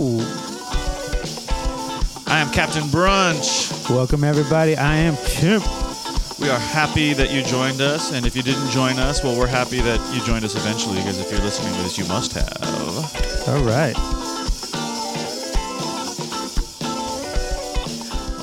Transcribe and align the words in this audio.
I 0.00 0.30
am 2.38 2.52
Captain 2.52 2.84
Brunch. 2.84 3.90
Welcome 3.90 4.22
everybody. 4.22 4.76
I 4.76 4.94
am 4.94 5.16
Chimp. 5.26 5.64
We 6.38 6.48
are 6.48 6.58
happy 6.58 7.14
that 7.14 7.32
you 7.32 7.42
joined 7.42 7.80
us, 7.80 8.12
and 8.12 8.24
if 8.24 8.36
you 8.36 8.44
didn't 8.44 8.70
join 8.70 9.00
us, 9.00 9.24
well, 9.24 9.36
we're 9.36 9.48
happy 9.48 9.80
that 9.80 10.14
you 10.14 10.24
joined 10.24 10.44
us 10.44 10.54
eventually, 10.54 10.98
because 10.98 11.18
if 11.18 11.32
you're 11.32 11.40
listening 11.40 11.74
to 11.74 11.82
this, 11.82 11.98
you 11.98 12.06
must 12.06 12.32
have. 12.34 12.46
All 13.48 13.64
right. 13.64 13.94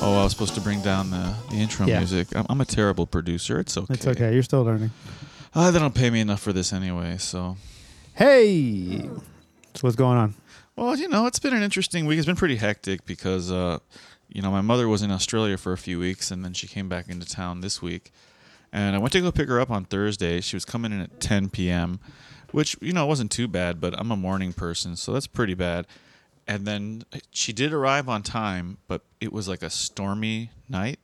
Oh, 0.02 0.18
I 0.20 0.24
was 0.24 0.32
supposed 0.32 0.54
to 0.56 0.60
bring 0.60 0.82
down 0.82 1.08
the, 1.10 1.34
the 1.48 1.56
intro 1.56 1.86
Yeah. 1.86 2.00
music. 2.00 2.28
I'm, 2.36 2.44
I'm 2.50 2.60
a 2.60 2.66
terrible 2.66 3.06
producer. 3.06 3.58
It's 3.58 3.78
okay. 3.78 3.94
It's 3.94 4.06
okay. 4.06 4.34
You're 4.34 4.42
still 4.42 4.62
learning. 4.62 4.90
Uh, 5.54 5.70
they 5.70 5.78
don't 5.78 5.94
pay 5.94 6.10
me 6.10 6.20
enough 6.20 6.40
for 6.42 6.52
this 6.52 6.74
anyway, 6.74 7.16
so. 7.16 7.56
Hey. 8.12 9.08
So 9.72 9.80
what's 9.80 9.96
going 9.96 10.18
on? 10.18 10.34
Well, 10.76 10.94
you 10.94 11.08
know, 11.08 11.24
it's 11.24 11.38
been 11.38 11.54
an 11.54 11.62
interesting 11.62 12.04
week. 12.04 12.18
It's 12.18 12.26
been 12.26 12.36
pretty 12.36 12.56
hectic 12.56 13.06
because, 13.06 13.50
uh, 13.50 13.78
you 14.28 14.42
know, 14.42 14.50
my 14.50 14.60
mother 14.60 14.88
was 14.88 15.00
in 15.00 15.10
Australia 15.10 15.56
for 15.56 15.72
a 15.72 15.78
few 15.78 15.98
weeks, 15.98 16.30
and 16.30 16.44
then 16.44 16.52
she 16.52 16.66
came 16.66 16.86
back 16.86 17.08
into 17.08 17.26
town 17.26 17.62
this 17.62 17.80
week. 17.80 18.12
And 18.74 18.94
I 18.94 18.98
went 18.98 19.12
to 19.12 19.22
go 19.22 19.32
pick 19.32 19.48
her 19.48 19.58
up 19.58 19.70
on 19.70 19.86
Thursday. 19.86 20.42
She 20.42 20.54
was 20.54 20.66
coming 20.66 20.92
in 20.92 21.00
at 21.00 21.18
10 21.18 21.48
p.m., 21.48 21.98
which, 22.50 22.76
you 22.82 22.92
know, 22.92 23.06
wasn't 23.06 23.30
too 23.30 23.48
bad, 23.48 23.80
but 23.80 23.98
I'm 23.98 24.10
a 24.10 24.16
morning 24.16 24.52
person, 24.52 24.96
so 24.96 25.14
that's 25.14 25.26
pretty 25.26 25.54
bad. 25.54 25.86
And 26.46 26.66
then 26.66 27.04
she 27.30 27.54
did 27.54 27.72
arrive 27.72 28.06
on 28.06 28.22
time, 28.22 28.76
but 28.86 29.00
it 29.18 29.32
was 29.32 29.48
like 29.48 29.62
a 29.62 29.70
stormy 29.70 30.50
night. 30.68 30.98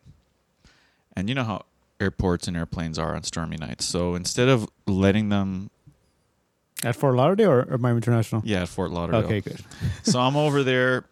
And 1.16 1.30
you 1.30 1.34
know 1.34 1.44
how 1.44 1.64
airports 1.98 2.46
and 2.46 2.56
airplanes 2.56 2.98
are 2.98 3.14
on 3.14 3.22
stormy 3.22 3.56
nights. 3.56 3.86
So 3.86 4.14
instead 4.14 4.48
of 4.48 4.68
letting 4.86 5.30
them, 5.30 5.70
At 6.84 6.96
Fort 6.96 7.14
Lauderdale 7.14 7.50
or, 7.50 7.66
or 7.70 7.78
Miami 7.78 7.98
International? 7.98 8.42
yeah, 8.44 8.62
at 8.62 8.68
Fort 8.68 8.90
Lauderdale. 8.90 9.24
Okay, 9.24 9.40
good. 9.40 9.60
so 10.02 10.18
I'm 10.20 10.36
over 10.36 10.62
there 10.62 11.04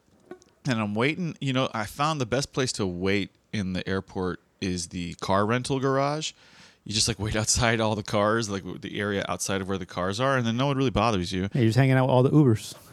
and 0.69 0.81
I'm 0.81 0.95
waiting. 0.95 1.37
You 1.41 1.53
know, 1.53 1.69
I 1.73 1.85
found 1.87 2.21
the 2.21 2.27
best 2.27 2.53
place 2.53 2.73
to 2.73 2.87
wait 2.87 3.31
in 3.53 3.73
the 3.73 3.89
airport 3.89 4.41
is 4.61 4.89
the 4.89 5.15
car 5.15 5.47
rental 5.47 5.81
garage. 5.81 6.33
You 6.85 6.93
just 6.95 7.09
like 7.09 7.19
wait 7.19 7.37
outside 7.43 7.81
all 7.81 7.95
the 7.95 8.03
cars, 8.03 8.51
like 8.51 8.65
the 8.81 8.99
area 8.99 9.25
outside 9.29 9.61
of 9.61 9.69
where 9.69 9.79
the 9.79 9.87
cars 9.87 10.19
are, 10.21 10.37
and 10.37 10.47
then 10.47 10.57
no 10.57 10.67
one 10.67 10.77
really 10.77 10.91
bothers 10.91 11.33
you. 11.33 11.49
Hey, 11.53 11.61
you're 11.61 11.69
just 11.69 11.79
hanging 11.79 11.93
out 11.95 12.05
with 12.07 12.11
all 12.11 12.23
the 12.23 12.31
Ubers. 12.31 12.75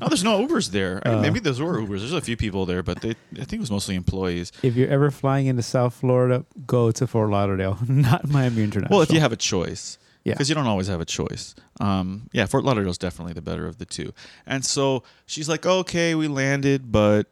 No, 0.00 0.06
there's 0.06 0.22
no 0.22 0.46
Ubers 0.46 0.70
there. 0.70 1.02
I 1.04 1.08
mean, 1.08 1.18
Oh. 1.18 1.22
maybe 1.22 1.40
those 1.40 1.60
were 1.60 1.76
Ubers. 1.80 1.98
There's 1.98 2.12
a 2.12 2.20
few 2.20 2.36
people 2.36 2.66
there, 2.66 2.84
but 2.84 3.00
they, 3.00 3.10
I 3.10 3.14
think 3.38 3.54
it 3.54 3.58
was 3.58 3.70
mostly 3.72 3.96
employees. 3.96 4.52
If 4.62 4.76
you're 4.76 4.88
ever 4.88 5.10
flying 5.10 5.46
into 5.48 5.62
South 5.64 5.94
Florida, 5.94 6.44
go 6.68 6.92
to 6.92 7.04
Fort 7.08 7.30
Lauderdale, 7.30 7.78
not 7.88 8.28
Miami 8.28 8.62
International. 8.62 8.96
Well, 8.96 9.02
if 9.02 9.10
you 9.10 9.18
have 9.18 9.32
a 9.32 9.36
choice, 9.36 9.98
Yeah. 10.24 10.34
because 10.34 10.48
you 10.48 10.54
don't 10.54 10.66
always 10.66 10.86
have 10.86 11.00
a 11.00 11.04
choice. 11.04 11.54
Um, 11.80 12.28
yeah, 12.32 12.46
Fort 12.46 12.64
Lauderdale's 12.64 12.98
definitely 12.98 13.32
the 13.32 13.42
better 13.42 13.66
of 13.66 13.78
the 13.78 13.84
two. 13.84 14.12
And 14.46 14.64
so 14.64 15.02
she's 15.26 15.48
like, 15.48 15.66
"Okay, 15.66 16.14
we 16.14 16.28
landed, 16.28 16.92
but 16.92 17.26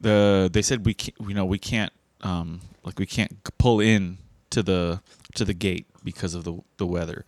the 0.00 0.50
they 0.52 0.62
said 0.62 0.84
we 0.84 0.94
can't, 0.94 1.16
you 1.28 1.34
know, 1.34 1.44
we 1.46 1.58
can't, 1.58 1.92
um, 2.22 2.60
like 2.84 2.98
we 2.98 3.06
can't 3.06 3.32
pull 3.58 3.80
in 3.80 4.18
to 4.50 4.62
the 4.62 5.00
to 5.34 5.44
the 5.44 5.54
gate 5.54 5.86
because 6.04 6.34
of 6.34 6.44
the 6.44 6.58
the 6.76 6.86
weather. 6.86 7.24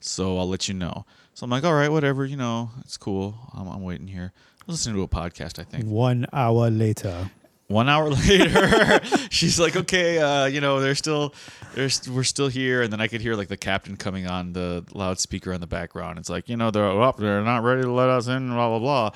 So 0.00 0.38
I'll 0.38 0.48
let 0.48 0.68
you 0.68 0.74
know." 0.74 1.06
So 1.34 1.44
I'm 1.44 1.50
like, 1.50 1.64
"All 1.64 1.74
right, 1.74 1.90
whatever, 1.90 2.24
you 2.24 2.36
know, 2.36 2.70
it's 2.80 2.96
cool. 2.96 3.34
I'm, 3.54 3.66
I'm 3.68 3.82
waiting 3.82 4.06
here." 4.08 4.32
I 4.60 4.64
was 4.68 4.74
listening 4.76 4.94
to 4.96 5.02
a 5.02 5.08
podcast, 5.08 5.58
I 5.58 5.64
think. 5.64 5.86
One 5.86 6.24
hour 6.32 6.70
later. 6.70 7.30
One 7.68 7.88
hour 7.88 8.10
later, 8.28 9.00
she's 9.30 9.58
like, 9.58 9.76
"Okay, 9.76 10.18
uh, 10.18 10.46
you 10.46 10.60
know, 10.60 10.80
they're 10.80 10.94
still, 10.94 11.34
they're 11.74 11.88
st- 11.88 12.14
we're 12.14 12.22
still 12.24 12.48
here." 12.48 12.82
And 12.82 12.92
then 12.92 13.00
I 13.00 13.08
could 13.08 13.20
hear 13.20 13.34
like 13.34 13.48
the 13.48 13.56
captain 13.56 13.96
coming 13.96 14.26
on 14.26 14.52
the 14.52 14.84
loudspeaker 14.92 15.52
in 15.52 15.60
the 15.60 15.66
background. 15.66 16.18
It's 16.18 16.28
like, 16.28 16.48
you 16.48 16.56
know, 16.56 16.70
they're 16.70 17.00
up, 17.00 17.16
they're 17.16 17.42
not 17.42 17.62
ready 17.62 17.82
to 17.82 17.90
let 17.90 18.08
us 18.08 18.26
in, 18.28 18.48
blah 18.50 18.68
blah 18.68 18.78
blah. 18.78 19.10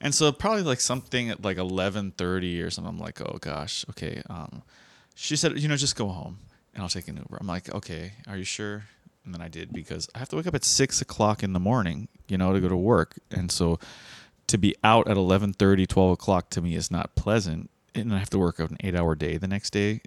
And 0.00 0.14
so 0.14 0.30
probably 0.30 0.62
like 0.62 0.80
something 0.80 1.30
at 1.30 1.42
like 1.42 1.56
eleven 1.56 2.12
thirty 2.12 2.60
or 2.62 2.70
something. 2.70 2.90
I'm 2.94 3.00
like, 3.00 3.20
"Oh 3.20 3.38
gosh, 3.40 3.84
okay." 3.90 4.22
Um, 4.28 4.62
she 5.14 5.34
said, 5.36 5.58
"You 5.58 5.68
know, 5.68 5.76
just 5.76 5.96
go 5.96 6.08
home, 6.08 6.38
and 6.74 6.82
I'll 6.82 6.88
take 6.88 7.08
an 7.08 7.16
Uber." 7.16 7.38
I'm 7.40 7.46
like, 7.46 7.74
"Okay, 7.74 8.12
are 8.28 8.36
you 8.36 8.44
sure?" 8.44 8.84
And 9.24 9.34
then 9.34 9.40
I 9.42 9.48
did 9.48 9.72
because 9.72 10.08
I 10.14 10.18
have 10.20 10.28
to 10.28 10.36
wake 10.36 10.46
up 10.46 10.54
at 10.54 10.64
six 10.64 11.00
o'clock 11.00 11.42
in 11.42 11.52
the 11.54 11.58
morning, 11.58 12.06
you 12.28 12.38
know, 12.38 12.52
to 12.52 12.60
go 12.60 12.68
to 12.68 12.76
work, 12.76 13.18
and 13.32 13.50
so 13.50 13.80
to 14.46 14.58
be 14.58 14.76
out 14.84 15.08
at 15.08 15.16
11:30, 15.16 15.88
12 15.88 16.12
o'clock 16.12 16.50
to 16.50 16.60
me 16.60 16.76
is 16.76 16.90
not 16.90 17.16
pleasant, 17.16 17.70
and 18.04 18.14
I 18.14 18.18
have 18.18 18.30
to 18.30 18.38
work 18.38 18.58
an 18.58 18.76
eight-hour 18.80 19.14
day 19.14 19.36
the 19.38 19.48
next 19.48 19.70
day. 19.70 20.00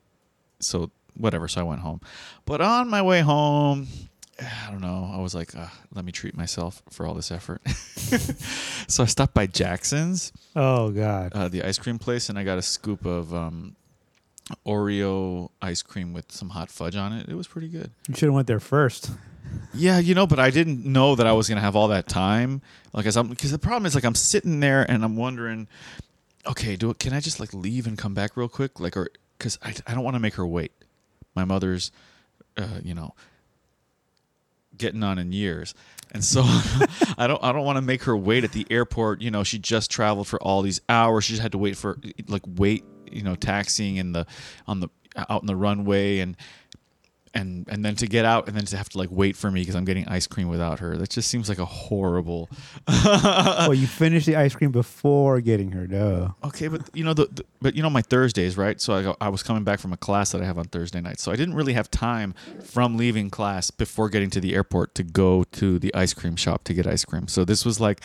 So 0.60 0.92
whatever. 1.16 1.48
So 1.48 1.62
I 1.62 1.64
went 1.64 1.82
home, 1.82 2.02
but 2.46 2.62
on 2.62 2.90
my 2.90 3.02
way 3.02 3.22
home, 3.22 3.88
I 4.42 4.72
don't 4.72 4.82
know. 4.82 5.12
I 5.14 5.18
was 5.20 5.34
like, 5.36 5.56
uh, 5.56 5.68
let 5.94 6.06
me 6.06 6.12
treat 6.12 6.36
myself 6.36 6.82
for 6.90 7.06
all 7.06 7.14
this 7.14 7.32
effort. 7.32 7.62
so 8.88 9.04
I 9.04 9.06
stopped 9.06 9.34
by 9.34 9.48
Jackson's, 9.48 10.32
Oh, 10.56 10.92
God. 10.92 11.32
uh, 11.34 11.48
the 11.48 11.64
ice 11.64 11.78
cream 11.78 12.00
place, 12.00 12.30
and 12.30 12.38
I 12.40 12.44
got 12.44 12.58
a 12.58 12.62
scoop 12.62 13.06
of 13.06 13.34
um, 13.34 13.76
Oreo 14.66 15.50
ice 15.62 15.82
cream 15.82 16.14
with 16.14 16.32
some 16.32 16.50
hot 16.50 16.70
fudge 16.72 16.96
on 16.96 17.14
it. 17.14 17.30
It 17.30 17.36
was 17.36 17.48
pretty 17.48 17.68
good. 17.68 17.92
You 18.08 18.16
should 18.16 18.28
have 18.28 18.34
went 18.34 18.48
there 18.48 18.60
first. 18.60 19.12
Yeah, 19.74 20.00
you 20.00 20.14
know, 20.16 20.28
but 20.28 20.40
I 20.40 20.52
didn't 20.52 20.86
know 20.86 21.16
that 21.16 21.26
I 21.28 21.32
was 21.34 21.50
gonna 21.50 21.62
have 21.62 21.76
all 21.76 21.88
that 21.90 22.08
time. 22.08 22.62
Like, 22.94 23.06
as 23.06 23.18
I'm, 23.18 23.28
because 23.30 23.52
the 23.52 23.60
problem 23.60 23.86
is, 23.86 23.96
like, 23.96 24.04
I'm 24.04 24.16
sitting 24.16 24.60
there 24.60 24.90
and 24.90 25.04
I'm 25.04 25.16
wondering, 25.16 25.68
okay, 26.46 26.76
do 26.76 26.90
it? 26.90 27.00
Can 27.00 27.14
I 27.14 27.20
just 27.20 27.40
like 27.40 27.54
leave 27.54 27.88
and 27.88 27.98
come 27.98 28.14
back 28.14 28.38
real 28.38 28.50
quick? 28.50 28.80
Like, 28.80 28.96
or 28.98 29.10
because 29.38 29.58
I, 29.62 29.74
I 29.88 29.94
don't 29.94 30.04
want 30.04 30.16
to 30.16 30.20
make 30.20 30.36
her 30.36 30.46
wait. 30.46 30.72
My 31.36 31.46
mother's, 31.46 31.92
uh, 32.58 32.80
you 32.84 32.94
know, 32.94 33.14
getting 34.78 35.04
on 35.04 35.18
in 35.18 35.32
years, 35.32 35.74
and 36.12 36.24
so 36.24 36.42
I 37.18 37.28
don't 37.28 37.44
I 37.44 37.52
don't 37.52 37.66
want 37.66 37.78
to 37.78 37.82
make 37.82 38.04
her 38.04 38.18
wait 38.18 38.44
at 38.44 38.52
the 38.52 38.66
airport. 38.70 39.22
You 39.22 39.32
know, 39.32 39.44
she 39.44 39.60
just 39.60 39.92
traveled 39.92 40.28
for 40.28 40.42
all 40.42 40.62
these 40.62 40.82
hours. 40.90 41.26
She 41.26 41.34
just 41.34 41.42
had 41.42 41.52
to 41.54 41.58
wait 41.58 41.78
for 41.78 41.98
like 42.28 42.44
wait, 42.46 42.84
you 43.12 43.24
know, 43.24 43.36
taxiing 43.36 43.98
in 43.98 44.12
the 44.14 44.26
on 44.68 44.80
the 44.80 44.90
out 45.16 45.42
in 45.42 45.48
the 45.48 45.56
runway 45.56 46.20
and 46.20 46.36
and 47.34 47.68
and 47.70 47.84
then 47.86 47.96
to 47.96 48.08
get 48.08 48.26
out 48.26 48.48
and 48.48 48.58
then 48.58 48.66
to 48.66 48.78
have 48.78 48.90
to 48.90 48.98
like 48.98 49.10
wait 49.12 49.36
for 49.36 49.52
me 49.52 49.62
because 49.62 49.76
I'm 49.76 49.86
getting 49.86 50.08
ice 50.08 50.28
cream 50.28 50.48
without 50.48 50.80
her. 50.80 50.98
That 50.98 51.10
just 51.10 51.30
seems 51.30 51.50
like 51.50 51.60
a 51.60 51.66
horrible. 51.66 52.50
well, 52.88 53.74
you 53.74 53.88
finished 53.88 54.26
the 54.26 54.36
ice 54.36 54.56
cream 54.56 54.72
before 54.72 55.40
getting 55.42 55.72
her. 55.72 55.88
Duh. 55.88 56.30
Okay, 56.44 56.68
but 56.68 56.90
you 56.94 57.04
know 57.04 57.14
the, 57.14 57.28
the 57.28 57.46
but 57.62 57.76
you 57.76 57.84
know 57.84 57.90
my 57.90 58.02
Thursdays, 58.02 58.58
right? 58.58 58.80
So 58.82 58.94
I 58.94 59.04
go, 59.04 59.18
I 59.22 59.30
was 59.30 59.44
coming 59.44 59.64
back 59.64 59.80
from 59.80 59.94
a 59.94 59.98
class 59.98 60.32
that 60.32 60.42
I 60.42 60.46
have 60.46 60.58
on 60.58 60.66
Thursday 60.66 61.02
night. 61.02 61.20
So 61.20 61.32
I 61.32 61.36
didn't 61.36 61.56
really 61.56 61.74
have 61.74 61.92
time 61.92 62.34
from 62.64 62.98
leaving 62.98 63.30
class 63.30 63.72
before 63.72 64.10
getting 64.10 64.30
to 64.32 64.42
the 64.42 64.56
airport 64.56 64.96
to 64.96 65.04
go 65.04 65.44
to 65.44 65.80
the 65.80 65.94
ice 65.94 66.14
cream 66.14 66.36
shop 66.36 66.64
to 66.66 66.74
get 66.74 66.88
ice 66.88 67.06
cream. 67.06 67.28
So 67.28 67.46
this 67.46 67.66
was 67.66 67.80
like 67.80 68.02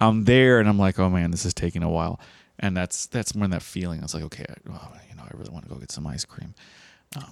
I'm 0.00 0.24
there 0.24 0.58
and 0.58 0.68
I'm 0.68 0.78
like, 0.78 0.98
"Oh 0.98 1.08
man, 1.08 1.30
this 1.30 1.44
is 1.44 1.54
taking 1.54 1.82
a 1.82 1.90
while." 1.90 2.20
And 2.58 2.76
that's 2.76 3.06
that's 3.06 3.34
when 3.34 3.50
that 3.50 3.62
feeling. 3.62 4.00
I 4.00 4.02
was 4.02 4.14
like, 4.14 4.24
"Okay, 4.24 4.44
I, 4.48 4.54
well, 4.68 4.92
you 5.08 5.16
know, 5.16 5.22
I 5.22 5.36
really 5.36 5.50
want 5.52 5.64
to 5.64 5.70
go 5.70 5.76
get 5.78 5.92
some 5.92 6.06
ice 6.06 6.24
cream." 6.24 6.54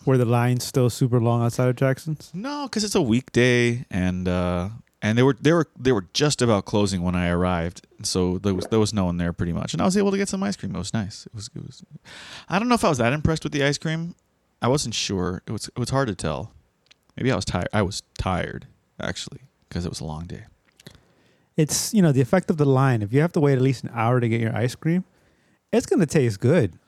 Were 0.04 0.18
the 0.18 0.24
lines 0.24 0.64
still 0.64 0.90
super 0.90 1.20
long 1.20 1.42
outside 1.42 1.68
of 1.68 1.76
Jackson's? 1.76 2.30
No, 2.34 2.64
because 2.64 2.84
it's 2.84 2.94
a 2.94 3.02
weekday, 3.02 3.84
and 3.90 4.28
uh, 4.28 4.68
and 5.00 5.18
they 5.18 5.22
were 5.22 5.36
they 5.40 5.52
were 5.52 5.66
they 5.78 5.92
were 5.92 6.06
just 6.12 6.42
about 6.42 6.64
closing 6.64 7.02
when 7.02 7.14
I 7.14 7.28
arrived, 7.28 7.86
so 8.02 8.38
there 8.38 8.54
was 8.54 8.66
there 8.66 8.80
was 8.80 8.92
no 8.92 9.04
one 9.06 9.16
there 9.16 9.32
pretty 9.32 9.52
much, 9.52 9.72
and 9.72 9.82
I 9.82 9.84
was 9.84 9.96
able 9.96 10.10
to 10.12 10.18
get 10.18 10.28
some 10.28 10.42
ice 10.42 10.56
cream. 10.56 10.74
It 10.74 10.78
was 10.78 10.94
nice. 10.94 11.26
It 11.26 11.34
was 11.34 11.50
it 11.54 11.66
was. 11.66 11.82
I 12.48 12.58
don't 12.58 12.68
know 12.68 12.74
if 12.74 12.84
I 12.84 12.88
was 12.88 12.98
that 12.98 13.12
impressed 13.12 13.44
with 13.44 13.52
the 13.52 13.64
ice 13.64 13.78
cream. 13.78 14.14
I 14.60 14.68
wasn't 14.68 14.94
sure. 14.94 15.42
It 15.46 15.52
was 15.52 15.68
it 15.68 15.78
was 15.78 15.90
hard 15.90 16.08
to 16.08 16.14
tell. 16.14 16.52
Maybe 17.16 17.30
I 17.32 17.36
was 17.36 17.44
tired. 17.44 17.68
I 17.72 17.82
was 17.82 18.02
tired 18.18 18.66
actually 19.00 19.40
because 19.68 19.84
it 19.84 19.88
was 19.88 20.00
a 20.00 20.04
long 20.04 20.26
day. 20.26 20.44
It's, 21.56 21.92
you 21.92 22.00
know, 22.00 22.12
the 22.12 22.20
effect 22.20 22.50
of 22.50 22.56
the 22.56 22.64
line. 22.64 23.02
If 23.02 23.12
you 23.12 23.20
have 23.20 23.32
to 23.32 23.40
wait 23.40 23.54
at 23.54 23.60
least 23.60 23.84
an 23.84 23.90
hour 23.92 24.20
to 24.20 24.28
get 24.28 24.40
your 24.40 24.56
ice 24.56 24.74
cream, 24.74 25.04
it's 25.72 25.86
going 25.86 26.00
to 26.00 26.06
taste 26.06 26.40
good. 26.40 26.78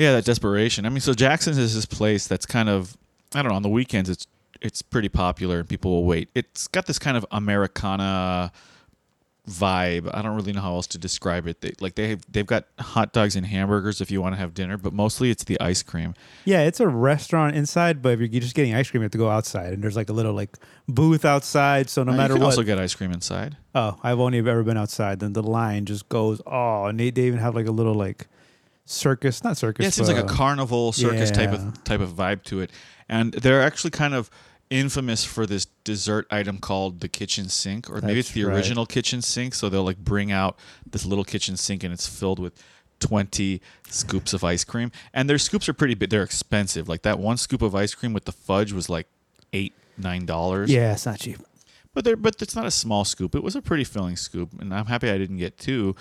Yeah, 0.00 0.12
that 0.12 0.24
desperation. 0.24 0.86
I 0.86 0.88
mean, 0.88 1.00
so 1.00 1.12
Jackson's 1.12 1.58
is 1.58 1.74
this 1.74 1.84
place 1.86 2.26
that's 2.26 2.46
kind 2.46 2.68
of 2.68 2.96
I 3.34 3.42
don't 3.42 3.50
know. 3.50 3.56
On 3.56 3.62
the 3.62 3.68
weekends, 3.68 4.08
it's 4.08 4.26
it's 4.62 4.82
pretty 4.82 5.08
popular 5.08 5.60
and 5.60 5.68
people 5.68 5.90
will 5.90 6.04
wait. 6.04 6.28
It's 6.34 6.66
got 6.68 6.86
this 6.86 6.98
kind 6.98 7.16
of 7.16 7.24
Americana 7.30 8.50
vibe. 9.48 10.10
I 10.14 10.22
don't 10.22 10.36
really 10.36 10.52
know 10.52 10.60
how 10.60 10.74
else 10.74 10.86
to 10.88 10.98
describe 10.98 11.46
it. 11.46 11.60
They, 11.60 11.72
like 11.80 11.94
they 11.94 12.08
have, 12.10 12.20
they've 12.30 12.46
got 12.46 12.66
hot 12.78 13.12
dogs 13.12 13.36
and 13.36 13.46
hamburgers 13.46 14.00
if 14.00 14.10
you 14.10 14.20
want 14.20 14.34
to 14.34 14.38
have 14.38 14.54
dinner, 14.54 14.76
but 14.76 14.92
mostly 14.92 15.30
it's 15.30 15.44
the 15.44 15.58
ice 15.60 15.82
cream. 15.82 16.14
Yeah, 16.44 16.60
it's 16.62 16.78
a 16.80 16.86
restaurant 16.88 17.56
inside, 17.56 18.02
but 18.02 18.20
if 18.20 18.20
you're 18.32 18.40
just 18.40 18.54
getting 18.54 18.74
ice 18.74 18.90
cream, 18.90 19.00
you 19.02 19.04
have 19.06 19.12
to 19.12 19.18
go 19.18 19.30
outside, 19.30 19.72
and 19.72 19.82
there's 19.82 19.96
like 19.96 20.08
a 20.10 20.12
little 20.12 20.34
like 20.34 20.56
booth 20.88 21.24
outside. 21.24 21.88
So 21.90 22.04
no 22.04 22.12
Uh, 22.12 22.16
matter 22.16 22.34
you 22.34 22.38
can 22.38 22.42
what, 22.42 22.50
also 22.52 22.62
get 22.62 22.78
ice 22.78 22.94
cream 22.94 23.12
inside. 23.12 23.56
oh, 23.74 23.98
I've 24.02 24.20
only 24.20 24.38
ever 24.38 24.62
been 24.62 24.76
outside. 24.76 25.20
Then 25.20 25.32
the 25.32 25.42
line 25.42 25.84
just 25.86 26.08
goes. 26.08 26.40
Oh, 26.46 26.84
and 26.86 27.00
they, 27.00 27.10
they 27.10 27.22
even 27.22 27.38
have 27.40 27.54
like 27.54 27.66
a 27.66 27.72
little 27.72 27.94
like 27.94 28.28
circus, 28.90 29.42
not 29.44 29.56
circus. 29.56 29.82
Yeah, 29.82 29.88
it 29.88 29.94
seems 29.94 30.08
like 30.08 30.22
a 30.22 30.26
carnival 30.26 30.92
circus 30.92 31.30
type 31.30 31.52
of 31.52 31.84
type 31.84 32.00
of 32.00 32.10
vibe 32.10 32.42
to 32.44 32.60
it, 32.60 32.70
and 33.08 33.32
they're 33.32 33.62
actually 33.62 33.90
kind 33.90 34.14
of 34.14 34.30
infamous 34.70 35.24
for 35.24 35.46
this 35.46 35.66
dessert 35.82 36.26
item 36.30 36.58
called 36.58 37.00
the 37.00 37.08
kitchen 37.08 37.48
sink, 37.48 37.90
or 37.90 38.00
maybe 38.00 38.20
it's 38.20 38.30
the 38.30 38.44
right. 38.44 38.54
original 38.54 38.86
kitchen 38.86 39.20
sink. 39.20 39.54
So 39.54 39.68
they'll 39.68 39.84
like 39.84 39.98
bring 39.98 40.30
out 40.30 40.56
this 40.88 41.04
little 41.04 41.24
kitchen 41.24 41.56
sink 41.56 41.82
and 41.82 41.92
it's 41.92 42.06
filled 42.06 42.38
with 42.38 42.52
20 43.00 43.60
scoops 43.88 44.32
of 44.32 44.44
ice 44.44 44.62
cream. 44.62 44.92
And 45.12 45.28
their 45.28 45.38
scoops 45.38 45.68
are 45.68 45.72
pretty 45.72 45.94
big. 45.94 46.10
They're 46.10 46.22
expensive. 46.22 46.88
Like 46.88 47.02
that 47.02 47.18
one 47.18 47.36
scoop 47.36 47.62
of 47.62 47.74
ice 47.74 47.94
cream 47.94 48.12
with 48.12 48.24
the 48.24 48.32
fudge 48.32 48.72
was 48.72 48.88
like 48.88 49.08
eight, 49.52 49.74
nine 49.98 50.24
dollars. 50.24 50.70
Yeah, 50.70 50.92
it's 50.92 51.06
not 51.06 51.18
cheap. 51.18 51.38
But 51.92 52.04
they're 52.04 52.16
but 52.16 52.40
it's 52.40 52.54
not 52.54 52.66
a 52.66 52.70
small 52.70 53.04
scoop. 53.04 53.34
It 53.34 53.42
was 53.42 53.56
a 53.56 53.62
pretty 53.62 53.82
filling 53.82 54.16
scoop, 54.16 54.50
and 54.60 54.72
I'm 54.72 54.86
happy 54.86 55.10
I 55.10 55.18
didn't 55.18 55.38
get 55.38 55.58
two. 55.58 55.96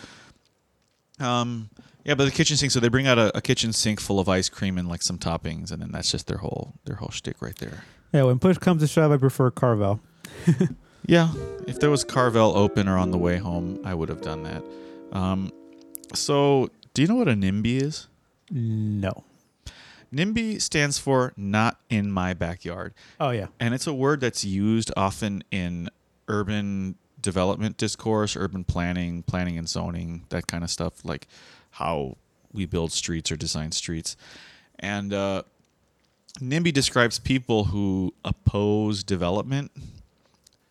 Um, 1.19 1.71
yeah, 2.04 2.16
but 2.16 2.25
the 2.25 2.31
kitchen 2.31 2.57
sink. 2.57 2.72
So 2.72 2.80
they 2.80 2.90
bring 2.90 3.07
out 3.07 3.18
a, 3.18 3.36
a 3.38 3.42
kitchen 3.42 3.74
sink 3.74 4.00
full 4.00 4.19
of 4.19 4.28
ice 4.30 4.50
cream 4.50 4.78
and 4.78 4.88
like 4.88 5.01
some 5.01 5.18
toppings, 5.18 5.72
and 5.72 5.81
then 5.81 5.92
that's 5.92 6.12
just 6.12 6.28
their 6.28 6.38
whole 6.38 6.74
their 6.86 6.96
whole 6.96 7.10
shtick 7.10 7.42
right 7.42 7.56
there. 7.57 7.84
Yeah, 8.13 8.24
when 8.24 8.40
push 8.40 8.57
comes 8.57 8.81
to 8.81 8.88
shove, 8.88 9.12
I 9.12 9.18
prefer 9.18 9.51
Carvel. 9.51 10.00
Yeah, 11.10 11.31
if 11.68 11.80
there 11.80 11.90
was 11.90 12.04
Carvel 12.04 12.56
open 12.56 12.88
or 12.88 12.96
on 12.96 13.10
the 13.10 13.18
way 13.18 13.38
home, 13.38 13.80
I 13.84 13.96
would 13.96 14.10
have 14.10 14.22
done 14.22 14.44
that. 14.44 14.63
Um, 15.12 15.51
so 16.13 16.69
do 16.94 17.01
you 17.01 17.07
know 17.07 17.16
what 17.16 17.28
a 17.28 17.34
NIMBY 17.34 17.81
is? 17.81 18.07
No. 18.51 19.24
NIMBY 20.13 20.62
stands 20.62 21.00
for 21.00 21.34
not 21.36 21.80
in 21.90 22.12
my 22.12 22.36
backyard. 22.36 22.94
Oh 23.19 23.31
yeah. 23.31 23.48
And 23.60 23.74
it's 23.74 23.88
a 23.88 23.94
word 23.94 24.22
that's 24.22 24.46
used 24.46 24.92
often 24.96 25.44
in 25.50 25.90
urban 26.28 26.94
development 27.19 27.78
discourse, 27.78 28.36
urban 28.36 28.63
planning, 28.63 29.24
planning 29.24 29.57
and 29.57 29.68
zoning, 29.68 30.25
that 30.30 30.46
kind 30.46 30.63
of 30.63 30.69
stuff, 30.69 31.04
like 31.04 31.28
how 31.79 32.17
we 32.53 32.65
build 32.65 32.91
streets 32.91 33.31
or 33.31 33.35
design 33.35 33.71
streets. 33.71 34.15
And 34.77 35.13
uh, 35.13 35.43
NIMBY 36.39 36.73
describes 36.73 37.19
people 37.19 37.65
who 37.65 38.13
oppose 38.23 39.03
development. 39.03 39.71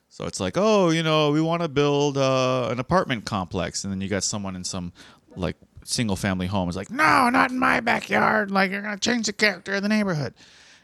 So 0.08 0.26
it's 0.26 0.40
like, 0.40 0.54
oh, 0.56 0.90
you 0.90 1.02
know, 1.02 1.30
we 1.30 1.40
want 1.40 1.62
to 1.62 1.68
build 1.68 2.18
uh, 2.18 2.68
an 2.70 2.80
apartment 2.80 3.24
complex, 3.24 3.84
and 3.84 3.92
then 3.92 4.00
you 4.00 4.08
got 4.08 4.24
someone 4.24 4.56
in 4.56 4.64
some 4.64 4.92
like 5.36 5.56
single 5.84 6.16
family 6.16 6.46
home 6.46 6.68
is 6.68 6.76
like, 6.76 6.90
no, 6.90 7.30
not 7.30 7.50
in 7.50 7.58
my 7.58 7.80
backyard. 7.80 8.50
Like 8.50 8.70
you're 8.70 8.82
gonna 8.82 8.98
change 8.98 9.26
the 9.26 9.32
character 9.32 9.74
of 9.74 9.82
the 9.82 9.88
neighborhood. 9.88 10.34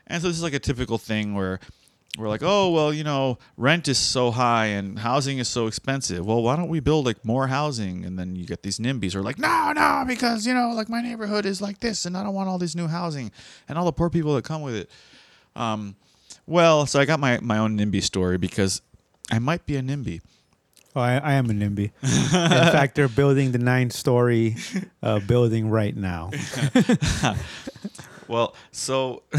And 0.06 0.22
so 0.22 0.28
this 0.28 0.36
is 0.36 0.42
like 0.42 0.54
a 0.54 0.58
typical 0.58 0.98
thing 0.98 1.34
where 1.34 1.60
we're 2.16 2.28
like, 2.28 2.42
oh 2.44 2.70
well, 2.70 2.92
you 2.92 3.02
know, 3.02 3.38
rent 3.56 3.88
is 3.88 3.98
so 3.98 4.30
high 4.30 4.66
and 4.66 4.98
housing 4.98 5.38
is 5.38 5.48
so 5.48 5.66
expensive. 5.66 6.24
Well, 6.24 6.42
why 6.42 6.56
don't 6.56 6.68
we 6.68 6.80
build 6.80 7.06
like 7.06 7.24
more 7.24 7.48
housing? 7.48 8.04
And 8.04 8.18
then 8.18 8.36
you 8.36 8.46
get 8.46 8.62
these 8.62 8.78
NIMBYs 8.78 9.14
who 9.14 9.18
are 9.20 9.22
like, 9.22 9.38
no, 9.38 9.72
no, 9.72 10.04
because 10.06 10.46
you 10.46 10.54
know, 10.54 10.72
like 10.74 10.88
my 10.88 11.00
neighborhood 11.00 11.44
is 11.44 11.60
like 11.60 11.80
this, 11.80 12.06
and 12.06 12.16
I 12.16 12.22
don't 12.22 12.34
want 12.34 12.48
all 12.48 12.58
this 12.58 12.74
new 12.74 12.86
housing 12.86 13.32
and 13.68 13.76
all 13.76 13.84
the 13.84 13.92
poor 13.92 14.10
people 14.10 14.34
that 14.36 14.44
come 14.44 14.62
with 14.62 14.76
it. 14.76 14.90
Um, 15.56 15.96
well, 16.46 16.86
so 16.86 17.00
I 17.00 17.04
got 17.04 17.18
my 17.18 17.40
my 17.40 17.58
own 17.58 17.76
NIMBY 17.76 18.02
story 18.02 18.38
because 18.38 18.80
I 19.30 19.38
might 19.38 19.66
be 19.66 19.76
a 19.76 19.82
NIMBY. 19.82 20.20
Oh, 20.96 21.00
I, 21.00 21.16
I 21.16 21.32
am 21.34 21.50
a 21.50 21.52
NIMBY. 21.52 21.90
In 22.02 22.08
fact, 22.72 22.94
they're 22.94 23.08
building 23.08 23.50
the 23.50 23.58
nine-story 23.58 24.54
uh, 25.02 25.18
building 25.18 25.68
right 25.68 25.96
now. 25.96 26.30
Well, 28.28 28.54
so 28.72 29.22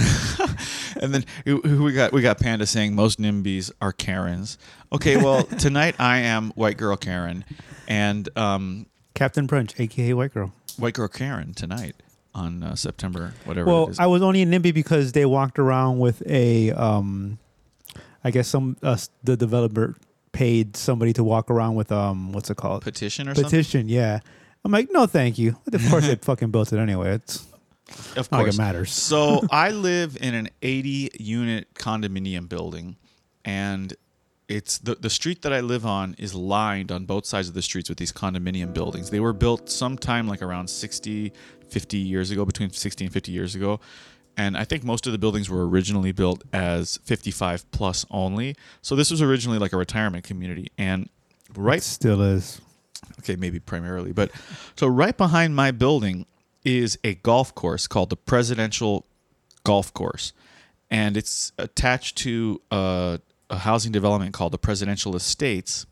and 1.01 1.13
then 1.13 1.25
we 1.45 1.93
got 1.93 2.11
we 2.11 2.21
got 2.21 2.39
Panda 2.39 2.65
saying 2.65 2.95
most 2.95 3.19
NIMBYs 3.19 3.71
are 3.81 3.91
Karens. 3.91 4.57
Okay, 4.93 5.17
well 5.17 5.43
tonight 5.59 5.95
I 5.99 6.19
am 6.19 6.51
white 6.51 6.77
girl 6.77 6.97
Karen, 6.97 7.45
and 7.87 8.29
um, 8.37 8.85
Captain 9.13 9.47
Brunch, 9.47 9.79
aka 9.79 10.13
White 10.13 10.33
Girl. 10.33 10.51
white 10.77 10.93
girl 10.93 11.07
Karen 11.07 11.53
tonight 11.53 11.95
on 12.33 12.63
uh, 12.63 12.75
September 12.75 13.33
whatever. 13.45 13.69
Well, 13.69 13.87
it 13.87 13.91
is. 13.91 13.99
I 13.99 14.05
was 14.07 14.21
only 14.21 14.41
a 14.41 14.45
NIMBY 14.45 14.73
because 14.73 15.13
they 15.13 15.25
walked 15.25 15.57
around 15.57 15.99
with 15.99 16.21
a, 16.29 16.71
um, 16.71 17.39
I 18.23 18.31
guess 18.31 18.47
some 18.47 18.77
uh, 18.83 18.97
the 19.23 19.37
developer 19.37 19.95
paid 20.33 20.75
somebody 20.75 21.13
to 21.13 21.23
walk 21.23 21.49
around 21.49 21.75
with 21.75 21.91
um, 21.93 22.33
what's 22.33 22.49
it 22.49 22.57
called? 22.57 22.81
petition 22.81 23.29
or 23.29 23.35
something. 23.35 23.49
Petition. 23.49 23.89
Yeah. 23.89 24.19
I'm 24.65 24.71
like, 24.71 24.89
no, 24.91 25.05
thank 25.05 25.37
you. 25.37 25.55
Of 25.71 25.89
course, 25.89 26.07
they 26.07 26.15
fucking 26.21 26.49
built 26.51 26.73
it 26.73 26.79
anyway. 26.79 27.13
It's 27.13 27.45
Of 28.15 28.31
not 28.31 28.37
like 28.39 28.45
course. 28.45 28.55
it 28.55 28.57
matters. 28.57 28.91
so 28.91 29.41
I 29.51 29.71
live 29.71 30.17
in 30.19 30.33
an 30.33 30.49
80 30.61 31.11
unit 31.19 31.73
condominium 31.75 32.49
building, 32.49 32.95
and 33.43 33.93
it's 34.47 34.77
the 34.79 34.95
the 34.95 35.09
street 35.09 35.41
that 35.43 35.53
I 35.53 35.59
live 35.61 35.85
on 35.85 36.15
is 36.17 36.33
lined 36.35 36.91
on 36.91 37.05
both 37.05 37.25
sides 37.25 37.47
of 37.47 37.53
the 37.53 37.61
streets 37.61 37.89
with 37.89 37.97
these 37.97 38.11
condominium 38.11 38.73
buildings. 38.73 39.09
They 39.09 39.19
were 39.19 39.33
built 39.33 39.69
sometime 39.69 40.27
like 40.27 40.41
around 40.41 40.67
60, 40.69 41.31
50 41.69 41.97
years 41.97 42.31
ago, 42.31 42.45
between 42.45 42.69
60 42.71 43.05
and 43.05 43.13
50 43.13 43.31
years 43.31 43.55
ago. 43.55 43.79
And 44.37 44.57
I 44.57 44.65
think 44.65 44.83
most 44.83 45.05
of 45.07 45.13
the 45.13 45.17
buildings 45.17 45.49
were 45.49 45.65
originally 45.67 46.11
built 46.11 46.43
as 46.51 46.97
55 47.05 47.71
plus 47.71 48.05
only. 48.11 48.55
So 48.81 48.95
this 48.95 49.09
was 49.09 49.21
originally 49.21 49.59
like 49.59 49.71
a 49.71 49.77
retirement 49.77 50.25
community. 50.25 50.67
And 50.77 51.09
right 51.55 51.77
It 51.77 51.83
still 51.83 52.21
is. 52.21 52.59
okay, 53.19 53.37
maybe 53.37 53.59
primarily, 53.59 54.11
but 54.11 54.31
so 54.75 54.87
right 54.87 55.15
behind 55.15 55.55
my 55.55 55.71
building 55.71 56.25
is 56.65 56.97
a 57.03 57.13
golf 57.15 57.56
course 57.56 57.88
called 57.88 58.09
the 58.09 58.17
Presidential 58.17 59.06
Golf 59.63 59.94
Course, 59.94 60.33
and 60.89 61.15
it's 61.15 61.51
attached 61.57 62.17
to 62.19 62.62
a, 62.71 63.19
a 63.50 63.57
housing 63.59 63.91
development 63.91 64.33
called 64.33 64.51
the 64.51 64.57
Presidential 64.57 65.15
Estates. 65.15 65.85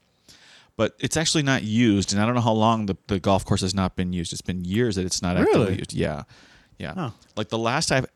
But 0.75 0.95
it's 0.99 1.15
actually 1.15 1.43
not 1.43 1.61
used, 1.63 2.11
and 2.13 2.21
I 2.21 2.25
don't 2.25 2.33
know 2.33 2.41
how 2.41 2.51
long 2.53 2.87
the, 2.87 2.97
the 3.05 3.19
golf 3.19 3.45
course 3.45 3.61
has 3.61 3.75
not 3.75 3.95
been 3.95 4.11
used. 4.11 4.33
It's 4.33 4.41
been 4.41 4.65
years 4.65 4.95
that 4.95 5.05
it's 5.05 5.21
not 5.21 5.37
actively 5.37 5.59
Really? 5.65 5.77
used. 5.77 5.93
Yeah, 5.93 6.23
yeah. 6.79 6.93
Huh. 6.95 7.09
Like 7.37 7.49
the 7.49 7.59
last 7.59 7.91
I've, 7.91 8.07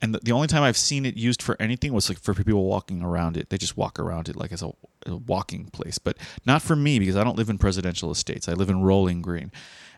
and 0.00 0.14
the, 0.14 0.20
the 0.20 0.30
only 0.30 0.46
time 0.46 0.62
I've 0.62 0.76
seen 0.76 1.06
it 1.06 1.16
used 1.16 1.42
for 1.42 1.56
anything 1.60 1.92
was 1.92 2.08
like 2.08 2.20
for 2.20 2.32
people 2.32 2.64
walking 2.66 3.02
around 3.02 3.36
it. 3.36 3.50
They 3.50 3.58
just 3.58 3.76
walk 3.76 3.98
around 3.98 4.28
it 4.28 4.36
like 4.36 4.52
as 4.52 4.62
a, 4.62 4.70
a 5.06 5.16
walking 5.16 5.64
place, 5.72 5.98
but 5.98 6.16
not 6.46 6.62
for 6.62 6.76
me 6.76 7.00
because 7.00 7.16
I 7.16 7.24
don't 7.24 7.36
live 7.36 7.50
in 7.50 7.58
presidential 7.58 8.12
estates. 8.12 8.48
I 8.48 8.52
live 8.52 8.70
in 8.70 8.80
Rolling 8.80 9.20
Green, 9.20 9.50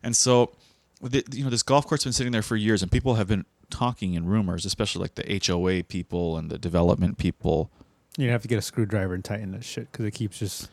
and 0.02 0.16
so, 0.16 0.52
the, 1.00 1.24
you 1.32 1.44
know, 1.44 1.50
this 1.50 1.62
golf 1.62 1.86
course 1.86 2.04
has 2.04 2.04
been 2.04 2.12
sitting 2.12 2.32
there 2.32 2.42
for 2.42 2.56
years, 2.56 2.82
and 2.82 2.90
people 2.90 3.14
have 3.14 3.28
been 3.28 3.44
talking 3.70 4.14
in 4.14 4.26
rumors, 4.26 4.64
especially 4.64 5.02
like 5.02 5.14
the 5.14 5.40
HOA 5.46 5.84
people 5.84 6.36
and 6.36 6.50
the 6.50 6.58
development 6.58 7.18
people. 7.18 7.70
You 8.16 8.30
have 8.30 8.42
to 8.42 8.48
get 8.48 8.58
a 8.58 8.62
screwdriver 8.62 9.14
and 9.14 9.24
tighten 9.24 9.52
that 9.52 9.64
shit 9.64 9.90
because 9.92 10.06
it 10.06 10.12
keeps 10.12 10.38
just. 10.38 10.70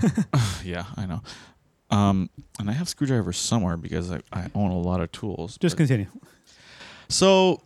yeah, 0.64 0.84
I 0.96 1.06
know. 1.06 1.22
Um, 1.90 2.30
and 2.58 2.70
I 2.70 2.72
have 2.72 2.88
screwdrivers 2.88 3.36
somewhere 3.36 3.76
because 3.76 4.10
I, 4.12 4.20
I 4.32 4.46
own 4.54 4.70
a 4.70 4.78
lot 4.78 5.00
of 5.00 5.10
tools. 5.12 5.58
Just 5.58 5.76
continue. 5.76 6.06
So 7.08 7.60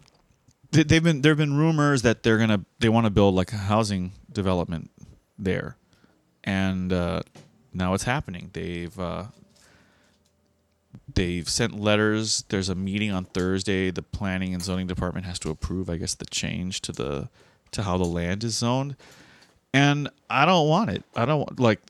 th- 0.73 0.89
they've 0.89 1.03
been 1.03 1.21
there've 1.21 1.37
been 1.37 1.57
rumors 1.57 2.03
that 2.03 2.23
they're 2.23 2.39
gonna 2.39 2.65
they 2.81 2.89
want 2.89 3.07
to 3.07 3.11
build 3.11 3.35
like 3.35 3.53
a 3.53 3.57
housing 3.57 4.13
development 4.33 4.91
there, 5.39 5.77
and 6.43 6.93
uh, 6.93 7.21
now 7.73 7.93
it's 7.93 8.05
happening. 8.05 8.51
They've 8.53 8.99
uh, 8.99 9.25
they've 11.15 11.49
sent 11.49 11.79
letters. 11.79 12.45
There's 12.49 12.69
a 12.69 12.75
meeting 12.75 13.11
on 13.11 13.25
Thursday. 13.25 13.91
The 13.91 14.03
planning 14.03 14.55
and 14.55 14.63
zoning 14.63 14.87
department 14.87 15.27
has 15.27 15.39
to 15.41 15.51
approve, 15.51 15.89
I 15.89 15.97
guess, 15.97 16.15
the 16.15 16.27
change 16.27 16.81
to 16.83 16.93
the 16.93 17.29
to 17.73 17.83
how 17.83 17.99
the 17.99 18.05
land 18.05 18.45
is 18.45 18.57
zoned, 18.59 18.97
and 19.73 20.09
I 20.31 20.47
don't 20.47 20.69
want 20.69 20.91
it. 20.91 21.05
I 21.17 21.25
don't 21.25 21.59
like 21.59 21.81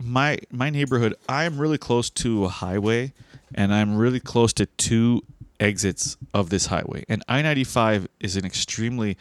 my 0.00 0.38
my 0.50 0.70
neighborhood. 0.70 1.14
I 1.28 1.44
am 1.44 1.58
really 1.58 1.78
close 1.78 2.10
to 2.10 2.44
a 2.44 2.48
highway, 2.48 3.12
and 3.54 3.72
I'm 3.72 3.96
really 3.96 4.20
close 4.20 4.52
to 4.54 4.66
two 4.66 5.22
exits 5.60 6.16
of 6.34 6.50
this 6.50 6.66
highway. 6.66 7.04
And 7.08 7.22
I 7.28 7.40
95 7.40 8.08
is 8.20 8.36
an 8.36 8.44
extremely 8.44 9.16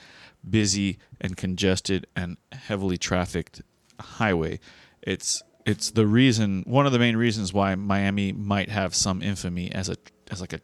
busy 0.48 0.98
and 1.20 1.38
congested 1.38 2.08
and 2.15 2.38
heavily 2.51 2.98
trafficked 2.98 3.62
highway. 4.00 4.60
It's 5.01 5.43
it's 5.65 5.91
the 5.91 6.05
reason 6.07 6.63
one 6.65 6.85
of 6.85 6.91
the 6.91 6.99
main 6.99 7.17
reasons 7.17 7.53
why 7.53 7.75
Miami 7.75 8.31
might 8.31 8.69
have 8.69 8.95
some 8.95 9.21
infamy 9.21 9.71
as 9.71 9.89
a 9.89 9.97
as 10.29 10.41
like 10.41 10.53
a, 10.53 10.61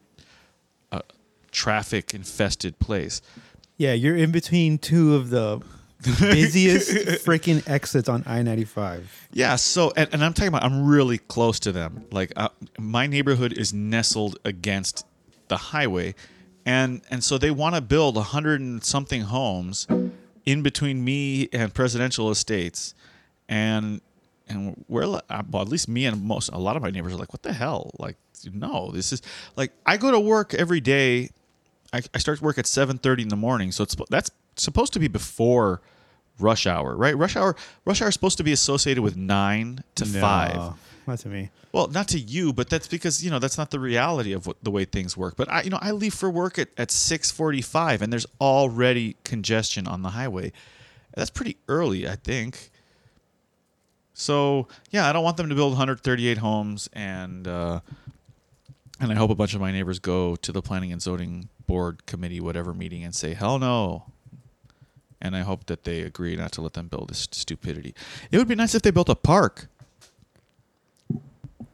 a 0.92 1.02
traffic 1.52 2.14
infested 2.14 2.80
place. 2.80 3.22
Yeah, 3.78 3.94
you're 3.94 4.16
in 4.16 4.32
between 4.32 4.78
two 4.78 5.16
of 5.16 5.30
the 5.30 5.62
busiest 6.02 6.92
freaking 7.26 7.68
exits 7.68 8.10
on 8.10 8.24
I 8.26 8.42
ninety 8.42 8.66
five. 8.66 9.28
Yeah, 9.32 9.56
so 9.56 9.92
and, 9.96 10.10
and 10.14 10.24
I'm 10.24 10.34
talking 10.34 10.50
about 10.50 10.64
I'm 10.64 10.86
really 10.88 11.18
close 11.18 11.60
to 11.62 11.72
them. 11.72 12.06
Like 12.12 12.34
uh, 12.36 12.50
my 12.80 13.08
neighborhood 13.08 13.54
is 13.54 13.74
nestled 13.74 14.38
against 14.46 15.06
the 15.48 15.58
highway, 15.58 16.16
and 16.66 17.02
and 17.10 17.24
so 17.24 17.38
they 17.38 17.52
want 17.52 17.76
to 17.76 17.82
build 17.82 18.18
a 18.18 18.24
hundred 18.24 18.62
and 18.62 18.84
something 18.84 19.22
homes 19.22 19.88
in 20.46 20.64
between 20.64 21.04
me 21.04 21.50
and 21.52 21.74
Presidential 21.74 22.32
Estates, 22.32 22.94
and 23.50 24.02
and 24.50 24.86
we're 24.88 25.04
uh, 25.04 25.44
well, 25.50 25.62
at 25.62 25.68
least 25.68 25.88
me 25.88 26.06
and 26.06 26.24
most 26.24 26.50
a 26.50 26.58
lot 26.58 26.76
of 26.76 26.82
my 26.82 26.90
neighbors 26.90 27.14
are 27.14 27.18
like, 27.18 27.34
what 27.34 27.44
the 27.44 27.54
hell? 27.54 27.92
Like, 28.00 28.18
no, 28.52 28.92
this 28.92 29.12
is 29.12 29.22
like 29.56 29.72
I 29.86 29.98
go 29.98 30.12
to 30.12 30.20
work 30.20 30.54
every 30.54 30.80
day. 30.80 31.30
I, 31.94 32.02
I 32.14 32.18
start 32.18 32.42
work 32.42 32.58
at 32.58 32.66
seven 32.66 32.98
thirty 32.98 33.24
in 33.24 33.30
the 33.30 33.36
morning, 33.36 33.72
so 33.72 33.84
it's 33.84 33.96
that's 34.10 34.32
supposed 34.56 34.94
to 34.94 35.00
be 35.00 35.08
before 35.08 35.82
rush 36.40 36.68
hour, 36.68 36.96
right? 36.96 37.18
Rush 37.18 37.36
hour 37.36 37.56
rush 37.86 38.02
hour 38.02 38.10
is 38.10 38.14
supposed 38.14 38.38
to 38.38 38.44
be 38.44 38.52
associated 38.52 39.02
with 39.02 39.16
nine 39.16 39.84
to 39.96 40.06
five. 40.06 40.74
Not 41.08 41.20
to 41.20 41.30
me. 41.30 41.50
Well, 41.72 41.88
not 41.88 42.10
to 42.10 42.20
you, 42.20 42.52
but 42.52 42.70
that's 42.70 42.88
because 42.88 43.24
you 43.24 43.32
know 43.32 43.40
that's 43.40 43.58
not 43.58 43.72
the 43.72 43.80
reality 43.80 44.34
of 44.34 44.46
what 44.46 44.58
the 44.62 44.72
way 44.72 44.84
things 44.84 45.16
work. 45.16 45.36
But 45.38 45.50
I, 45.50 45.62
you 45.62 45.70
know, 45.70 45.80
I 45.82 45.92
leave 45.92 46.14
for 46.14 46.30
work 46.30 46.60
at 46.60 46.70
at 46.78 46.92
six 46.92 47.32
forty 47.32 47.62
five, 47.62 48.02
and 48.02 48.12
there's 48.12 48.26
already 48.42 49.16
congestion 49.24 49.88
on 49.88 50.02
the 50.02 50.10
highway, 50.10 50.52
That's 51.16 51.30
pretty 51.30 51.58
early, 51.70 52.08
I 52.08 52.16
think. 52.18 52.72
So 54.20 54.68
yeah, 54.90 55.08
I 55.08 55.14
don't 55.14 55.24
want 55.24 55.38
them 55.38 55.48
to 55.50 55.54
build 55.54 55.74
138 55.74 56.40
homes, 56.40 56.90
and 56.92 57.48
uh, 57.48 57.82
and 59.00 59.12
I 59.12 59.16
hope 59.16 59.30
a 59.30 59.36
bunch 59.36 59.54
of 59.54 59.62
my 59.62 59.72
neighbors 59.72 60.00
go 60.00 60.36
to 60.38 60.52
the 60.52 60.62
planning 60.62 60.92
and 60.92 61.00
zoning 61.00 61.50
board 61.68 62.08
committee, 62.08 62.40
whatever 62.40 62.74
meeting, 62.74 63.04
and 63.04 63.16
say 63.16 63.36
hell 63.36 63.60
no. 63.60 64.06
And 65.22 65.36
I 65.36 65.42
hope 65.42 65.68
that 65.68 65.84
they 65.84 66.02
agree 66.02 66.36
not 66.36 66.52
to 66.54 66.62
let 66.62 66.74
them 66.74 66.88
build 66.88 67.10
this 67.10 67.28
stupidity. 67.32 67.94
It 68.32 68.40
would 68.40 68.48
be 68.48 68.56
nice 68.56 68.74
if 68.74 68.82
they 68.82 68.90
built 68.90 69.08
a 69.08 69.16
park. 69.16 69.68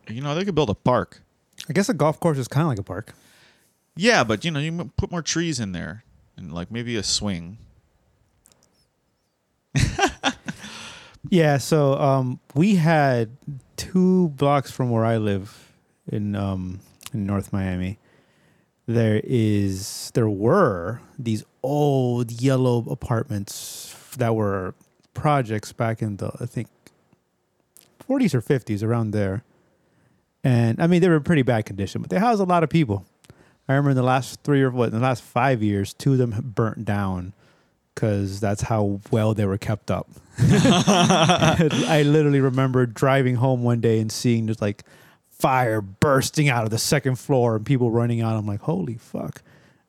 You 0.10 0.22
know, 0.22 0.36
they 0.36 0.44
could 0.44 0.56
build 0.56 0.70
a 0.70 0.76
park. 0.76 1.22
I 1.70 1.74
guess 1.74 1.88
a 1.88 1.94
golf 1.94 2.20
course 2.20 2.38
is 2.38 2.50
kind 2.50 2.64
of 2.64 2.68
like 2.68 2.80
a 2.80 2.84
park. 2.84 3.14
Yeah, 3.96 4.26
but 4.26 4.44
you 4.44 4.52
know, 4.52 4.60
you 4.60 4.92
put 4.98 5.12
more 5.12 5.22
trees 5.22 5.62
in 5.62 5.72
there 5.72 6.04
and 6.36 6.52
like 6.52 6.72
maybe 6.72 6.98
a 6.98 7.04
swing. 7.04 7.58
Yeah, 11.30 11.58
so 11.58 11.94
um, 12.00 12.40
we 12.54 12.76
had 12.76 13.30
two 13.78 14.30
blocks 14.30 14.72
from 14.72 14.90
where 14.90 15.06
I 15.06 15.18
live 15.18 15.72
in 16.12 16.36
um, 16.36 16.80
in 17.14 17.26
North 17.26 17.54
Miami. 17.54 17.98
There 18.86 19.22
is 19.24 20.12
there 20.14 20.28
were 20.28 21.00
these 21.18 21.44
old 21.64 22.32
yellow 22.32 22.86
apartments 22.90 23.96
that 24.18 24.36
were 24.36 24.76
projects 25.14 25.72
back 25.72 26.02
in 26.02 26.18
the 26.18 26.32
I 26.42 26.46
think 26.46 26.68
40s 28.10 28.34
or 28.34 28.42
50s 28.42 28.84
around 28.84 29.12
there. 29.12 29.44
And 30.44 30.82
I 30.82 30.88
mean 30.88 31.02
they 31.02 31.08
were 31.08 31.16
in 31.16 31.24
pretty 31.24 31.44
bad 31.44 31.66
condition, 31.66 32.02
but 32.02 32.10
they 32.10 32.20
housed 32.20 32.42
a 32.42 32.46
lot 32.46 32.64
of 32.64 32.70
people. 32.70 33.06
I 33.70 33.74
remember 33.74 33.92
in 33.92 33.96
the 33.96 34.04
last 34.04 34.42
3 34.44 34.62
or 34.62 34.72
what, 34.72 34.90
in 34.90 34.96
the 34.96 35.00
last 35.00 35.24
5 35.24 35.64
years, 35.64 35.94
two 35.94 36.12
of 36.12 36.18
them 36.18 36.52
burnt 36.54 36.84
down 36.84 37.32
cuz 37.96 38.40
that's 38.40 38.64
how 38.64 39.00
well 39.12 39.34
they 39.34 39.46
were 39.46 39.58
kept 39.58 39.92
up. 39.92 40.10
I 40.40 42.04
literally 42.06 42.42
remember 42.42 42.86
driving 42.86 43.36
home 43.36 43.64
one 43.64 43.82
day 43.82 44.00
and 44.00 44.12
seeing 44.12 44.48
just 44.48 44.62
like 44.62 44.84
fire 45.30 45.82
bursting 45.82 46.48
out 46.48 46.64
of 46.64 46.70
the 46.70 46.78
second 46.78 47.20
floor 47.20 47.58
and 47.58 47.66
people 47.66 47.92
running 47.92 48.22
out. 48.22 48.38
I'm 48.38 48.46
like, 48.46 48.62
holy 48.62 48.96
fuck. 48.96 49.42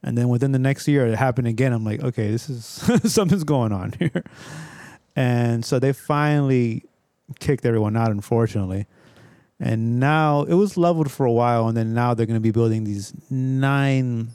And 0.02 0.18
then 0.18 0.28
within 0.28 0.52
the 0.52 0.58
next 0.58 0.87
year, 0.88 1.06
it 1.06 1.16
happened 1.16 1.46
again. 1.46 1.73
I'm 1.73 1.84
like, 1.84 2.02
okay, 2.02 2.30
this 2.30 2.50
is 2.50 2.64
something's 3.12 3.44
going 3.44 3.73
on 3.73 3.94
here. 3.99 4.25
And 5.16 5.64
so 5.64 5.78
they 5.78 5.92
finally 5.92 6.82
kicked 7.38 7.64
everyone 7.64 7.96
out, 7.96 8.11
unfortunately. 8.11 8.87
And 9.61 10.00
now 10.00 10.42
it 10.42 10.54
was 10.54 10.76
leveled 10.76 11.11
for 11.11 11.25
a 11.25 11.32
while, 11.32 11.68
and 11.68 11.76
then 11.76 11.94
now 11.94 12.12
they're 12.12 12.26
going 12.26 12.34
to 12.34 12.40
be 12.40 12.50
building 12.50 12.84
these 12.84 13.14
nine 13.30 14.30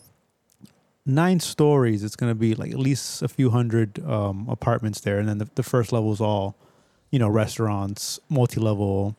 nine 1.09 1.39
stories. 1.39 2.03
It's 2.03 2.15
going 2.15 2.31
to 2.31 2.35
be 2.35 2.55
like 2.55 2.71
at 2.71 2.79
least 2.79 3.21
a 3.21 3.27
few 3.27 3.49
hundred 3.49 3.99
um, 4.05 4.47
apartments 4.49 5.01
there, 5.01 5.19
and 5.19 5.27
then 5.27 5.37
the, 5.39 5.49
the 5.55 5.63
first 5.63 5.91
level 5.91 6.11
is 6.13 6.21
all, 6.21 6.55
you 7.11 7.19
know, 7.19 7.27
restaurants, 7.27 8.19
multi-level, 8.29 9.15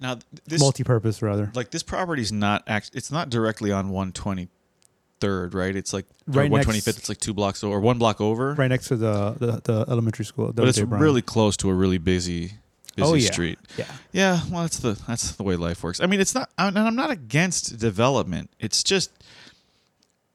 Now 0.00 0.18
this 0.46 0.60
multi-purpose 0.60 1.20
rather. 1.22 1.50
like 1.54 1.70
this 1.70 1.82
property's 1.82 2.32
not 2.32 2.62
act 2.66 2.90
it's 2.94 3.10
not 3.12 3.28
directly 3.30 3.70
on 3.70 3.90
123rd, 3.90 5.54
right? 5.54 5.76
It's 5.76 5.92
like 5.92 6.06
Right 6.26 6.50
next- 6.50 6.66
125th, 6.68 6.98
it's 6.98 7.08
like 7.08 7.18
2 7.18 7.34
blocks 7.34 7.62
over 7.64 7.76
or 7.76 7.80
1 7.80 7.98
block 7.98 8.20
over. 8.20 8.54
Right 8.54 8.68
next 8.68 8.88
to 8.88 8.96
the 8.96 9.32
the, 9.38 9.60
the 9.64 9.84
elementary 9.90 10.24
school. 10.24 10.52
But 10.52 10.68
it's 10.68 10.78
really 10.80 11.22
close 11.22 11.56
to 11.58 11.70
a 11.70 11.74
really 11.74 11.98
busy 11.98 12.52
busy 12.96 13.08
Oh, 13.08 13.14
yeah. 13.14 13.30
street. 13.30 13.58
yeah. 13.78 13.84
Yeah, 14.12 14.40
well, 14.50 14.62
that's 14.62 14.78
the 14.78 14.98
that's 15.06 15.32
the 15.32 15.42
way 15.42 15.56
life 15.56 15.82
works. 15.82 16.00
I 16.00 16.06
mean, 16.06 16.20
it's 16.20 16.34
not, 16.34 16.50
and 16.58 16.76
I'm 16.78 16.96
not 16.96 17.10
against 17.10 17.78
development. 17.78 18.50
It's 18.58 18.82
just, 18.82 19.10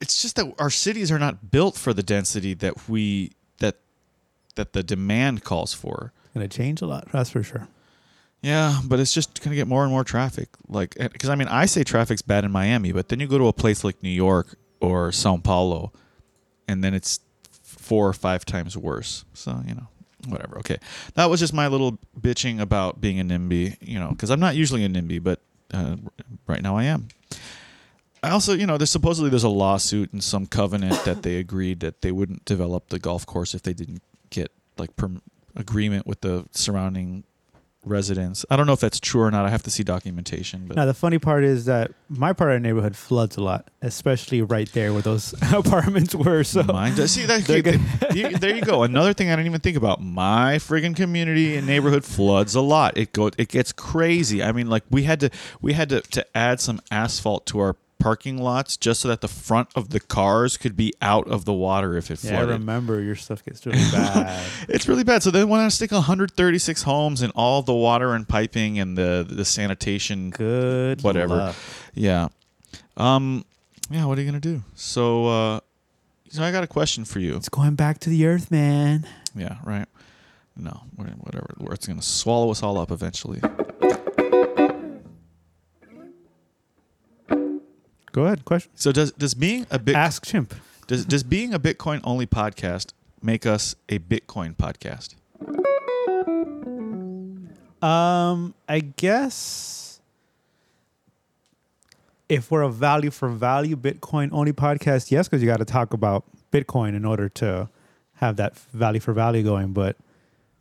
it's 0.06 0.22
just 0.22 0.36
that 0.36 0.54
our 0.60 0.70
cities 0.70 1.12
are 1.12 1.18
not 1.18 1.50
built 1.50 1.76
for 1.76 1.92
the 1.92 2.04
density 2.04 2.54
that 2.54 2.88
we 2.88 3.32
that 3.58 3.78
that 4.54 4.74
the 4.74 4.84
demand 4.84 5.44
calls 5.44 5.74
for. 5.74 6.14
Going 6.36 6.48
to 6.48 6.58
change 6.58 6.84
a 6.84 6.86
lot. 6.86 7.12
That's 7.12 7.32
for 7.32 7.42
sure. 7.42 7.68
Yeah, 8.42 8.82
but 8.86 9.00
it's 9.00 9.12
just 9.12 9.42
gonna 9.42 9.56
get 9.56 9.68
more 9.68 9.82
and 9.82 9.92
more 9.92 10.04
traffic. 10.04 10.50
Like, 10.68 10.96
because 11.00 11.30
I 11.30 11.36
mean, 11.36 11.48
I 11.48 11.66
say 11.66 11.84
traffic's 11.84 12.22
bad 12.22 12.46
in 12.46 12.52
Miami, 12.52 12.92
but 12.92 13.10
then 13.10 13.20
you 13.20 13.26
go 13.26 13.40
to 13.40 13.48
a 13.48 13.54
place 13.54 13.84
like 13.84 14.04
New 14.04 14.10
York 14.10 14.60
or 14.80 15.12
Sao 15.12 15.38
Paulo, 15.38 15.92
and 16.68 16.84
then 16.84 16.94
it's 16.94 17.20
four 17.64 18.08
or 18.08 18.14
five 18.14 18.46
times 18.46 18.78
worse. 18.78 19.26
So 19.34 19.60
you 19.66 19.74
know, 19.74 19.88
whatever. 20.28 20.60
Okay, 20.60 20.78
that 21.16 21.26
was 21.26 21.40
just 21.40 21.54
my 21.54 21.68
little 21.68 21.98
bitching 22.20 22.60
about 22.60 23.02
being 23.02 23.20
a 23.20 23.24
NIMBY. 23.24 23.78
You 23.82 23.98
know, 23.98 24.10
because 24.10 24.30
I'm 24.30 24.40
not 24.40 24.56
usually 24.56 24.86
a 24.86 24.90
NIMBY, 24.90 25.24
but 25.24 25.40
uh, 25.74 25.96
right 26.46 26.62
now 26.62 26.78
I 26.78 26.84
am. 26.84 27.08
I 28.24 28.30
also, 28.32 28.54
you 28.54 28.66
know, 28.66 28.78
there's 28.78 28.90
supposedly 28.92 29.30
there's 29.30 29.44
a 29.44 29.50
lawsuit 29.50 30.12
and 30.14 30.24
some 30.24 30.48
covenant 30.48 31.04
that 31.06 31.22
they 31.24 31.36
agreed 31.38 31.80
that 31.82 32.02
they 32.02 32.12
wouldn't 32.12 32.44
develop 32.46 32.90
the 32.90 33.00
golf 33.00 33.26
course 33.26 33.54
if 33.54 33.62
they 33.62 33.74
didn't 33.74 34.02
get 34.32 34.52
like 34.78 34.96
perm- 34.96 35.22
agreement 35.56 36.08
with 36.08 36.22
the 36.22 36.46
surrounding 36.52 37.24
residents. 37.84 38.44
I 38.50 38.56
don't 38.56 38.66
know 38.66 38.74
if 38.74 38.80
that's 38.80 39.00
true 39.00 39.22
or 39.22 39.30
not. 39.30 39.46
I 39.46 39.50
have 39.50 39.62
to 39.64 39.70
see 39.70 39.84
documentation, 39.84 40.66
but 40.68 40.76
Now 40.76 40.86
the 40.86 40.94
funny 40.96 41.20
part 41.20 41.44
is 41.44 41.66
that 41.66 41.92
my 42.10 42.34
part 42.34 42.50
of 42.52 42.56
the 42.56 42.60
neighborhood 42.68 42.96
floods 42.96 43.38
a 43.38 43.42
lot, 43.44 43.70
especially 43.84 44.42
right 44.42 44.68
there 44.74 44.92
where 44.92 45.04
those 45.04 45.36
apartments 45.54 46.16
were. 46.16 46.44
So 46.44 46.64
mine 46.64 46.96
does. 46.96 47.12
See 47.12 47.26
that? 47.28 47.46
Good. 47.46 47.80
you- 48.16 48.38
there 48.40 48.56
you 48.56 48.62
go. 48.64 48.82
Another 48.82 49.14
thing 49.14 49.30
I 49.30 49.36
didn't 49.36 49.46
even 49.48 49.62
think 49.62 49.78
about. 49.78 50.02
My 50.02 50.56
friggin' 50.56 50.96
community 50.96 51.56
and 51.56 51.68
neighborhood 51.68 52.04
floods 52.04 52.56
a 52.56 52.62
lot. 52.62 52.98
It 52.98 53.14
go. 53.14 53.30
It 53.38 53.50
gets 53.50 53.72
crazy. 53.72 54.42
I 54.42 54.52
mean, 54.52 54.68
like 54.68 54.84
we 54.90 55.04
had 55.04 55.20
to 55.20 55.30
we 55.62 55.74
had 55.74 55.90
to 55.90 56.02
to 56.02 56.26
add 56.36 56.60
some 56.60 56.82
asphalt 56.90 57.46
to 57.48 57.60
our 57.60 57.76
parking 58.06 58.38
lots 58.38 58.78
just 58.78 59.02
so 59.02 59.08
that 59.08 59.22
the 59.22 59.28
front 59.28 59.68
of 59.74 59.90
the 59.90 60.00
cars 60.00 60.58
could 60.58 60.78
be 60.78 60.94
out 61.02 61.28
of 61.28 61.44
the 61.46 61.52
water 61.52 61.98
if 61.98 62.12
it 62.12 62.24
yeah, 62.24 62.40
I 62.40 62.44
remember 62.44 63.02
your 63.02 63.16
stuff 63.16 63.44
gets 63.44 63.66
really 63.66 63.80
bad. 63.92 64.46
It's 64.70 64.88
really 64.88 65.04
bad. 65.04 65.24
So 65.24 65.32
they 65.32 65.44
want 65.44 65.68
to 65.68 65.76
stick 65.76 65.92
136 65.92 66.84
homes 66.84 67.24
and 67.24 67.34
all 67.36 67.64
the 67.64 67.74
water 67.74 68.14
and 68.14 68.30
piping 68.30 68.78
and 68.78 68.96
the 68.96 69.26
the 69.28 69.44
sanitation. 69.44 70.30
Good. 70.30 71.02
Whatever. 71.02 71.36
luck. 71.36 71.56
Yeah. 71.96 72.28
Um. 72.96 73.44
Yeah. 73.90 74.06
What 74.06 74.20
are 74.20 74.22
you 74.22 74.28
gonna 74.28 74.40
do? 74.40 74.62
So. 74.76 75.26
uh 75.26 75.60
So 76.30 76.44
I 76.44 76.52
got 76.52 76.64
a 76.64 76.68
question 76.68 77.06
for 77.06 77.20
you. 77.20 77.36
It's 77.36 77.50
going 77.50 77.74
back 77.74 77.98
to 78.02 78.12
the 78.12 78.28
earth, 78.28 78.52
man. 78.52 79.08
Yeah. 79.36 79.58
Right. 79.64 79.88
No. 80.56 80.84
Whatever. 80.96 81.56
It's 81.74 81.88
gonna 81.88 82.04
swallow 82.04 82.52
us 82.52 82.62
all 82.62 82.78
up 82.78 82.92
eventually. 82.92 83.42
Go 88.16 88.24
ahead. 88.24 88.46
Question. 88.46 88.72
So 88.76 88.94
does 88.94 89.12
does 89.12 89.34
being 89.34 89.68
a 89.70 89.78
bit 89.78 89.94
Ask 89.94 90.26
Chimp. 90.26 90.54
does 90.88 91.04
does 91.04 91.22
being 91.22 91.54
a 91.54 91.60
Bitcoin 91.60 92.00
only 92.06 92.26
podcast 92.26 92.94
make 93.22 93.46
us 93.46 93.76
a 93.90 94.00
Bitcoin 94.00 94.56
podcast? 94.56 95.16
Um, 97.86 98.54
I 98.70 98.80
guess 98.80 100.00
if 102.30 102.50
we're 102.50 102.62
a 102.62 102.72
value 102.72 103.12
for 103.12 103.28
value 103.28 103.76
Bitcoin 103.76 104.30
only 104.32 104.54
podcast, 104.54 105.12
yes, 105.12 105.28
because 105.28 105.42
you 105.44 105.50
got 105.50 105.58
to 105.58 105.66
talk 105.66 105.94
about 105.94 106.24
Bitcoin 106.54 106.96
in 106.96 107.04
order 107.04 107.28
to 107.28 107.68
have 108.14 108.38
that 108.38 108.58
value 108.58 109.02
for 109.02 109.12
value 109.12 109.44
going. 109.44 109.74
But 109.74 109.98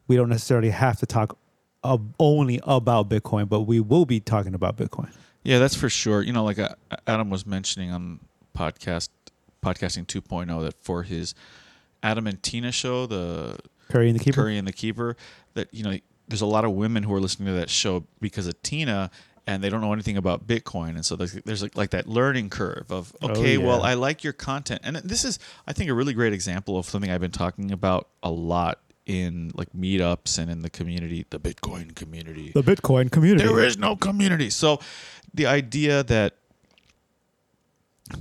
we 0.09 0.17
don't 0.17 0.29
necessarily 0.29 0.71
have 0.71 0.99
to 0.99 1.07
talk 1.07 1.39
ab- 1.85 2.17
only 2.19 2.59
about 2.65 3.09
Bitcoin, 3.09 3.49
but 3.49 3.61
we 3.61 3.79
will 3.79 4.07
be 4.07 4.19
talking 4.19 4.55
about 4.55 4.77
Bitcoin. 4.77 5.13
Yeah, 5.45 5.59
that's 5.59 5.75
for 5.75 5.91
sure. 5.91 6.23
You 6.23 6.33
know, 6.33 6.43
like 6.43 6.59
uh, 6.59 6.75
Adam 7.07 7.31
was 7.31 7.47
mentioning 7.47 7.91
on 7.91 8.21
podcast 8.57 9.11
podcasting 9.63 10.07
2.0 10.07 10.63
that 10.63 10.75
for 10.83 11.03
his 11.03 11.35
Adam 12.03 12.27
and 12.27 12.43
Tina 12.43 12.73
show, 12.73 13.07
the 13.07 13.59
Curry 13.89 14.11
and 14.11 14.19
the 14.19 14.25
Keeper. 14.25 14.43
Curry 14.43 14.59
and 14.59 14.67
the 14.67 14.73
Keeper, 14.73 15.17
that 15.55 15.73
you 15.73 15.85
know, 15.85 15.99
there's 16.29 16.41
a 16.41 16.47
lot 16.47 16.65
of 16.65 16.73
women 16.73 17.03
who 17.03 17.15
are 17.15 17.21
listening 17.21 17.47
to 17.49 17.55
that 17.55 17.71
show 17.71 18.05
because 18.21 18.47
of 18.47 18.61
Tina, 18.63 19.11
and 19.47 19.63
they 19.63 19.69
don't 19.69 19.81
know 19.83 19.93
anything 19.93 20.17
about 20.17 20.47
Bitcoin, 20.47 20.91
and 20.91 21.05
so 21.05 21.17
there's, 21.17 21.33
there's 21.45 21.63
like, 21.63 21.77
like 21.77 21.91
that 21.91 22.09
learning 22.09 22.51
curve 22.51 22.91
of 22.91 23.15
Oh, 23.23 23.29
okay, 23.31 23.59
well. 23.59 23.83
I 23.83 23.95
like 23.95 24.25
your 24.25 24.33
content, 24.33 24.81
and 24.85 24.97
this 24.97 25.25
is 25.25 25.39
I 25.67 25.73
think 25.73 25.91
a 25.91 25.95
really 25.95 26.15
great 26.15 26.33
example 26.33 26.79
of 26.79 26.87
something 26.87 27.11
I've 27.11 27.21
been 27.21 27.31
talking 27.31 27.71
about 27.71 28.09
a 28.23 28.31
lot 28.31 28.81
in 29.07 29.53
like 29.55 29.73
meetups 29.73 30.39
and 30.39 30.51
in 30.51 30.63
the 30.63 30.71
community, 30.71 31.27
the 31.31 31.39
Bitcoin 31.39 31.95
community. 31.95 32.53
The 32.55 32.63
Bitcoin 32.63 33.11
community. 33.11 33.47
There 33.47 33.63
is 33.63 33.77
no 33.77 33.97
community. 33.97 34.51
So 34.51 34.81
the 35.33 35.47
idea 35.47 36.03
that 36.05 36.35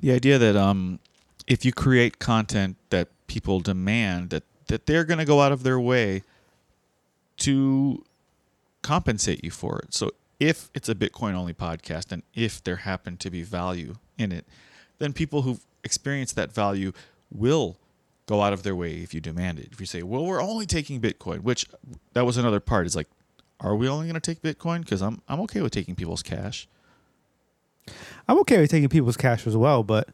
the 0.01 0.11
idea 0.11 0.37
that 0.37 0.55
um 0.55 0.99
if 1.47 1.65
you 1.65 1.71
create 1.71 2.19
content 2.19 2.77
that 2.89 3.09
people 3.27 3.59
demand 3.59 4.29
that 4.29 4.43
that 4.67 4.85
they're 4.85 5.03
going 5.03 5.19
to 5.19 5.25
go 5.25 5.41
out 5.41 5.51
of 5.51 5.63
their 5.63 5.79
way 5.79 6.23
to 7.37 8.03
compensate 8.81 9.43
you 9.43 9.51
for 9.51 9.79
it. 9.79 9.93
So 9.93 10.11
if 10.39 10.69
it's 10.73 10.89
a 10.89 10.95
Bitcoin 10.95 11.33
only 11.33 11.53
podcast 11.53 12.11
and 12.11 12.23
if 12.33 12.63
there 12.63 12.77
happen 12.77 13.17
to 13.17 13.29
be 13.29 13.43
value 13.43 13.95
in 14.17 14.31
it, 14.31 14.45
then 14.99 15.13
people 15.13 15.41
who've 15.41 15.63
experienced 15.83 16.35
that 16.35 16.51
value 16.53 16.91
will 17.31 17.77
go 18.25 18.41
out 18.41 18.53
of 18.53 18.63
their 18.63 18.75
way 18.75 18.95
if 18.95 19.13
you 19.13 19.21
demand 19.21 19.59
it. 19.59 19.69
If 19.71 19.79
you 19.79 19.85
say, 19.85 20.03
"Well, 20.03 20.25
we're 20.25 20.41
only 20.41 20.65
taking 20.65 21.01
Bitcoin," 21.01 21.41
which 21.41 21.67
that 22.13 22.25
was 22.25 22.37
another 22.37 22.59
part 22.59 22.85
is 22.85 22.95
like, 22.95 23.07
are 23.63 23.75
we 23.75 23.87
only 23.87 24.07
going 24.07 24.19
to 24.19 24.19
take 24.19 24.41
Bitcoin? 24.41 24.81
Because 24.81 25.01
I'm 25.01 25.21
I'm 25.27 25.39
okay 25.41 25.61
with 25.61 25.71
taking 25.71 25.95
people's 25.95 26.21
cash. 26.21 26.67
I'm 28.27 28.37
okay 28.39 28.59
with 28.61 28.69
taking 28.69 28.89
people's 28.89 29.17
cash 29.17 29.47
as 29.47 29.57
well, 29.57 29.83
but 29.83 30.09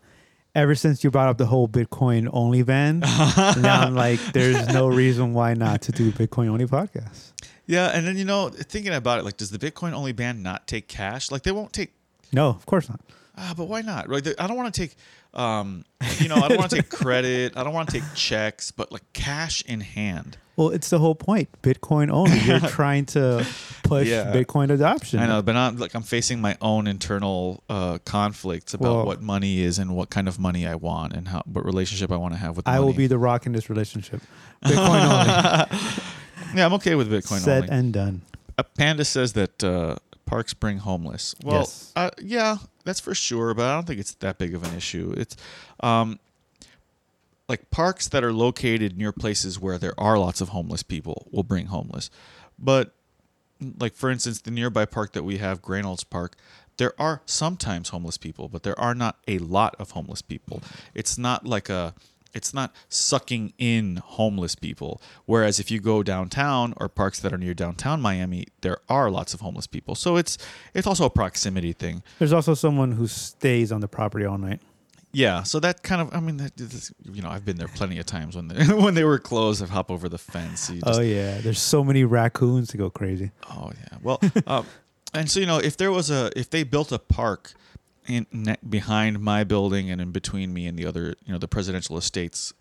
ever 0.56 0.74
since 0.75 1.04
you 1.04 1.12
brought 1.12 1.30
up 1.30 1.38
the 1.38 1.46
whole 1.46 1.68
Bitcoin 1.68 2.30
only 2.32 2.63
ban, 2.63 3.00
now 3.58 3.82
I'm 3.82 3.96
like, 3.96 4.20
there's 4.34 4.68
no 4.70 4.88
reason 4.88 5.34
why 5.34 5.54
not 5.54 5.82
to 5.84 5.92
do 5.92 6.12
Bitcoin 6.12 6.50
only 6.50 6.66
podcast. 6.66 7.34
Yeah, 7.68 7.89
and 7.89 8.08
then 8.08 8.18
you 8.18 8.25
know, 8.25 8.50
thinking 8.50 8.94
about 8.94 9.20
it, 9.20 9.25
like, 9.25 9.38
does 9.38 9.51
the 9.51 9.60
Bitcoin 9.60 9.94
only 9.94 10.12
ban 10.12 10.42
not 10.42 10.68
take 10.68 10.88
cash? 10.88 11.30
Like, 11.30 11.44
they 11.44 11.51
won't 11.51 11.72
take. 11.74 11.92
No, 12.32 12.50
of 12.50 12.66
course 12.66 12.89
not. 12.89 13.01
Ah, 13.38 13.54
but 13.56 13.66
why 13.66 13.82
not? 13.82 14.10
Right? 14.10 14.28
I 14.39 14.48
don't 14.48 14.58
want 14.58 14.74
to 14.74 14.82
take. 14.82 14.96
Um, 15.33 15.86
you 16.19 16.27
know, 16.27 16.36
I 16.36 16.48
don't 16.48 16.57
want 16.57 16.71
to 16.71 16.77
take 16.77 16.89
credit. 17.03 17.55
I 17.55 17.63
don't 17.63 17.74
want 17.74 17.89
to 17.89 18.00
take 18.00 18.13
checks, 18.15 18.71
but 18.71 18.91
like 18.91 19.03
cash 19.13 19.62
in 19.63 19.81
hand. 19.81 20.38
Well, 20.55 20.69
it's 20.71 20.89
the 20.89 21.00
whole 21.00 21.15
point. 21.15 21.48
Bitcoin 21.62 22.09
only. 22.12 22.38
You're 22.45 22.59
trying 22.59 23.05
to 23.07 23.45
push 23.83 24.07
Yeah. 24.09 24.33
Bitcoin 24.33 24.69
adoption. 24.71 25.19
I 25.19 25.27
know, 25.27 25.41
but 25.41 25.53
not 25.53 25.77
like 25.77 25.93
I'm 25.93 26.01
facing 26.01 26.41
my 26.41 26.57
own 26.62 26.86
internal 26.88 27.63
uh, 27.69 28.00
conflicts 28.05 28.74
about 28.74 28.93
Well- 28.95 29.05
what 29.05 29.21
money 29.21 29.59
is 29.62 29.79
and 29.79 29.95
what 29.95 30.09
kind 30.09 30.27
of 30.27 30.38
money 30.39 30.67
I 30.67 30.75
want 30.75 31.13
and 31.13 31.27
how 31.29 31.43
what 31.45 31.63
relationship 31.63 32.12
I 32.12 32.17
want 32.17 32.33
to 32.33 32.39
have 32.39 32.57
with. 32.57 32.67
I 32.67 32.79
will 32.81 32.91
be 32.93 33.07
the 33.07 33.17
rock 33.17 33.45
in 33.45 33.53
this 33.53 33.69
relationship. 33.69 34.21
Bitcoin 34.65 35.03
only. 35.69 36.57
Yeah, 36.57 36.65
I'm 36.65 36.74
okay 36.74 36.95
with 36.95 37.09
Bitcoin 37.12 37.39
Said 37.39 37.63
only. 37.63 37.75
and 37.75 37.93
done. 37.93 38.21
Uh, 38.57 38.63
Panda 38.77 39.05
says 39.05 39.33
that 39.33 39.63
uh, 39.63 39.95
parks 40.29 40.53
bring 40.53 40.77
homeless. 40.77 41.36
Well, 41.43 41.62
Yes. 41.62 41.91
uh, 41.95 42.12
yeah, 42.21 42.57
that's 42.86 43.00
for 43.00 43.15
sure, 43.15 43.53
but 43.53 43.65
I 43.65 43.74
don't 43.75 43.88
think 43.88 44.00
it's 44.00 44.13
that 44.15 44.38
big 44.38 44.53
of 44.53 44.63
an 44.63 44.75
issue. 44.75 45.13
It's 45.17 45.36
um, 45.81 46.19
like 47.48 47.69
parks 47.71 48.07
that 48.09 48.24
are 48.24 48.31
located 48.33 48.98
near 48.98 49.12
places 49.12 49.59
where 49.59 49.77
there 49.77 50.00
are 50.00 50.17
lots 50.17 50.39
of 50.41 50.50
homeless 50.50 50.83
people 50.83 51.27
will 51.31 51.43
bring 51.43 51.67
homeless. 51.67 52.09
But 52.57 52.93
like 53.79 53.95
for 53.95 54.09
instance, 54.09 54.41
the 54.41 54.51
nearby 54.51 54.86
park 54.86 55.13
that 55.13 55.24
we 55.24 55.38
have, 55.38 55.62
Graynolds 55.62 56.03
Park, 56.03 56.36
there 56.77 56.93
are 57.01 57.21
sometimes 57.25 57.89
homeless 57.89 58.17
people, 58.17 58.48
but 58.48 58.63
there 58.63 58.79
are 58.79 58.95
not 58.95 59.17
a 59.27 59.38
lot 59.39 59.75
of 59.79 59.91
homeless 59.91 60.21
people. 60.21 60.62
It's 60.93 61.17
not 61.17 61.45
like 61.45 61.67
a 61.69 61.93
it's 62.33 62.53
not 62.53 62.74
sucking 62.89 63.53
in 63.57 63.98
homeless 63.98 64.55
people. 64.55 65.01
Whereas 65.25 65.59
if 65.59 65.71
you 65.71 65.79
go 65.79 66.03
downtown 66.03 66.74
or 66.77 66.88
parks 66.89 67.19
that 67.21 67.33
are 67.33 67.38
near 67.38 67.53
downtown 67.53 68.01
Miami, 68.01 68.45
there 68.62 68.77
are 68.89 69.09
lots 69.09 69.33
of 69.33 69.41
homeless 69.41 69.67
people. 69.67 69.95
So 69.95 70.15
it's 70.17 70.38
it's 70.74 70.88
also 70.88 71.05
a 71.05 71.09
proximity 71.09 71.74
thing. 71.74 72.03
There's 72.19 72.33
also 72.33 72.53
someone 72.53 72.91
who 72.93 73.07
stays 73.07 73.71
on 73.71 73.81
the 73.81 73.88
property 73.88 74.25
all 74.25 74.38
night. 74.38 74.62
Yeah, 75.12 75.41
so 75.41 75.59
that 75.62 75.81
kind 75.81 76.01
of 76.03 76.13
I 76.13 76.19
mean, 76.19 76.38
that, 76.38 76.55
this- 76.55 76.93
you 77.12 77.24
know, 77.24 77.29
I've 77.29 77.43
been 77.43 77.57
there 77.57 77.67
plenty 77.67 77.98
of 77.98 78.05
times 78.05 78.36
when 78.36 78.48
they 78.48 78.63
when 78.86 78.93
they 78.93 79.03
were 79.03 79.17
closed. 79.17 79.63
I'd 79.63 79.69
hop 79.69 79.89
over 79.89 80.07
the 80.07 80.19
fence. 80.19 80.67
Just, 80.67 80.83
oh 80.86 81.01
yeah, 81.01 81.39
there's 81.41 81.59
so 81.59 81.83
many 81.83 82.03
raccoons 82.03 82.67
to 82.69 82.77
go 82.77 82.91
crazy. 82.91 83.31
Oh 83.50 83.71
yeah. 83.75 83.98
Well, 84.03 84.19
um, 84.48 84.67
and 85.13 85.29
so 85.31 85.39
you 85.39 85.48
know, 85.48 85.57
if 85.57 85.77
there 85.77 85.91
was 85.91 86.12
a 86.12 86.31
if 86.39 86.51
they 86.51 86.62
built 86.63 86.91
a 86.91 87.00
park 87.00 87.53
in 88.10 88.28
ne- 88.32 88.58
behind 88.68 89.20
my 89.20 89.44
building 89.44 89.89
and 89.89 90.01
in 90.01 90.12
between 90.12 90.54
me 90.54 90.68
and 90.68 90.78
the 90.78 90.86
other, 90.86 91.16
you 91.25 91.32
know, 91.32 91.38
the 91.38 91.48
presidential 91.48 91.98
estates 91.98 92.54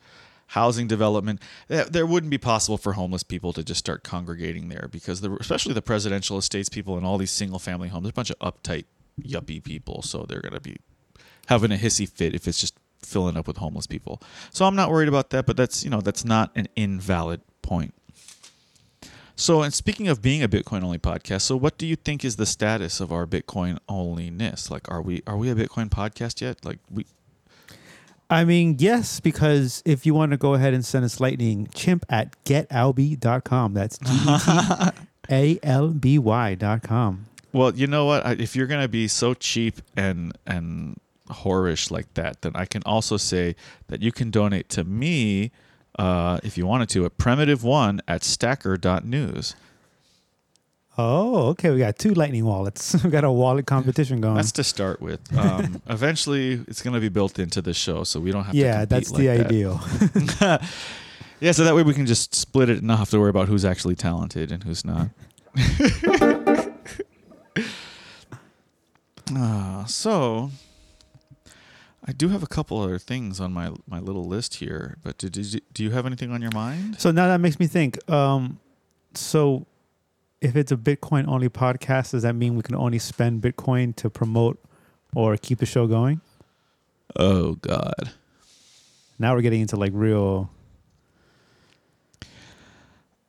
housing 0.48 0.86
development, 0.86 1.42
that, 1.68 1.92
there 1.92 2.06
wouldn't 2.06 2.30
be 2.30 2.38
possible 2.38 2.78
for 2.78 2.94
homeless 2.94 3.22
people 3.22 3.52
to 3.52 3.62
just 3.62 3.78
start 3.78 4.02
congregating 4.02 4.68
there 4.68 4.88
because 4.90 5.20
the 5.20 5.36
especially 5.40 5.74
the 5.74 5.82
presidential 5.82 6.38
estates 6.38 6.68
people 6.68 6.96
and 6.96 7.06
all 7.06 7.18
these 7.18 7.30
single 7.30 7.58
family 7.58 7.88
homes, 7.88 8.08
a 8.08 8.12
bunch 8.12 8.30
of 8.30 8.38
uptight 8.38 8.84
yuppie 9.20 9.62
people, 9.62 10.02
so 10.02 10.24
they're 10.28 10.40
gonna 10.40 10.60
be 10.60 10.76
having 11.46 11.72
a 11.72 11.76
hissy 11.76 12.08
fit 12.08 12.34
if 12.34 12.48
it's 12.48 12.60
just 12.60 12.74
filling 13.02 13.36
up 13.36 13.46
with 13.46 13.58
homeless 13.58 13.86
people. 13.86 14.20
So 14.52 14.64
I'm 14.64 14.76
not 14.76 14.90
worried 14.90 15.08
about 15.08 15.30
that, 15.30 15.46
but 15.46 15.56
that's 15.56 15.84
you 15.84 15.90
know 15.90 16.00
that's 16.00 16.24
not 16.24 16.50
an 16.54 16.68
invalid 16.76 17.42
point. 17.62 17.94
So, 19.40 19.62
and 19.62 19.72
speaking 19.72 20.08
of 20.08 20.20
being 20.20 20.42
a 20.42 20.48
Bitcoin 20.48 20.82
only 20.82 20.98
podcast, 20.98 21.42
so 21.42 21.56
what 21.56 21.78
do 21.78 21.86
you 21.86 21.94
think 21.94 22.24
is 22.24 22.34
the 22.34 22.44
status 22.44 22.98
of 22.98 23.12
our 23.12 23.24
Bitcoin 23.24 23.78
onlyness? 23.88 24.68
Like, 24.68 24.90
are 24.90 25.00
we 25.00 25.22
are 25.28 25.36
we 25.36 25.48
a 25.48 25.54
Bitcoin 25.54 25.88
podcast 25.88 26.40
yet? 26.40 26.64
Like, 26.64 26.80
we 26.90 27.06
I 28.28 28.44
mean, 28.44 28.74
yes, 28.80 29.20
because 29.20 29.80
if 29.86 30.04
you 30.04 30.12
want 30.12 30.32
to 30.32 30.36
go 30.36 30.54
ahead 30.54 30.74
and 30.74 30.84
send 30.84 31.04
us 31.04 31.20
lightning, 31.20 31.68
chimp 31.72 32.04
at 32.08 32.34
getalby.com. 32.46 33.74
That's 33.74 33.98
G 34.04 34.12
E 34.12 34.38
T 34.40 34.90
A 35.30 35.58
L 35.62 35.90
B 35.90 36.18
Y 36.18 36.56
dot 36.56 36.82
com. 36.82 37.26
well, 37.52 37.72
you 37.72 37.86
know 37.86 38.06
what? 38.06 38.40
If 38.40 38.56
you're 38.56 38.66
gonna 38.66 38.88
be 38.88 39.06
so 39.06 39.34
cheap 39.34 39.80
and 39.96 40.36
and 40.48 40.98
whorish 41.28 41.92
like 41.92 42.12
that, 42.14 42.42
then 42.42 42.56
I 42.56 42.64
can 42.64 42.82
also 42.84 43.16
say 43.16 43.54
that 43.86 44.02
you 44.02 44.10
can 44.10 44.32
donate 44.32 44.68
to 44.70 44.82
me 44.82 45.52
uh, 45.98 46.38
if 46.42 46.56
you 46.56 46.66
wanted 46.66 46.88
to 46.90 47.04
at 47.04 47.18
primitive 47.18 47.62
one 47.64 48.00
at 48.08 48.24
stacker.news. 48.24 49.54
Oh, 51.00 51.48
okay. 51.50 51.70
We 51.70 51.78
got 51.78 51.98
two 51.98 52.12
lightning 52.14 52.44
wallets. 52.44 53.02
we 53.04 53.10
got 53.10 53.22
a 53.24 53.30
wallet 53.30 53.66
competition 53.66 54.20
going. 54.20 54.34
That's 54.34 54.52
to 54.52 54.64
start 54.64 55.00
with. 55.00 55.20
Um, 55.36 55.80
eventually, 55.88 56.64
it's 56.66 56.82
gonna 56.82 57.00
be 57.00 57.08
built 57.08 57.38
into 57.38 57.62
the 57.62 57.72
show, 57.74 58.02
so 58.04 58.18
we 58.18 58.32
don't 58.32 58.44
have 58.44 58.52
to. 58.52 58.58
yeah, 58.58 58.84
that's 58.84 59.10
like 59.12 59.20
the 59.20 59.26
that. 59.26 59.46
ideal. 59.46 59.80
Yeah, 61.40 61.52
so 61.52 61.62
that 61.62 61.74
way 61.76 61.84
we 61.84 61.94
can 61.94 62.04
just 62.04 62.34
split 62.34 62.68
it 62.68 62.78
and 62.78 62.88
not 62.88 62.98
have 62.98 63.10
to 63.10 63.20
worry 63.20 63.30
about 63.30 63.46
who's 63.46 63.64
actually 63.64 63.94
talented 63.94 64.50
and 64.50 64.64
who's 64.64 64.84
not. 64.84 65.08
uh, 69.36 69.84
so, 69.84 70.50
I 72.08 72.12
do 72.12 72.30
have 72.30 72.42
a 72.42 72.46
couple 72.46 72.80
other 72.80 72.98
things 72.98 73.38
on 73.38 73.52
my 73.52 73.70
my 73.86 74.00
little 74.00 74.24
list 74.24 74.54
here, 74.54 74.96
but 75.02 75.18
did, 75.18 75.32
did 75.32 75.62
do 75.74 75.84
you 75.84 75.90
have 75.90 76.06
anything 76.06 76.32
on 76.32 76.40
your 76.40 76.50
mind? 76.52 76.98
So 76.98 77.10
now 77.10 77.28
that 77.28 77.38
makes 77.38 77.60
me 77.60 77.66
think. 77.66 77.98
Um, 78.10 78.60
so 79.12 79.66
if 80.40 80.56
it's 80.56 80.72
a 80.72 80.76
Bitcoin 80.76 81.28
only 81.28 81.50
podcast, 81.50 82.12
does 82.12 82.22
that 82.22 82.34
mean 82.34 82.56
we 82.56 82.62
can 82.62 82.74
only 82.74 82.98
spend 82.98 83.42
Bitcoin 83.42 83.94
to 83.96 84.08
promote 84.08 84.58
or 85.14 85.36
keep 85.36 85.58
the 85.58 85.66
show 85.66 85.86
going? 85.86 86.22
Oh 87.14 87.56
God. 87.56 88.12
Now 89.18 89.34
we're 89.34 89.42
getting 89.42 89.60
into 89.60 89.76
like 89.76 89.92
real. 89.94 90.48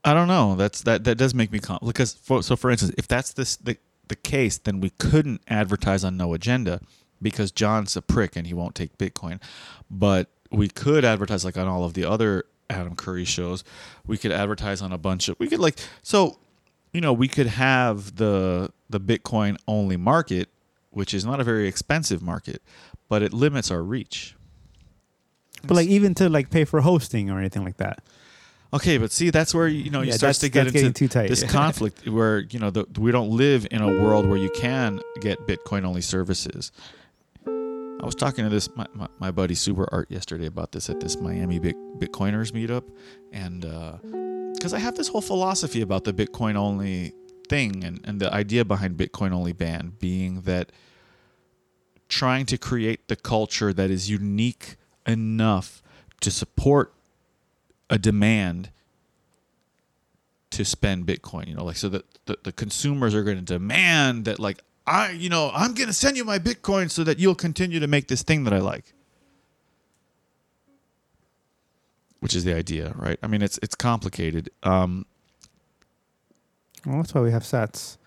I 0.06 0.14
don't 0.14 0.30
know. 0.30 0.56
That's 0.56 0.84
that 0.84 1.04
that 1.04 1.16
does 1.16 1.34
make 1.34 1.52
me 1.52 1.60
com- 1.60 1.80
because 1.86 2.14
for, 2.14 2.42
so 2.42 2.56
for 2.56 2.72
instance, 2.72 2.94
if 2.98 3.10
that's 3.10 3.34
this 3.34 3.58
the 3.58 3.76
the 4.08 4.16
case, 4.16 4.58
then 4.58 4.80
we 4.80 4.92
couldn't 4.92 5.42
advertise 5.50 6.06
on 6.06 6.16
no 6.16 6.34
agenda 6.34 6.80
because 7.22 7.52
John's 7.52 7.96
a 7.96 8.02
prick 8.02 8.36
and 8.36 8.46
he 8.48 8.54
won't 8.54 8.76
take 8.76 8.98
Bitcoin. 8.98 9.42
But 9.90 10.30
we 10.52 10.68
could 10.68 11.06
advertise 11.06 11.46
like 11.46 11.58
on 11.58 11.68
all 11.68 11.84
of 11.84 11.94
the 11.94 12.06
other 12.06 12.46
Adam 12.70 12.96
Curry 12.96 13.26
shows. 13.26 13.64
We 14.06 14.18
could 14.18 14.32
advertise 14.32 14.82
on 14.82 14.92
a 14.92 14.98
bunch 14.98 15.30
of 15.30 15.36
we 15.40 15.48
could 15.48 15.60
like 15.60 15.80
so 16.04 16.40
you 16.94 17.02
know, 17.02 17.14
we 17.14 17.28
could 17.28 17.48
have 17.48 18.16
the 18.16 18.72
the 18.90 19.00
Bitcoin 19.00 19.58
only 19.68 19.98
market, 19.98 20.50
which 20.90 21.14
is 21.14 21.26
not 21.26 21.40
a 21.40 21.44
very 21.44 21.68
expensive 21.68 22.22
market, 22.22 22.62
but 23.08 23.22
it 23.22 23.34
limits 23.34 23.70
our 23.70 23.84
reach. 23.84 24.36
But 25.64 25.76
like 25.76 25.88
even 25.88 26.16
to 26.16 26.30
like 26.30 26.50
pay 26.50 26.66
for 26.66 26.82
hosting 26.82 27.30
or 27.30 27.38
anything 27.38 27.64
like 27.64 27.78
that. 27.78 28.02
Okay, 28.72 29.00
but 29.00 29.12
see, 29.12 29.30
that's 29.32 29.54
where 29.54 29.68
you 29.68 29.90
know 29.90 30.02
you 30.02 30.10
Yeah, 30.12 30.18
start 30.18 30.36
to 30.38 30.50
get 30.50 30.68
into 30.68 30.92
too 30.92 31.08
tight. 31.08 31.30
this 31.30 31.44
conflict 31.52 32.08
where 32.08 32.40
you 32.40 32.60
know 32.60 32.70
the, 32.70 32.86
we 33.00 33.12
don't 33.12 33.32
live 33.32 33.68
in 33.72 33.82
a 33.82 33.88
world 33.88 34.28
where 34.28 34.38
you 34.38 34.52
can 34.52 35.00
get 35.22 35.40
Bitcoin 35.48 35.86
only 35.86 36.02
services. 36.02 36.72
I 38.02 38.06
was 38.06 38.16
talking 38.16 38.46
to 38.46 38.50
this 38.50 38.74
my, 38.76 38.86
my, 38.94 39.08
my 39.20 39.32
buddy 39.32 39.56
Super 39.56 39.88
Art 39.92 40.10
yesterday 40.10 40.46
about 40.46 40.72
this 40.72 40.90
at 40.90 41.00
this 41.00 41.18
Miami 41.20 41.60
Bit, 41.60 41.76
Bitcoiners 42.00 42.52
meetup, 42.54 42.90
and 43.34 43.66
uh, 43.66 43.98
because 44.54 44.74
I 44.74 44.80
have 44.80 44.96
this 44.96 45.10
whole 45.10 45.22
philosophy 45.22 45.82
about 45.82 46.06
the 46.06 46.14
Bitcoin 46.14 46.56
only 46.56 47.14
thing 47.50 47.84
and, 47.84 48.00
and 48.06 48.20
the 48.20 48.34
idea 48.34 48.64
behind 48.64 48.96
Bitcoin 48.98 49.32
only 49.32 49.54
ban 49.54 49.94
being 50.00 50.42
that 50.42 50.72
trying 52.08 52.46
to 52.46 52.58
create 52.58 53.08
the 53.08 53.16
culture 53.16 53.74
that 53.74 53.90
is 53.90 54.10
unique 54.10 54.76
enough 55.06 55.82
to 56.22 56.32
support 56.32 56.94
a 57.90 57.98
demand 57.98 58.72
to 60.52 60.64
spend 60.66 61.06
Bitcoin. 61.06 61.48
You 61.48 61.56
know, 61.56 61.66
like 61.66 61.78
so 61.78 61.90
that 61.90 62.06
the, 62.26 62.38
the 62.44 62.52
consumers 62.52 63.14
are 63.14 63.24
going 63.24 63.38
to 63.38 63.44
demand 63.44 64.26
that, 64.26 64.40
like, 64.40 64.64
I, 64.90 65.12
you 65.12 65.30
know, 65.30 65.52
I'm 65.54 65.74
going 65.76 65.88
to 65.88 65.94
send 65.94 66.18
you 66.18 66.26
my 66.26 66.40
Bitcoin 66.40 66.90
so 66.90 67.04
that 67.04 67.20
you'll 67.20 67.36
continue 67.36 67.80
to 67.80 67.88
make 67.88 68.08
this 68.08 68.24
thing 68.24 68.44
that 68.46 68.54
I 68.54 68.60
like. 68.60 68.94
Which 72.20 72.36
is 72.36 72.44
the 72.44 72.54
idea, 72.54 72.94
right? 72.98 73.18
I 73.24 73.28
mean, 73.28 73.42
it's 73.42 73.58
it's 73.64 73.76
complicated. 73.76 74.50
Um, 74.64 75.06
Well, 76.86 76.98
that's 76.98 77.14
why 77.14 77.22
we 77.22 77.32
have 77.32 77.46
sets. 77.46 77.98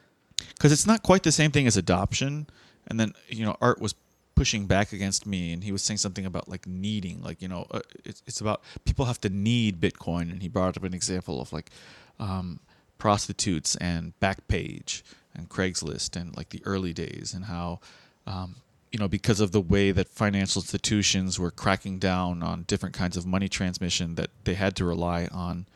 because 0.55 0.73
it's 0.73 0.87
not 0.87 1.03
quite 1.03 1.23
the 1.23 1.33
same 1.33 1.51
thing 1.51 1.67
as 1.67 1.77
adoption. 1.77 2.47
And 2.89 2.99
then 3.01 3.13
you 3.29 3.45
know, 3.47 3.57
Art 3.61 3.81
was 3.81 3.95
pushing 4.35 4.67
back 4.67 4.93
against 4.93 5.25
me, 5.25 5.53
and 5.53 5.63
he 5.65 5.73
was 5.73 5.83
saying 5.83 5.99
something 5.99 6.27
about 6.27 6.49
like 6.49 6.67
needing, 6.67 7.23
like 7.23 7.41
you 7.41 7.49
know, 7.49 7.67
uh, 7.71 7.81
it's 8.05 8.23
it's 8.27 8.41
about 8.41 8.61
people 8.85 9.07
have 9.07 9.21
to 9.23 9.31
need 9.31 9.81
Bitcoin, 9.81 10.31
and 10.33 10.43
he 10.43 10.49
brought 10.49 10.77
up 10.77 10.85
an 10.85 10.93
example 10.95 11.41
of 11.41 11.51
like 11.53 11.71
um, 12.19 12.61
prostitutes 13.03 13.75
and 13.75 14.13
Backpage 14.21 15.03
and 15.35 15.49
Craigslist 15.49 16.15
and 16.15 16.37
like 16.37 16.51
the 16.51 16.63
early 16.65 16.93
days, 16.93 17.35
and 17.35 17.47
how 17.47 17.81
um, 18.29 18.55
you 18.93 18.99
know 19.01 19.09
because 19.09 19.41
of 19.41 19.51
the 19.51 19.61
way 19.61 19.91
that 19.91 20.07
financial 20.09 20.63
institutions 20.63 21.37
were 21.37 21.51
cracking 21.51 21.99
down 21.99 22.45
on 22.45 22.63
different 22.69 22.95
kinds 22.95 23.17
of 23.17 23.27
money 23.27 23.49
transmission, 23.49 24.15
that 24.15 24.31
they 24.45 24.55
had 24.55 24.77
to 24.77 24.85
rely 24.85 25.27
on 25.33 25.67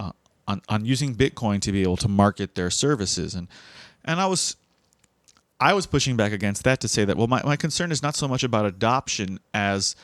uh, 0.00 0.10
on 0.48 0.60
on 0.68 0.84
using 0.84 1.14
Bitcoin 1.14 1.60
to 1.60 1.70
be 1.70 1.82
able 1.82 1.98
to 1.98 2.08
market 2.08 2.56
their 2.56 2.68
services. 2.68 3.36
And 3.36 3.46
and 4.04 4.20
I 4.20 4.26
was 4.26 4.56
I 5.60 5.72
was 5.72 5.86
pushing 5.86 6.16
back 6.16 6.32
against 6.32 6.64
that 6.64 6.80
to 6.80 6.88
say 6.88 7.04
that 7.04 7.16
well, 7.16 7.28
my, 7.28 7.44
my 7.44 7.54
concern 7.54 7.92
is 7.92 8.02
not 8.02 8.16
so 8.16 8.26
much 8.26 8.42
about 8.42 8.66
adoption 8.66 9.38
as 9.54 9.94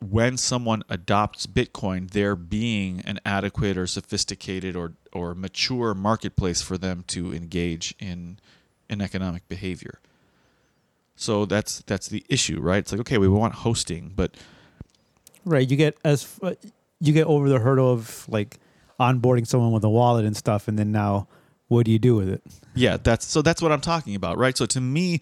when 0.00 0.36
someone 0.36 0.82
adopts 0.88 1.46
Bitcoin, 1.46 2.10
there 2.10 2.36
being 2.36 3.00
an 3.04 3.20
adequate 3.24 3.76
or 3.76 3.86
sophisticated 3.86 4.76
or 4.76 4.92
or 5.12 5.34
mature 5.34 5.94
marketplace 5.94 6.62
for 6.62 6.76
them 6.78 7.04
to 7.08 7.34
engage 7.34 7.94
in 7.98 8.38
in 8.88 9.00
economic 9.00 9.48
behavior. 9.48 10.00
So 11.16 11.46
that's 11.46 11.80
that's 11.86 12.08
the 12.08 12.24
issue, 12.28 12.60
right? 12.60 12.78
It's 12.78 12.92
like 12.92 13.00
okay, 13.00 13.18
we 13.18 13.28
want 13.28 13.54
hosting, 13.54 14.12
but 14.14 14.34
Right. 15.46 15.70
You 15.70 15.76
get 15.76 15.96
as 16.04 16.38
you 17.00 17.12
get 17.12 17.26
over 17.26 17.48
the 17.48 17.60
hurdle 17.60 17.90
of 17.92 18.28
like 18.28 18.58
onboarding 18.98 19.46
someone 19.46 19.70
with 19.70 19.84
a 19.84 19.88
wallet 19.88 20.24
and 20.24 20.36
stuff, 20.36 20.66
and 20.66 20.76
then 20.76 20.90
now, 20.90 21.28
what 21.68 21.86
do 21.86 21.92
you 21.92 22.00
do 22.00 22.16
with 22.16 22.28
it? 22.28 22.42
Yeah, 22.74 22.96
that's 23.00 23.24
so 23.24 23.42
that's 23.42 23.62
what 23.62 23.70
I'm 23.70 23.80
talking 23.80 24.16
about, 24.16 24.38
right? 24.38 24.56
So 24.56 24.66
to 24.66 24.80
me, 24.80 25.20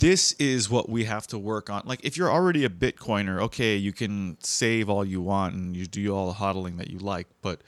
this 0.00 0.32
is 0.32 0.70
what 0.70 0.88
we 0.88 1.04
have 1.04 1.26
to 1.28 1.38
work 1.38 1.70
on. 1.70 1.82
Like 1.84 2.00
if 2.02 2.16
you're 2.16 2.30
already 2.30 2.64
a 2.64 2.70
Bitcoiner, 2.70 3.40
okay, 3.42 3.76
you 3.76 3.92
can 3.92 4.38
save 4.40 4.88
all 4.88 5.04
you 5.04 5.20
want 5.20 5.54
and 5.54 5.76
you 5.76 5.86
do 5.86 6.14
all 6.14 6.26
the 6.26 6.38
hodling 6.38 6.78
that 6.78 6.90
you 6.90 6.98
like, 6.98 7.28
but 7.42 7.60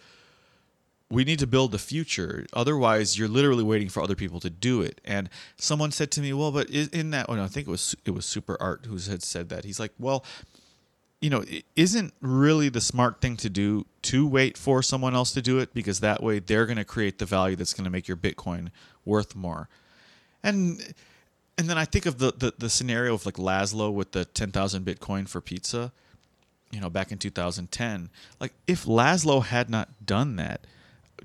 we 1.10 1.24
need 1.24 1.38
to 1.40 1.46
build 1.46 1.72
the 1.72 1.78
future. 1.78 2.46
Otherwise, 2.54 3.18
you're 3.18 3.28
literally 3.28 3.62
waiting 3.62 3.90
for 3.90 4.02
other 4.02 4.14
people 4.14 4.40
to 4.40 4.48
do 4.48 4.80
it. 4.80 4.98
And 5.04 5.28
someone 5.58 5.92
said 5.92 6.10
to 6.12 6.22
me, 6.22 6.32
"Well, 6.32 6.50
but 6.50 6.70
in 6.70 7.10
that, 7.10 7.28
no, 7.28 7.44
I 7.44 7.48
think 7.48 7.68
it 7.68 7.70
was 7.70 7.94
it 8.06 8.12
was 8.12 8.24
Super 8.24 8.56
Art 8.58 8.86
who 8.86 8.96
had 8.96 9.22
said 9.22 9.50
that. 9.50 9.64
He's 9.64 9.78
like, 9.78 9.92
well." 9.98 10.24
you 11.20 11.30
know, 11.30 11.42
it 11.42 11.64
isn't 11.76 12.12
really 12.20 12.68
the 12.68 12.80
smart 12.80 13.20
thing 13.20 13.36
to 13.36 13.48
do 13.48 13.86
to 14.02 14.26
wait 14.26 14.58
for 14.58 14.82
someone 14.82 15.14
else 15.14 15.30
to 15.30 15.40
do 15.40 15.60
it 15.60 15.72
because 15.72 16.00
that 16.00 16.20
way 16.20 16.40
they're 16.40 16.66
going 16.66 16.78
to 16.78 16.84
create 16.84 17.20
the 17.20 17.24
value 17.24 17.54
that's 17.54 17.72
going 17.72 17.84
to 17.84 17.90
make 17.90 18.08
your 18.08 18.16
Bitcoin 18.16 18.70
worth 19.04 19.36
more. 19.36 19.68
And 20.42 20.94
and 21.62 21.70
then 21.70 21.78
I 21.78 21.84
think 21.84 22.06
of 22.06 22.18
the, 22.18 22.32
the, 22.32 22.52
the 22.58 22.68
scenario 22.68 23.14
of 23.14 23.24
like 23.24 23.36
Laszlo 23.36 23.92
with 23.92 24.10
the 24.10 24.24
10,000 24.24 24.84
Bitcoin 24.84 25.28
for 25.28 25.40
pizza, 25.40 25.92
you 26.72 26.80
know, 26.80 26.90
back 26.90 27.12
in 27.12 27.18
2010. 27.18 28.10
Like 28.40 28.52
if 28.66 28.84
Laszlo 28.84 29.44
had 29.44 29.70
not 29.70 30.04
done 30.04 30.34
that, 30.36 30.66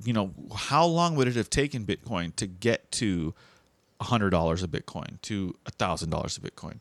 you 0.04 0.14
know, 0.14 0.32
how 0.56 0.86
long 0.86 1.16
would 1.16 1.28
it 1.28 1.36
have 1.36 1.50
taken 1.50 1.86
Bitcoin 1.86 2.36
to 2.36 2.46
get 2.46 2.92
to 2.92 3.34
$100 4.00 4.64
a 4.64 4.68
Bitcoin, 4.68 5.20
to 5.24 5.56
$1,000 5.66 6.04
a 6.06 6.42
Bitcoin? 6.42 6.80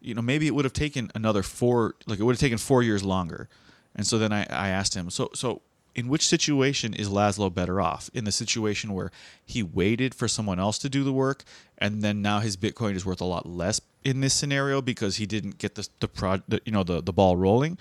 you 0.00 0.14
know, 0.14 0.22
maybe 0.22 0.46
it 0.46 0.54
would 0.54 0.64
have 0.64 0.72
taken 0.72 1.10
another 1.14 1.42
four, 1.42 1.94
like 2.06 2.18
it 2.18 2.22
would 2.22 2.34
have 2.34 2.40
taken 2.40 2.58
four 2.58 2.82
years 2.82 3.02
longer. 3.02 3.48
And 3.96 4.06
so 4.06 4.18
then 4.18 4.32
I, 4.32 4.42
I 4.50 4.68
asked 4.68 4.94
him, 4.94 5.10
so, 5.10 5.30
so 5.34 5.62
in 5.98 6.06
which 6.06 6.28
situation 6.28 6.94
is 6.94 7.08
Laszlo 7.08 7.52
better 7.52 7.80
off? 7.80 8.08
In 8.14 8.24
the 8.24 8.30
situation 8.30 8.94
where 8.94 9.10
he 9.44 9.64
waited 9.64 10.14
for 10.14 10.28
someone 10.28 10.60
else 10.60 10.78
to 10.78 10.88
do 10.88 11.02
the 11.02 11.12
work, 11.12 11.42
and 11.76 12.02
then 12.02 12.22
now 12.22 12.38
his 12.38 12.56
Bitcoin 12.56 12.94
is 12.94 13.04
worth 13.04 13.20
a 13.20 13.24
lot 13.24 13.46
less 13.46 13.80
in 14.04 14.20
this 14.20 14.32
scenario 14.32 14.80
because 14.80 15.16
he 15.16 15.26
didn't 15.26 15.58
get 15.58 15.74
the 15.74 15.88
the, 15.98 16.06
pro, 16.06 16.40
the 16.46 16.60
you 16.64 16.70
know 16.70 16.84
the 16.84 17.02
the 17.02 17.12
ball 17.12 17.36
rolling, 17.36 17.78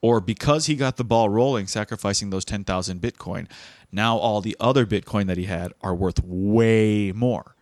or 0.00 0.20
because 0.20 0.66
he 0.66 0.76
got 0.76 0.96
the 0.96 1.02
ball 1.02 1.28
rolling, 1.28 1.66
sacrificing 1.66 2.30
those 2.30 2.44
ten 2.44 2.62
thousand 2.62 3.00
Bitcoin, 3.00 3.48
now 3.90 4.16
all 4.16 4.40
the 4.40 4.56
other 4.60 4.86
Bitcoin 4.86 5.26
that 5.26 5.36
he 5.36 5.46
had 5.46 5.72
are 5.82 5.94
worth 5.94 6.22
way 6.22 7.10
more. 7.10 7.56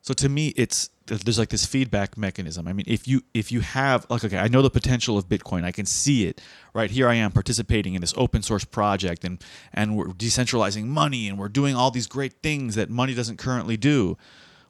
So 0.00 0.14
to 0.14 0.30
me, 0.30 0.54
it's 0.56 0.88
there's 1.06 1.38
like 1.38 1.50
this 1.50 1.64
feedback 1.64 2.16
mechanism. 2.16 2.66
I 2.66 2.72
mean, 2.72 2.86
if 2.88 3.06
you 3.06 3.22
if 3.32 3.52
you 3.52 3.60
have 3.60 4.06
like 4.10 4.24
okay, 4.24 4.38
I 4.38 4.48
know 4.48 4.62
the 4.62 4.70
potential 4.70 5.16
of 5.16 5.28
Bitcoin. 5.28 5.64
I 5.64 5.72
can 5.72 5.86
see 5.86 6.26
it. 6.26 6.40
Right 6.74 6.90
here 6.90 7.08
I 7.08 7.14
am 7.14 7.32
participating 7.32 7.94
in 7.94 8.00
this 8.00 8.14
open 8.16 8.42
source 8.42 8.64
project 8.64 9.24
and 9.24 9.42
and 9.72 9.96
we're 9.96 10.06
decentralizing 10.06 10.84
money 10.86 11.28
and 11.28 11.38
we're 11.38 11.48
doing 11.48 11.74
all 11.74 11.90
these 11.90 12.06
great 12.06 12.34
things 12.42 12.74
that 12.74 12.90
money 12.90 13.14
doesn't 13.14 13.38
currently 13.38 13.76
do. 13.76 14.16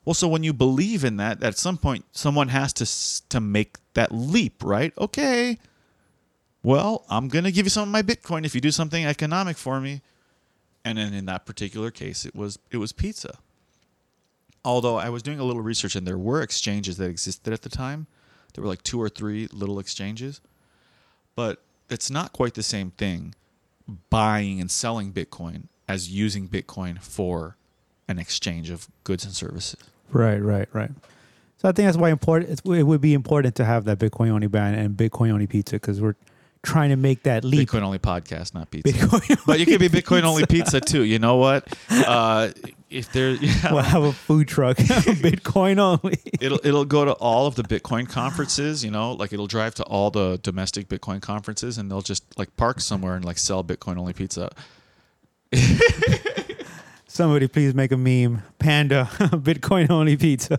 Well, 0.05 0.15
so 0.15 0.29
when 0.29 0.45
you 0.45 0.53
believe 0.53 1.05
in 1.05 1.17
that, 1.17 1.43
at 1.43 1.59
some 1.59 1.79
point 1.79 2.05
someone 2.13 2.49
has 2.49 2.73
to 2.75 3.29
to 3.29 3.41
make 3.41 3.79
that 3.95 4.13
leap, 4.13 4.63
right? 4.63 4.93
Okay. 4.99 5.59
Well, 6.63 7.05
I'm 7.09 7.29
going 7.29 7.45
to 7.45 7.53
give 7.53 7.67
you 7.67 7.71
some 7.71 7.85
of 7.85 7.93
my 7.93 8.03
Bitcoin 8.03 8.45
if 8.45 8.53
you 8.53 8.61
do 8.61 8.73
something 8.73 9.05
economic 9.05 9.57
for 9.57 9.81
me. 9.81 10.03
And 10.85 10.99
then 10.99 11.15
in 11.15 11.27
that 11.27 11.47
particular 11.47 11.93
case, 11.93 12.27
it 12.27 12.35
was 12.35 12.59
it 12.71 12.79
was 12.79 12.93
pizza 12.93 13.39
although 14.67 14.97
I 14.97 15.09
was 15.09 15.23
doing 15.23 15.39
a 15.39 15.45
little 15.45 15.63
research 15.63 15.95
and 15.95 16.07
there 16.07 16.19
were 16.19 16.43
exchanges 16.43 16.97
that 16.97 17.09
existed 17.09 17.53
at 17.53 17.63
the 17.63 17.69
time. 17.69 18.09
There 18.53 18.63
were 18.63 18.69
like 18.69 18.83
two 18.83 19.01
or 19.01 19.09
three 19.09 19.47
little 19.53 19.79
exchanges, 19.79 20.41
but 21.37 21.63
it's 21.89 22.11
not 22.11 22.33
quite 22.33 22.55
the 22.55 22.65
same 22.65 22.91
thing 22.91 23.35
buying 24.11 24.61
and 24.61 24.69
selling 24.69 25.13
Bitcoin 25.13 25.69
as 25.87 26.11
using 26.11 26.49
Bitcoin 26.49 27.01
for 27.01 27.57
an 28.09 28.19
exchange 28.19 28.71
of 28.71 28.89
goods 29.05 29.25
and 29.25 29.33
services. 29.33 29.79
Right, 30.11 30.39
right, 30.39 30.69
right. 30.73 30.91
So 31.59 31.69
I 31.69 31.73
think 31.73 31.87
that's 31.87 31.97
why 31.97 32.11
important. 32.11 32.61
It 32.67 32.83
would 32.83 33.01
be 33.01 33.15
important 33.15 33.55
to 33.57 33.65
have 33.65 33.85
that 33.85 33.99
Bitcoin 33.99 34.31
only 34.31 34.49
ban 34.49 34.75
and 34.75 34.97
Bitcoin 34.97 35.31
only 35.31 35.47
pizza 35.47 35.77
because 35.77 36.01
we're 36.01 36.17
trying 36.67 36.91
to 36.91 36.97
make 36.97 37.23
that 37.23 37.45
leap. 37.45 37.69
Bitcoin 37.69 37.83
only 37.83 37.99
podcast, 37.99 38.53
not 38.53 38.71
pizza. 38.71 38.93
Bitcoin 38.93 39.41
but 39.47 39.61
you 39.61 39.65
could 39.67 39.81
be 39.81 39.89
Bitcoin 39.89 40.25
only 40.25 40.45
pizza 40.45 40.81
too. 40.81 41.03
You 41.05 41.19
know 41.19 41.37
what? 41.37 41.67
Uh, 42.07 42.51
if 42.89 43.11
there, 43.13 43.31
yeah, 43.41 43.73
We'll 43.73 43.83
have 43.83 44.05
a 44.05 44.13
food 44.13 44.47
truck, 44.49 44.77
Bitcoin 44.77 45.79
only. 45.79 46.19
it'll 46.41 46.61
it'll 46.65 46.85
go 46.85 47.05
to 47.05 47.13
all 47.13 47.47
of 47.47 47.55
the 47.57 47.63
Bitcoin 47.63 48.09
conferences. 48.09 48.85
You 48.85 48.91
know, 48.91 49.13
like 49.13 49.33
it'll 49.33 49.47
drive 49.49 49.75
to 49.77 49.83
all 49.85 50.11
the 50.11 50.39
domestic 50.43 50.89
Bitcoin 50.89 51.21
conferences, 51.21 51.79
and 51.79 51.91
they'll 51.91 52.03
just 52.03 52.23
like 52.39 52.57
park 52.57 52.81
somewhere 52.81 53.15
and 53.17 53.25
like 53.25 53.39
sell 53.39 53.65
Bitcoin 53.65 53.99
only 53.99 54.13
pizza. 54.13 54.51
Somebody 57.09 57.49
please 57.49 57.75
make 57.75 57.93
a 57.93 57.97
meme. 57.97 58.43
Panda, 58.59 59.09
Bitcoin 59.19 59.91
only 59.91 60.17
pizza. 60.17 60.59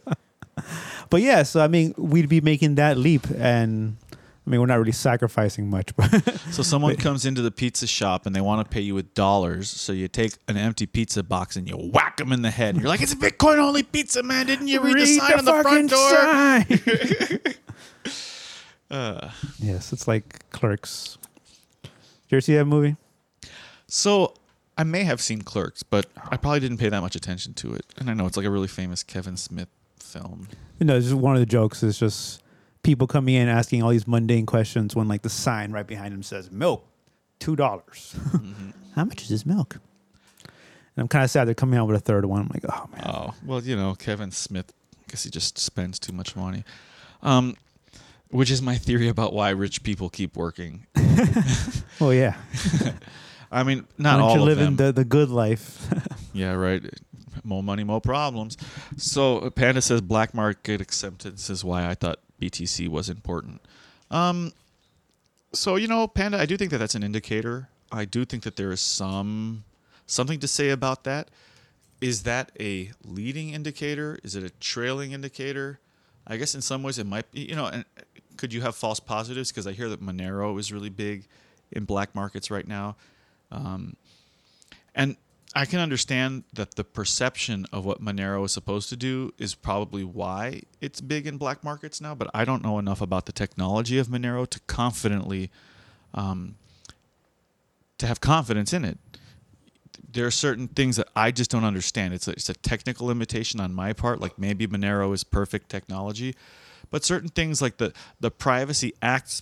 but 1.09 1.21
yeah, 1.21 1.43
so 1.43 1.61
I 1.61 1.67
mean, 1.67 1.93
we'd 1.97 2.29
be 2.29 2.41
making 2.41 2.75
that 2.75 2.97
leap, 2.97 3.27
and 3.37 3.97
I 4.47 4.49
mean, 4.49 4.61
we're 4.61 4.67
not 4.67 4.79
really 4.79 4.93
sacrificing 4.93 5.69
much, 5.69 5.93
but 5.97 6.09
So 6.51 6.63
someone 6.63 6.95
comes 6.95 7.25
into 7.25 7.41
the 7.41 7.51
pizza 7.51 7.85
shop 7.85 8.25
and 8.25 8.33
they 8.33 8.39
want 8.39 8.65
to 8.65 8.73
pay 8.73 8.79
you 8.79 8.95
with 8.95 9.13
dollars. 9.13 9.69
So 9.69 9.91
you 9.91 10.07
take 10.07 10.35
an 10.47 10.55
empty 10.55 10.85
pizza 10.85 11.21
box 11.21 11.57
and 11.57 11.67
you 11.67 11.75
whack 11.75 12.15
them 12.15 12.31
in 12.31 12.43
the 12.43 12.49
head. 12.49 12.77
You're 12.77 12.87
like, 12.87 13.01
"It's 13.01 13.11
a 13.11 13.17
Bitcoin 13.17 13.57
only 13.57 13.83
pizza, 13.83 14.23
man! 14.23 14.45
Didn't 14.45 14.69
you 14.69 14.79
read, 14.81 14.97
the 14.97 15.05
sign 15.05 15.39
on 15.39 15.43
the 15.43 15.61
front 15.61 15.89
door?" 15.89 16.13
Uh, 18.89 19.29
yes, 19.59 19.91
it's 19.91 20.07
like 20.07 20.49
Clerks. 20.51 21.17
Did 21.83 21.91
you 22.29 22.35
ever 22.37 22.41
see 22.41 22.55
that 22.55 22.65
movie? 22.65 22.95
so 23.89 24.33
I 24.77 24.85
may 24.85 25.03
have 25.03 25.19
seen 25.19 25.41
Clerks, 25.41 25.83
but 25.83 26.05
I 26.31 26.37
probably 26.37 26.61
didn't 26.61 26.77
pay 26.77 26.87
that 26.87 27.01
much 27.01 27.17
attention 27.17 27.53
to 27.55 27.73
it. 27.73 27.85
And 27.97 28.09
I 28.09 28.13
know 28.13 28.25
it's 28.27 28.37
like 28.37 28.45
a 28.45 28.49
really 28.49 28.67
famous 28.69 29.03
Kevin 29.03 29.35
Smith 29.35 29.67
film. 29.99 30.47
You 30.79 30.85
know, 30.85 30.97
just 31.01 31.13
one 31.13 31.35
of 31.35 31.41
the 31.41 31.45
jokes 31.45 31.83
is 31.83 31.99
just 31.99 32.41
people 32.87 33.05
coming 33.05 33.35
in 33.35 33.49
asking 33.49 33.83
all 33.83 33.89
these 33.89 34.07
mundane 34.07 34.45
questions 34.45 34.95
when 34.95 35.09
like 35.09 35.21
the 35.21 35.29
sign 35.29 35.73
right 35.73 35.85
behind 35.85 36.13
them 36.13 36.23
says 36.23 36.49
milk, 36.49 36.87
two 37.37 37.53
dollars. 37.53 38.15
How 38.95 39.03
much 39.03 39.23
is 39.23 39.27
this 39.27 39.45
milk? 39.45 39.75
And 40.45 40.51
I'm 41.03 41.09
kind 41.09 41.25
of 41.25 41.29
sad 41.29 41.49
they're 41.49 41.53
coming 41.53 41.77
out 41.77 41.85
with 41.85 41.97
a 41.97 41.99
third 41.99 42.23
one. 42.23 42.43
I'm 42.43 42.49
like, 42.53 42.63
oh 42.69 42.87
man. 42.93 43.03
Oh 43.05 43.33
well, 43.45 43.61
you 43.61 43.75
know 43.75 43.93
Kevin 43.93 44.31
Smith. 44.31 44.71
I 44.93 45.11
guess 45.11 45.25
he 45.25 45.29
just 45.29 45.57
spends 45.57 45.99
too 45.99 46.13
much 46.13 46.37
money. 46.37 46.63
Um, 47.21 47.57
which 48.29 48.49
is 48.49 48.61
my 48.61 48.75
theory 48.77 49.09
about 49.09 49.33
why 49.33 49.49
rich 49.49 49.83
people 49.83 50.09
keep 50.09 50.37
working. 50.37 50.87
Oh 51.99 52.11
yeah. 52.11 52.35
I 53.51 53.63
mean, 53.63 53.87
not 53.97 54.19
all 54.19 54.35
you 54.35 54.41
of 54.41 54.45
living 54.45 54.75
them. 54.75 54.75
the 54.75 54.91
the 54.93 55.03
good 55.03 55.29
life? 55.29 55.87
Yeah, 56.31 56.53
right. 56.53 56.83
More 57.43 57.63
money, 57.63 57.83
more 57.83 57.99
problems. 58.01 58.55
So 58.97 59.49
Panda 59.49 59.81
says 59.81 59.99
black 60.01 60.35
market 60.35 60.79
acceptance 60.79 61.49
is 61.49 61.63
why 61.63 61.89
I 61.89 61.95
thought 61.95 62.19
BTC 62.41 62.87
was 62.87 63.09
important. 63.09 63.61
Um, 64.11 64.53
so 65.53 65.75
you 65.75 65.87
know, 65.87 66.07
Panda, 66.07 66.39
I 66.39 66.45
do 66.45 66.57
think 66.57 66.71
that 66.71 66.77
that's 66.77 66.95
an 66.95 67.03
indicator. 67.03 67.69
I 67.91 68.05
do 68.05 68.25
think 68.25 68.43
that 68.43 68.55
there 68.55 68.71
is 68.71 68.81
some 68.81 69.63
something 70.05 70.39
to 70.39 70.47
say 70.47 70.69
about 70.69 71.03
that. 71.03 71.29
Is 71.99 72.23
that 72.23 72.51
a 72.59 72.91
leading 73.03 73.49
indicator? 73.49 74.19
Is 74.23 74.35
it 74.35 74.43
a 74.43 74.49
trailing 74.49 75.13
indicator? 75.13 75.79
I 76.27 76.37
guess 76.37 76.53
in 76.53 76.61
some 76.61 76.83
ways 76.83 76.99
it 76.99 77.07
might 77.07 77.31
be. 77.31 77.41
You 77.41 77.55
know, 77.55 77.65
and 77.67 77.85
could 78.35 78.53
you 78.53 78.61
have 78.61 78.75
false 78.75 78.99
positives? 78.99 79.51
Because 79.51 79.65
I 79.65 79.71
hear 79.71 79.89
that 79.89 80.01
Monero 80.01 80.57
is 80.59 80.71
really 80.71 80.89
big 80.89 81.27
in 81.71 81.85
black 81.85 82.13
markets 82.13 82.51
right 82.51 82.67
now. 82.67 82.95
Um, 83.51 83.95
and 84.93 85.15
I 85.57 85.65
can 85.65 85.79
understand 85.79 86.43
that 86.53 86.75
the 86.75 86.83
perception 86.83 87.65
of 87.73 87.83
what 87.83 87.99
Monero 87.99 88.45
is 88.45 88.51
supposed 88.51 88.89
to 88.89 88.95
do 88.95 89.33
is 89.39 89.55
probably 89.55 90.03
why 90.03 90.61
it's 90.81 91.01
big 91.01 91.25
in 91.25 91.37
black 91.39 91.63
markets 91.63 91.99
now, 91.99 92.13
but 92.13 92.29
I 92.31 92.45
don't 92.45 92.61
know 92.61 92.77
enough 92.77 93.01
about 93.01 93.25
the 93.25 93.31
technology 93.31 93.97
of 93.97 94.05
Monero 94.05 94.47
to 94.47 94.59
confidently 94.67 95.49
um, 96.13 96.57
to 97.97 98.05
have 98.05 98.21
confidence 98.21 98.71
in 98.71 98.85
it. 98.85 98.99
There 100.07 100.27
are 100.27 100.31
certain 100.31 100.67
things 100.67 100.95
that 100.97 101.07
I 101.15 101.31
just 101.31 101.49
don't 101.49 101.63
understand. 101.63 102.13
It's 102.13 102.27
a, 102.27 102.33
it's 102.33 102.49
a 102.49 102.53
technical 102.53 103.07
limitation 103.07 103.59
on 103.59 103.73
my 103.73 103.93
part. 103.93 104.21
Like 104.21 104.37
maybe 104.37 104.67
Monero 104.67 105.11
is 105.11 105.23
perfect 105.23 105.69
technology, 105.69 106.35
but 106.91 107.03
certain 107.03 107.29
things 107.29 107.63
like 107.63 107.77
the 107.77 107.93
the 108.19 108.29
privacy 108.29 108.93
acts 109.01 109.41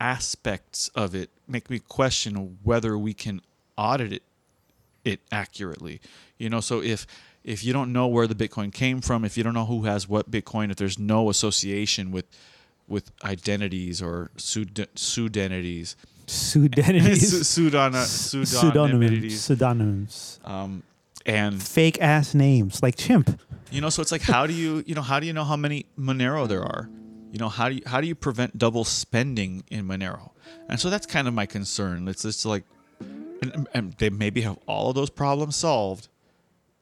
aspects 0.00 0.88
of 0.96 1.14
it 1.14 1.30
make 1.46 1.70
me 1.70 1.78
question 1.78 2.58
whether 2.64 2.98
we 2.98 3.14
can 3.14 3.40
audit 3.78 4.12
it 4.12 4.24
it 5.04 5.20
accurately. 5.30 6.00
You 6.38 6.50
know, 6.50 6.60
so 6.60 6.82
if 6.82 7.06
if 7.44 7.64
you 7.64 7.72
don't 7.72 7.92
know 7.92 8.06
where 8.06 8.26
the 8.26 8.34
Bitcoin 8.34 8.72
came 8.72 9.00
from, 9.00 9.24
if 9.24 9.36
you 9.36 9.42
don't 9.42 9.54
know 9.54 9.64
who 9.66 9.82
has 9.84 10.08
what 10.08 10.30
Bitcoin, 10.30 10.70
if 10.70 10.76
there's 10.76 10.98
no 10.98 11.28
association 11.30 12.10
with 12.12 12.26
with 12.88 13.10
identities 13.24 14.02
or 14.02 14.30
pseud- 14.36 14.88
pseudenities, 14.94 15.96
Pseudonyms. 16.26 17.18
pseudon 17.48 17.94
Pseudonyms. 18.04 18.52
pseudonymities, 18.54 19.32
Pseudonyms. 19.32 20.40
um, 20.44 20.82
and 21.26 21.62
Fake 21.62 22.00
ass 22.00 22.34
names 22.34 22.82
like 22.82 22.96
chimp. 22.96 23.40
you 23.70 23.80
know, 23.80 23.88
so 23.90 24.02
it's 24.02 24.12
like, 24.12 24.22
how 24.22 24.46
do 24.46 24.52
you, 24.52 24.82
you 24.86 24.94
know, 24.94 25.02
how 25.02 25.18
do 25.20 25.26
you 25.26 25.32
know 25.32 25.44
how 25.44 25.56
many 25.56 25.86
Monero 25.98 26.46
there 26.48 26.62
are? 26.62 26.88
You 27.32 27.38
know, 27.38 27.48
how 27.48 27.68
do 27.68 27.76
you 27.76 27.82
how 27.86 28.00
do 28.00 28.06
you 28.06 28.14
prevent 28.14 28.58
double 28.58 28.84
spending 28.84 29.64
in 29.70 29.86
Monero? 29.86 30.30
And 30.68 30.78
so 30.78 30.90
that's 30.90 31.06
kind 31.06 31.26
of 31.28 31.34
my 31.34 31.46
concern. 31.46 32.06
It's 32.08 32.22
just 32.22 32.44
like, 32.44 32.64
and, 33.42 33.68
and 33.74 33.92
they 33.94 34.10
maybe 34.10 34.42
have 34.42 34.58
all 34.66 34.88
of 34.88 34.94
those 34.94 35.10
problems 35.10 35.56
solved, 35.56 36.08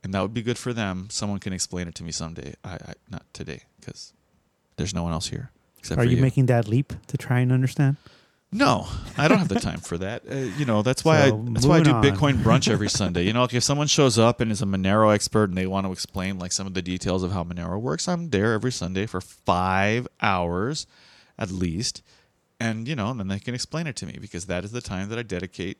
and 0.04 0.14
that 0.14 0.20
would 0.22 0.34
be 0.34 0.42
good 0.42 0.58
for 0.58 0.72
them. 0.72 1.08
Someone 1.10 1.38
can 1.40 1.52
explain 1.52 1.88
it 1.88 1.94
to 1.96 2.04
me 2.04 2.12
someday. 2.12 2.54
I, 2.62 2.74
I 2.74 2.92
not 3.10 3.24
today 3.32 3.62
because 3.80 4.12
there's 4.76 4.94
no 4.94 5.02
one 5.02 5.12
else 5.12 5.28
here. 5.28 5.50
Except 5.78 5.98
Are 5.98 6.04
for 6.04 6.10
you, 6.10 6.16
you 6.16 6.22
making 6.22 6.46
that 6.46 6.68
leap 6.68 6.92
to 7.06 7.16
try 7.16 7.40
and 7.40 7.50
understand? 7.50 7.96
No, 8.52 8.88
I 9.16 9.28
don't 9.28 9.38
have 9.38 9.48
the 9.48 9.60
time 9.60 9.78
for 9.78 9.96
that. 9.98 10.24
Uh, 10.28 10.34
you 10.34 10.64
know, 10.64 10.82
that's 10.82 11.04
why 11.04 11.28
So, 11.28 11.36
I 11.36 11.52
that's 11.52 11.66
why 11.66 11.78
I 11.78 11.82
do 11.82 11.92
on. 11.92 12.02
Bitcoin 12.02 12.42
brunch 12.42 12.68
every 12.68 12.88
Sunday. 13.00 13.22
You 13.22 13.32
know, 13.32 13.42
like 13.42 13.54
if 13.54 13.62
someone 13.62 13.86
shows 13.86 14.18
up 14.18 14.40
and 14.40 14.50
is 14.50 14.60
a 14.60 14.66
Monero 14.66 15.14
expert 15.14 15.50
and 15.50 15.56
they 15.56 15.68
want 15.68 15.86
to 15.86 15.92
explain 15.92 16.38
like 16.38 16.50
some 16.50 16.66
of 16.66 16.74
the 16.74 16.82
details 16.82 17.22
of 17.22 17.30
how 17.30 17.44
Monero 17.44 17.80
works, 17.80 18.08
I'm 18.08 18.30
there 18.30 18.52
every 18.52 18.72
Sunday 18.72 19.06
for 19.06 19.20
five 19.20 20.08
hours, 20.20 20.88
at 21.38 21.52
least, 21.52 22.02
and 22.58 22.88
you 22.88 22.96
know, 22.96 23.10
and 23.10 23.20
then 23.20 23.28
they 23.28 23.38
can 23.38 23.54
explain 23.54 23.86
it 23.86 23.94
to 23.96 24.06
me 24.06 24.18
because 24.20 24.46
that 24.46 24.64
is 24.64 24.72
the 24.72 24.80
time 24.82 25.08
that 25.10 25.18
I 25.18 25.22
dedicate. 25.22 25.78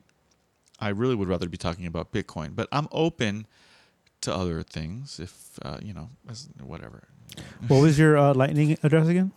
I 0.80 0.88
really 0.88 1.14
would 1.14 1.28
rather 1.28 1.48
be 1.48 1.56
talking 1.58 1.86
about 1.86 2.12
Bitcoin, 2.12 2.54
but 2.56 2.68
I'm 2.72 2.88
open 2.90 3.46
to 4.22 4.34
other 4.34 4.62
things 4.62 5.18
if 5.20 5.58
uh, 5.62 5.78
you 5.82 5.92
know, 5.94 6.10
whatever. 6.62 7.04
What 7.68 7.80
was 7.80 7.98
your 7.98 8.18
uh, 8.18 8.34
lightning 8.34 8.76
address 8.82 9.06
again? 9.08 9.32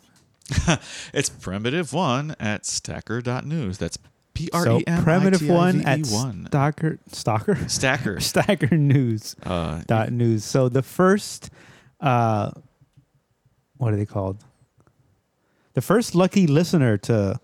It's 1.13 1.29
primitive 1.29 1.93
one 1.93 2.35
at 2.39 2.65
stacker.news. 2.65 3.77
That's 3.77 3.97
P 4.33 4.49
R 4.51 4.79
E 4.79 4.83
M 4.87 5.03
primitive 5.03 5.47
one 5.47 5.81
at 5.85 6.07
one. 6.07 6.47
Stalker 6.47 6.97
Stacker. 7.11 7.55
Stacker 8.19 8.75
News 8.77 9.35
Uh, 9.43 9.81
dot 9.85 10.11
news. 10.11 10.43
So 10.43 10.69
the 10.69 10.81
first, 10.81 11.49
uh, 12.01 12.51
what 13.77 13.93
are 13.93 13.95
they 13.97 14.07
called? 14.07 14.43
The 15.75 15.81
first 15.81 16.15
lucky 16.15 16.47
listener 16.47 16.97
to 17.09 17.39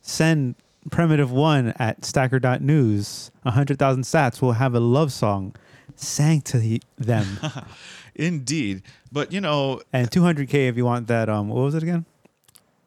send 0.00 0.54
primitive 0.90 1.30
one 1.30 1.74
at 1.78 2.04
stacker 2.04 2.38
dot 2.38 2.60
news 2.62 3.30
hundred 3.44 3.78
thousand 3.78 4.02
sats 4.02 4.42
will 4.42 4.52
have 4.52 4.74
a 4.74 4.80
love 4.80 5.12
song 5.12 5.54
sang 5.96 6.40
to 6.42 6.58
the, 6.58 6.80
them, 6.96 7.26
indeed, 8.14 8.82
but 9.10 9.32
you 9.32 9.40
know, 9.40 9.80
and 9.92 10.10
two 10.10 10.22
hundred 10.22 10.48
k 10.48 10.68
if 10.68 10.76
you 10.76 10.84
want 10.84 11.06
that. 11.08 11.28
Um, 11.28 11.48
what 11.48 11.62
was 11.62 11.74
it 11.74 11.82
again? 11.82 12.04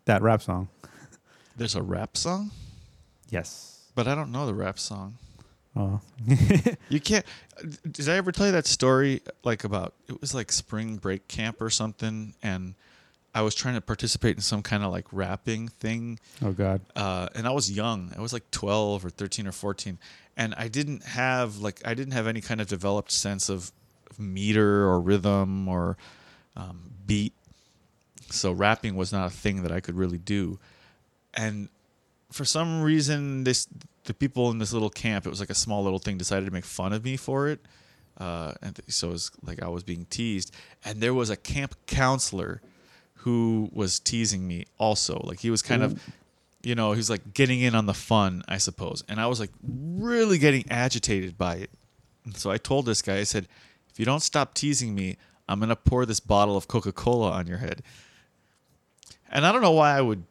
That 0.05 0.21
rap 0.21 0.41
song. 0.41 0.69
there's 1.57 1.75
a 1.75 1.81
rap 1.81 2.15
song, 2.17 2.51
Yes. 3.29 3.87
but 3.95 4.07
I 4.07 4.15
don't 4.15 4.31
know 4.31 4.45
the 4.45 4.53
rap 4.53 4.79
song. 4.79 5.17
Oh, 5.75 6.01
You 6.89 6.99
can't. 6.99 7.25
Did 7.89 8.09
I 8.09 8.15
ever 8.17 8.31
tell 8.31 8.45
you 8.47 8.51
that 8.51 8.65
story? 8.67 9.21
Like 9.43 9.63
about 9.63 9.93
it 10.07 10.19
was 10.19 10.33
like 10.33 10.51
spring 10.51 10.97
break 10.97 11.27
camp 11.27 11.61
or 11.61 11.69
something, 11.69 12.33
and 12.43 12.75
I 13.33 13.41
was 13.43 13.55
trying 13.55 13.75
to 13.75 13.81
participate 13.81 14.35
in 14.35 14.41
some 14.41 14.61
kind 14.61 14.83
of 14.83 14.91
like 14.91 15.05
rapping 15.11 15.69
thing, 15.69 16.19
oh 16.43 16.51
God. 16.51 16.81
uh, 16.95 17.29
and 17.33 17.47
I 17.47 17.51
was 17.51 17.71
young. 17.71 18.11
I 18.17 18.21
was 18.21 18.33
like 18.33 18.49
12 18.51 19.05
or 19.05 19.09
13 19.09 19.47
or 19.47 19.51
14, 19.53 19.97
and 20.35 20.53
I 20.57 20.67
didn't 20.67 21.03
have 21.03 21.59
like 21.59 21.81
I 21.85 21.93
didn't 21.93 22.13
have 22.13 22.27
any 22.27 22.41
kind 22.41 22.59
of 22.59 22.67
developed 22.67 23.11
sense 23.11 23.47
of, 23.49 23.71
of 24.09 24.19
meter 24.19 24.85
or 24.85 24.99
rhythm 24.99 25.67
or 25.67 25.97
um, 26.57 26.91
beat. 27.05 27.33
So 28.29 28.51
rapping 28.51 28.95
was 28.95 29.11
not 29.11 29.27
a 29.27 29.29
thing 29.29 29.63
that 29.63 29.71
I 29.71 29.79
could 29.79 29.95
really 29.95 30.17
do, 30.17 30.59
and 31.33 31.69
for 32.31 32.45
some 32.45 32.81
reason, 32.81 33.43
this 33.43 33.67
the 34.05 34.13
people 34.13 34.49
in 34.51 34.57
this 34.57 34.73
little 34.73 34.89
camp, 34.89 35.25
it 35.25 35.29
was 35.29 35.39
like 35.39 35.49
a 35.49 35.55
small 35.55 35.83
little 35.83 35.99
thing, 35.99 36.17
decided 36.17 36.45
to 36.45 36.51
make 36.51 36.65
fun 36.65 36.91
of 36.91 37.03
me 37.03 37.15
for 37.17 37.47
it. 37.47 37.59
Uh, 38.17 38.53
and 38.61 38.75
th- 38.75 38.91
so 38.91 39.09
it 39.09 39.11
was 39.11 39.31
like 39.43 39.61
I 39.63 39.67
was 39.67 39.83
being 39.83 40.05
teased, 40.09 40.53
and 40.83 40.99
there 41.01 41.13
was 41.13 41.29
a 41.29 41.35
camp 41.37 41.75
counselor 41.87 42.61
who 43.21 43.69
was 43.71 43.99
teasing 43.99 44.47
me 44.47 44.65
also. 44.77 45.21
Like 45.23 45.39
he 45.39 45.49
was 45.49 45.61
kind 45.61 45.83
of, 45.83 45.93
mm. 45.93 45.99
you 46.63 46.75
know, 46.75 46.91
he 46.91 46.97
was 46.97 47.09
like 47.09 47.33
getting 47.33 47.61
in 47.61 47.75
on 47.75 47.85
the 47.85 47.93
fun, 47.93 48.43
I 48.47 48.57
suppose. 48.57 49.03
And 49.07 49.19
I 49.19 49.27
was 49.27 49.39
like 49.39 49.51
really 49.63 50.37
getting 50.37 50.65
agitated 50.69 51.37
by 51.37 51.55
it. 51.55 51.69
And 52.25 52.35
so 52.35 52.51
I 52.51 52.57
told 52.57 52.85
this 52.85 53.01
guy, 53.01 53.17
I 53.17 53.23
said, 53.23 53.47
if 53.91 53.99
you 53.99 54.05
don't 54.05 54.21
stop 54.21 54.53
teasing 54.53 54.95
me, 54.95 55.17
I'm 55.47 55.59
gonna 55.59 55.75
pour 55.75 56.05
this 56.05 56.19
bottle 56.19 56.57
of 56.57 56.67
Coca 56.67 56.91
Cola 56.91 57.31
on 57.31 57.45
your 57.45 57.57
head. 57.57 57.83
And 59.29 59.45
I 59.45 59.51
don't 59.51 59.61
know 59.61 59.71
why 59.71 59.97
I 59.97 60.01
would 60.01 60.23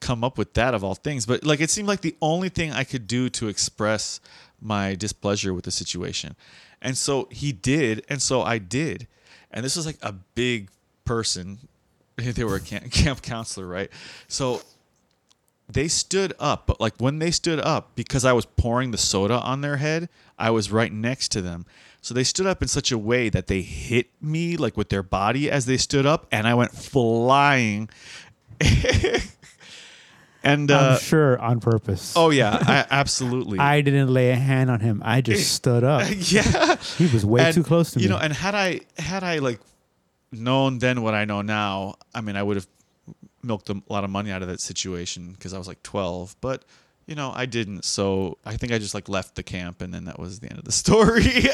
come 0.00 0.24
up 0.24 0.38
with 0.38 0.54
that 0.54 0.74
of 0.74 0.84
all 0.84 0.94
things, 0.94 1.26
but 1.26 1.44
like 1.44 1.60
it 1.60 1.70
seemed 1.70 1.88
like 1.88 2.00
the 2.00 2.16
only 2.22 2.48
thing 2.48 2.72
I 2.72 2.84
could 2.84 3.06
do 3.06 3.28
to 3.30 3.48
express 3.48 4.20
my 4.60 4.94
displeasure 4.94 5.52
with 5.52 5.64
the 5.64 5.70
situation. 5.70 6.36
And 6.80 6.96
so 6.96 7.28
he 7.30 7.52
did, 7.52 8.04
and 8.08 8.22
so 8.22 8.42
I 8.42 8.58
did. 8.58 9.06
And 9.50 9.64
this 9.64 9.76
was 9.76 9.86
like 9.86 9.98
a 10.02 10.12
big 10.12 10.70
person. 11.04 11.58
They 12.34 12.44
were 12.44 12.56
a 12.56 12.60
camp, 12.60 12.90
camp 12.90 13.20
counselor, 13.22 13.66
right? 13.66 13.90
So 14.26 14.62
they 15.68 15.88
stood 15.88 16.32
up, 16.38 16.66
but 16.66 16.80
like 16.80 16.94
when 16.98 17.18
they 17.18 17.30
stood 17.30 17.60
up, 17.60 17.94
because 17.94 18.24
I 18.24 18.32
was 18.32 18.46
pouring 18.46 18.90
the 18.90 18.98
soda 18.98 19.38
on 19.40 19.60
their 19.60 19.76
head, 19.76 20.08
I 20.38 20.50
was 20.50 20.70
right 20.72 20.92
next 20.92 21.28
to 21.32 21.42
them. 21.42 21.66
So 22.00 22.14
they 22.14 22.24
stood 22.24 22.46
up 22.46 22.62
in 22.62 22.68
such 22.68 22.92
a 22.92 22.98
way 22.98 23.28
that 23.28 23.48
they 23.48 23.62
hit 23.62 24.06
me 24.22 24.56
like 24.56 24.76
with 24.76 24.88
their 24.90 25.02
body 25.02 25.50
as 25.50 25.66
they 25.66 25.76
stood 25.76 26.06
up, 26.06 26.26
and 26.30 26.46
I 26.46 26.54
went 26.54 26.70
flying. 26.72 27.88
and 30.42 30.70
uh, 30.70 30.92
I'm 30.92 30.98
sure 31.00 31.38
on 31.40 31.60
purpose. 31.60 32.14
oh 32.16 32.30
yeah, 32.30 32.56
I, 32.62 32.86
absolutely. 32.90 33.58
I 33.58 33.80
didn't 33.80 34.08
lay 34.08 34.30
a 34.30 34.36
hand 34.36 34.70
on 34.70 34.80
him. 34.80 35.02
I 35.04 35.20
just 35.20 35.52
stood 35.52 35.82
up. 35.84 36.08
yeah, 36.16 36.76
He 36.96 37.06
was 37.08 37.26
way 37.26 37.42
And, 37.44 37.54
too 37.54 37.64
close 37.64 37.90
to 37.92 37.98
you 37.98 38.04
me. 38.04 38.04
You 38.04 38.10
know, 38.10 38.18
and 38.18 38.32
had 38.32 38.54
I 38.54 38.80
had 38.98 39.24
I 39.24 39.38
like 39.38 39.60
known 40.40 40.78
then 40.78 41.02
what 41.02 41.14
I 41.14 41.24
know 41.24 41.42
now, 41.42 41.96
I 42.14 42.20
mean, 42.20 42.36
I 42.36 42.42
would 42.42 42.56
have 42.56 42.66
milked 43.42 43.70
a 43.70 43.80
lot 43.88 44.04
of 44.04 44.10
money 44.10 44.30
out 44.30 44.42
of 44.42 44.48
that 44.48 44.60
situation 44.60 45.32
because 45.32 45.54
I 45.54 45.58
was 45.58 45.68
like 45.68 45.82
12, 45.82 46.36
but 46.40 46.64
you 47.06 47.14
know, 47.14 47.32
I 47.34 47.46
didn't. 47.46 47.84
So 47.84 48.38
I 48.44 48.56
think 48.56 48.72
I 48.72 48.78
just 48.78 48.94
like 48.94 49.08
left 49.08 49.36
the 49.36 49.42
camp, 49.42 49.80
and 49.80 49.94
then 49.94 50.04
that 50.06 50.18
was 50.18 50.40
the 50.40 50.50
end 50.50 50.58
of 50.58 50.64
the 50.64 50.72
story. 50.72 51.48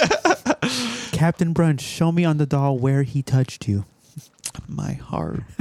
Captain 1.12 1.52
Brunch, 1.52 1.80
show 1.80 2.10
me 2.10 2.24
on 2.24 2.38
the 2.38 2.46
doll 2.46 2.78
where 2.78 3.02
he 3.02 3.22
touched 3.22 3.68
you. 3.68 3.84
My 4.66 4.92
heart. 4.94 5.42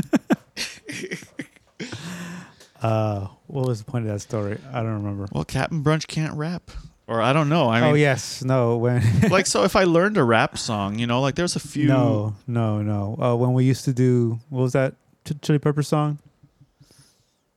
Uh, 2.81 3.27
what 3.45 3.67
was 3.67 3.83
the 3.83 3.85
point 3.85 4.07
of 4.07 4.11
that 4.11 4.19
story? 4.21 4.57
I 4.73 4.81
don't 4.81 5.03
remember. 5.03 5.27
Well, 5.31 5.45
Captain 5.45 5.83
Brunch 5.83 6.07
can't 6.07 6.33
rap, 6.33 6.70
or 7.11 7.21
I 7.21 7.33
don't 7.33 7.49
know. 7.49 7.67
I 7.69 7.81
mean, 7.81 7.89
oh 7.91 7.93
yes, 7.93 8.41
no 8.43 8.77
when 8.77 9.03
like 9.29 9.45
so 9.45 9.63
if 9.63 9.75
I 9.75 9.83
learned 9.83 10.17
a 10.17 10.23
rap 10.23 10.57
song, 10.57 10.97
you 10.97 11.05
know, 11.07 11.19
like 11.19 11.35
there's 11.35 11.55
a 11.55 11.59
few. 11.59 11.87
no 11.87 12.35
no 12.47 12.81
no. 12.81 13.17
Uh, 13.19 13.35
when 13.35 13.51
we 13.53 13.65
used 13.65 13.83
to 13.85 13.93
do 13.93 14.39
what 14.49 14.61
was 14.61 14.73
that 14.73 14.95
Ch- 15.27 15.35
Chili 15.41 15.59
Pepper 15.59 15.83
song? 15.83 16.19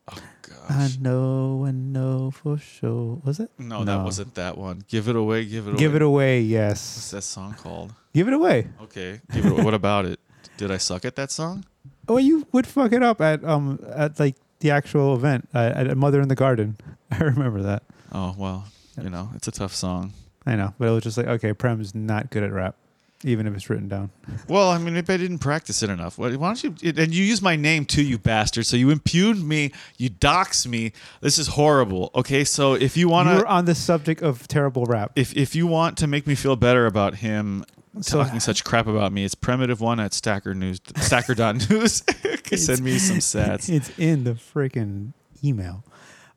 I 0.08 0.18
Gosh. 0.42 0.70
I 0.70 0.88
know, 1.00 1.64
I 1.66 1.70
know 1.70 2.30
for 2.30 2.58
sure. 2.58 3.20
Was 3.24 3.38
it? 3.40 3.50
No, 3.58 3.84
that 3.84 4.02
wasn't 4.04 4.34
that 4.34 4.58
one. 4.58 4.82
Give 4.88 5.08
it 5.08 5.16
away. 5.16 5.44
Give 5.44 5.66
it 5.66 5.70
away. 5.70 5.78
Give 5.78 5.94
it 5.94 6.02
away. 6.02 6.40
Yes. 6.40 6.80
What's 6.96 6.96
Yes. 6.96 7.10
that 7.12 7.22
song 7.22 7.54
called? 7.54 7.94
Give 8.12 8.28
it 8.28 8.34
away. 8.34 8.68
Okay. 8.82 9.20
Give 9.32 9.46
it 9.46 9.52
away. 9.52 9.62
what 9.64 9.74
about 9.74 10.04
it? 10.04 10.20
Did 10.56 10.70
I 10.70 10.78
suck 10.78 11.04
at 11.04 11.16
that 11.16 11.30
song? 11.30 11.64
Oh, 12.08 12.18
you 12.18 12.46
would 12.52 12.66
fuck 12.66 12.92
it 12.92 13.02
up 13.02 13.20
at 13.20 13.42
um 13.44 13.78
at 13.94 14.18
like 14.20 14.36
the 14.60 14.70
actual 14.70 15.14
event 15.14 15.48
uh, 15.54 15.72
at 15.74 15.96
Mother 15.96 16.20
in 16.20 16.28
the 16.28 16.34
Garden. 16.36 16.76
I 17.10 17.18
remember 17.24 17.62
that. 17.62 17.82
Oh 18.12 18.34
well, 18.38 18.64
you 19.02 19.10
know, 19.10 19.30
it's 19.34 19.48
a 19.48 19.52
tough 19.52 19.74
song. 19.74 20.12
I 20.46 20.56
know, 20.56 20.74
but 20.78 20.88
it 20.88 20.90
was 20.92 21.02
just 21.04 21.16
like 21.16 21.26
okay, 21.26 21.52
Prem's 21.52 21.94
not 21.94 22.30
good 22.30 22.42
at 22.42 22.52
rap, 22.52 22.76
even 23.22 23.46
if 23.46 23.54
it's 23.54 23.70
written 23.70 23.88
down. 23.88 24.10
Well, 24.48 24.68
I 24.70 24.76
mean, 24.76 24.92
maybe 24.92 25.10
I 25.12 25.16
didn't 25.16 25.38
practice 25.38 25.82
it 25.82 25.88
enough. 25.88 26.18
Why 26.18 26.30
don't 26.30 26.62
you? 26.62 26.74
And 26.82 27.14
you 27.14 27.24
use 27.24 27.40
my 27.40 27.56
name 27.56 27.86
too, 27.86 28.02
you 28.02 28.18
bastard. 28.18 28.66
So 28.66 28.76
you 28.76 28.90
impugned 28.90 29.48
me. 29.48 29.72
You 29.96 30.10
dox 30.10 30.66
me. 30.66 30.92
This 31.22 31.38
is 31.38 31.48
horrible. 31.48 32.10
Okay, 32.14 32.44
so 32.44 32.74
if 32.74 32.94
you 32.96 33.08
want 33.08 33.28
you 33.30 33.36
were 33.36 33.40
to, 33.42 33.46
on 33.48 33.64
the 33.64 33.74
subject 33.74 34.20
of 34.22 34.46
terrible 34.48 34.84
rap. 34.84 35.12
if 35.16 35.34
if 35.34 35.54
you 35.56 35.66
want 35.66 35.96
to 35.98 36.06
make 36.06 36.26
me 36.26 36.34
feel 36.34 36.56
better 36.56 36.84
about 36.86 37.16
him 37.16 37.64
So- 38.02 38.22
talking 38.22 38.38
such 38.40 38.64
crap 38.64 38.86
about 38.86 39.12
me, 39.12 39.24
it's 39.24 39.34
primitive 39.34 39.80
one 39.80 39.98
at 39.98 40.12
Stacker 40.12 40.54
News, 40.54 40.80
Stacker.news. 40.96 42.02
Send 42.54 42.82
me 42.84 42.98
some 42.98 43.16
sats. 43.18 43.70
It's 43.70 43.90
in 43.98 44.24
the 44.24 44.32
freaking 44.34 45.12
email. 45.42 45.84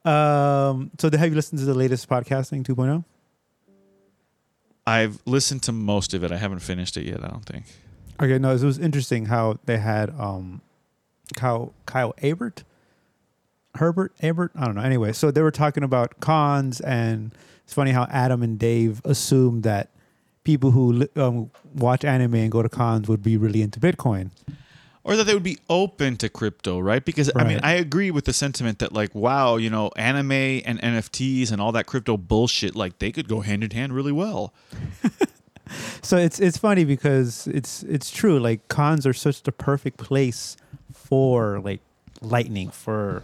Um, 0.08 0.92
so 0.98 1.12
have 1.12 1.30
you 1.30 1.36
listened 1.36 1.60
to 1.60 1.66
the 1.66 1.74
latest 1.74 2.08
podcasting 2.08 2.68
oh? 2.70 2.76
2.0? 2.76 3.04
I've 4.86 5.20
listened 5.26 5.64
to 5.64 5.74
most 5.74 6.14
of 6.14 6.24
it. 6.24 6.32
I 6.32 6.38
haven't 6.38 6.60
finished 6.60 6.96
it 6.96 7.06
yet. 7.06 7.22
I 7.22 7.28
don't 7.28 7.46
think. 7.46 7.66
Okay, 8.22 8.38
no, 8.38 8.56
it 8.56 8.64
was 8.64 8.80
interesting 8.80 9.26
how 9.26 9.60
they 9.66 9.78
had 9.78 10.10
um, 10.12 10.62
Kyle 11.36 11.74
Kyle 11.86 12.14
Abert, 12.24 12.64
Herbert 13.76 14.14
Abert. 14.24 14.52
I 14.56 14.66
don't 14.66 14.76
know. 14.76 14.82
Anyway, 14.82 15.12
so 15.12 15.30
they 15.30 15.42
were 15.42 15.52
talking 15.52 15.84
about 15.84 16.22
cons, 16.22 16.80
and 16.80 17.34
it's 17.66 17.74
funny 17.74 17.92
how 17.92 18.08
Adam 18.10 18.42
and 18.42 18.58
Dave 18.58 19.02
assumed 19.04 19.64
that 19.64 19.90
people 20.46 20.72
who 20.72 21.06
um, 21.18 21.52
watch 21.76 22.06
anime 22.06 22.36
and 22.36 22.52
go 22.52 22.62
to 22.62 22.70
cons 22.70 23.10
would 23.10 23.22
be 23.22 23.36
really 23.36 23.62
into 23.62 23.82
Bitcoin. 23.82 24.32
Or 25.08 25.16
that 25.16 25.24
they 25.24 25.34
would 25.34 25.42
be 25.42 25.58
open 25.70 26.18
to 26.18 26.28
crypto, 26.28 26.78
right? 26.80 27.04
Because 27.04 27.32
I 27.34 27.46
mean, 27.46 27.60
I 27.64 27.74
agree 27.74 28.12
with 28.12 28.26
the 28.26 28.34
sentiment 28.34 28.80
that 28.80 28.92
like, 28.92 29.16
wow, 29.16 29.56
you 29.56 29.70
know, 29.70 29.90
anime 29.96 30.32
and 30.34 30.82
NFTs 30.82 31.52
and 31.52 31.62
all 31.62 31.72
that 31.72 31.86
crypto 31.86 32.18
bullshit, 32.18 32.76
like 32.76 33.00
they 33.00 33.14
could 33.14 33.30
go 33.30 33.40
hand 33.40 33.64
in 33.64 33.72
hand 33.72 33.94
really 33.94 34.12
well. 34.12 34.54
So 36.02 36.16
it's 36.16 36.40
it's 36.40 36.58
funny 36.58 36.86
because 36.86 37.48
it's 37.48 37.84
it's 37.84 38.10
true. 38.10 38.40
Like 38.40 38.68
cons 38.70 39.06
are 39.06 39.14
such 39.14 39.44
the 39.44 39.52
perfect 39.52 39.98
place 39.98 40.56
for 40.94 41.60
like 41.60 41.82
lightning 42.22 42.70
for 42.70 43.24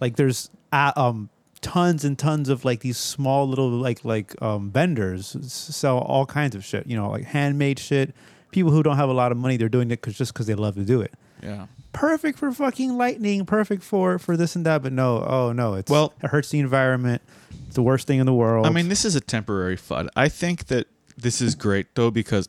like 0.00 0.14
there's 0.14 0.48
uh, 0.70 0.92
um 0.94 1.28
tons 1.60 2.04
and 2.04 2.16
tons 2.16 2.48
of 2.48 2.64
like 2.64 2.80
these 2.80 2.98
small 2.98 3.48
little 3.48 3.68
like 3.68 4.04
like 4.04 4.40
um 4.40 4.70
vendors 4.70 5.36
sell 5.52 5.98
all 5.98 6.24
kinds 6.24 6.54
of 6.54 6.64
shit. 6.64 6.86
You 6.86 6.96
know, 6.96 7.10
like 7.10 7.24
handmade 7.24 7.80
shit. 7.80 8.14
People 8.52 8.70
who 8.70 8.82
don't 8.84 8.96
have 8.96 9.08
a 9.08 9.12
lot 9.14 9.32
of 9.32 9.38
money, 9.38 9.56
they're 9.56 9.68
doing 9.68 9.90
it 9.90 10.00
'cause- 10.00 10.14
just 10.16 10.32
because 10.32 10.46
they 10.46 10.54
love 10.54 10.76
to 10.76 10.84
do 10.84 11.00
it. 11.00 11.12
Yeah. 11.42 11.66
Perfect 11.92 12.38
for 12.38 12.52
fucking 12.52 12.96
lightning. 12.96 13.44
Perfect 13.44 13.82
for 13.82 14.18
for 14.18 14.36
this 14.36 14.54
and 14.54 14.64
that. 14.64 14.82
But 14.82 14.92
no, 14.92 15.24
oh 15.24 15.52
no, 15.52 15.74
it's 15.74 15.90
Well- 15.90 16.12
it 16.22 16.28
hurts 16.28 16.50
the 16.50 16.60
environment. 16.60 17.20
It's 17.66 17.74
the 17.74 17.82
worst 17.82 18.06
thing 18.06 18.20
in 18.20 18.26
the 18.26 18.32
world. 18.32 18.64
I 18.66 18.70
mean, 18.70 18.88
this 18.88 19.04
is 19.04 19.14
a 19.16 19.20
temporary 19.20 19.76
fud. 19.76 20.08
I 20.14 20.28
think 20.28 20.66
that 20.68 20.86
this 21.18 21.40
is 21.42 21.54
great 21.54 21.94
though 21.96 22.10
because 22.10 22.48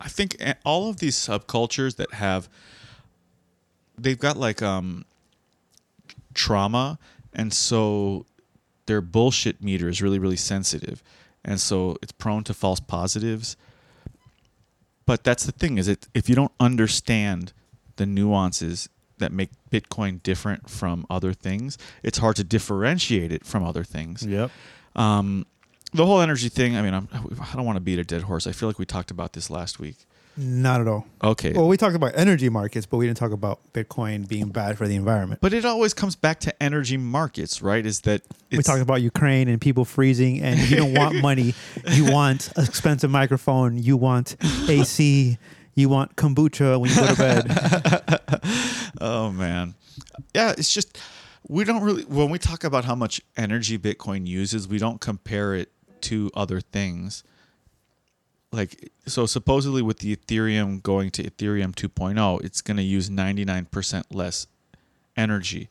I 0.00 0.08
think 0.08 0.36
all 0.64 0.88
of 0.90 0.98
these 0.98 1.16
subcultures 1.16 1.96
that 1.96 2.12
have 2.14 2.48
they've 3.98 4.18
got 4.18 4.36
like 4.36 4.62
um 4.62 5.04
trauma 6.34 6.98
and 7.32 7.52
so 7.52 8.26
their 8.86 9.00
bullshit 9.00 9.62
meter 9.62 9.88
is 9.88 10.00
really 10.02 10.18
really 10.18 10.36
sensitive 10.36 11.02
and 11.44 11.60
so 11.60 11.96
it's 12.02 12.12
prone 12.12 12.44
to 12.44 12.54
false 12.54 12.80
positives. 12.80 13.56
But 15.06 15.24
that's 15.24 15.44
the 15.44 15.52
thing 15.52 15.78
is 15.78 15.88
it 15.88 16.08
if 16.14 16.28
you 16.28 16.34
don't 16.34 16.52
understand 16.60 17.52
the 17.96 18.06
nuances 18.06 18.88
that 19.18 19.32
make 19.32 19.50
Bitcoin 19.70 20.22
different 20.22 20.68
from 20.68 21.06
other 21.10 21.32
things, 21.32 21.78
it's 22.02 22.18
hard 22.18 22.36
to 22.36 22.44
differentiate 22.44 23.32
it 23.32 23.44
from 23.44 23.64
other 23.64 23.84
things. 23.84 24.24
yep. 24.24 24.50
Um, 24.94 25.46
the 25.94 26.06
whole 26.06 26.20
energy 26.20 26.48
thing. 26.48 26.76
I 26.76 26.82
mean, 26.82 26.94
I'm, 26.94 27.08
I 27.12 27.54
don't 27.54 27.66
want 27.66 27.76
to 27.76 27.80
beat 27.80 27.98
a 27.98 28.04
dead 28.04 28.22
horse. 28.22 28.46
I 28.46 28.52
feel 28.52 28.68
like 28.68 28.78
we 28.78 28.86
talked 28.86 29.10
about 29.10 29.34
this 29.34 29.50
last 29.50 29.78
week. 29.78 30.06
Not 30.36 30.80
at 30.80 30.88
all. 30.88 31.06
Okay, 31.22 31.52
Well, 31.52 31.68
we 31.68 31.76
talked 31.76 31.94
about 31.94 32.12
energy 32.14 32.48
markets, 32.48 32.86
but 32.86 32.96
we 32.96 33.06
didn't 33.06 33.18
talk 33.18 33.32
about 33.32 33.60
Bitcoin 33.74 34.26
being 34.26 34.48
bad 34.48 34.78
for 34.78 34.88
the 34.88 34.94
environment. 34.96 35.40
but 35.40 35.52
it 35.52 35.64
always 35.64 35.92
comes 35.94 36.16
back 36.16 36.40
to 36.40 36.62
energy 36.62 36.96
markets, 36.96 37.60
right? 37.60 37.84
Is 37.84 38.00
that 38.02 38.22
we 38.50 38.62
talked 38.62 38.80
about 38.82 39.02
Ukraine 39.02 39.48
and 39.48 39.60
people 39.60 39.84
freezing, 39.84 40.40
and 40.40 40.58
you 40.60 40.76
don't 40.76 40.94
want 40.94 41.16
money. 41.22 41.54
You 41.90 42.10
want 42.10 42.50
an 42.56 42.64
expensive 42.64 43.10
microphone. 43.10 43.76
You 43.78 43.96
want 43.96 44.36
AC. 44.68 45.38
You 45.74 45.88
want 45.88 46.16
kombucha 46.16 46.78
when 46.80 46.90
you 46.90 46.96
go 46.96 47.06
to 47.06 47.16
bed. 47.16 48.42
Oh 49.00 49.32
man, 49.32 49.74
yeah. 50.34 50.54
It's 50.56 50.72
just 50.72 50.98
we 51.48 51.64
don't 51.64 51.82
really 51.82 52.04
when 52.04 52.30
we 52.30 52.38
talk 52.38 52.62
about 52.62 52.84
how 52.84 52.94
much 52.94 53.20
energy 53.36 53.78
Bitcoin 53.78 54.26
uses, 54.26 54.68
we 54.68 54.78
don't 54.78 55.00
compare 55.00 55.54
it 55.54 55.72
to 56.02 56.30
other 56.34 56.60
things. 56.60 57.24
Like 58.52 58.92
so, 59.06 59.24
supposedly 59.24 59.80
with 59.80 60.00
the 60.00 60.14
Ethereum 60.14 60.82
going 60.82 61.10
to 61.12 61.22
Ethereum 61.22 61.74
2.0, 61.74 62.44
it's 62.44 62.60
going 62.60 62.76
to 62.76 62.82
use 62.82 63.08
99% 63.08 64.04
less 64.10 64.46
energy, 65.16 65.68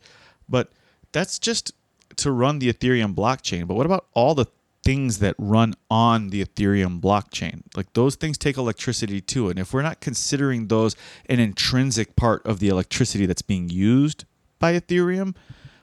but 0.48 0.70
that's 1.12 1.38
just 1.38 1.72
to 2.16 2.30
run 2.30 2.58
the 2.58 2.72
Ethereum 2.72 3.14
blockchain. 3.14 3.66
But 3.66 3.74
what 3.74 3.86
about 3.86 4.06
all 4.14 4.34
the 4.34 4.46
things 4.84 5.20
that 5.20 5.36
run 5.38 5.74
on 5.90 6.30
the 6.30 6.44
Ethereum 6.44 7.00
blockchain? 7.00 7.62
Like 7.76 7.92
those 7.92 8.16
things 8.16 8.36
take 8.36 8.56
electricity 8.56 9.20
too. 9.20 9.48
And 9.48 9.58
if 9.58 9.72
we're 9.72 9.82
not 9.82 10.00
considering 10.00 10.68
those 10.68 10.96
an 11.26 11.38
intrinsic 11.38 12.16
part 12.16 12.44
of 12.44 12.58
the 12.58 12.68
electricity 12.68 13.26
that's 13.26 13.42
being 13.42 13.68
used 13.68 14.24
by 14.58 14.78
Ethereum, 14.78 15.36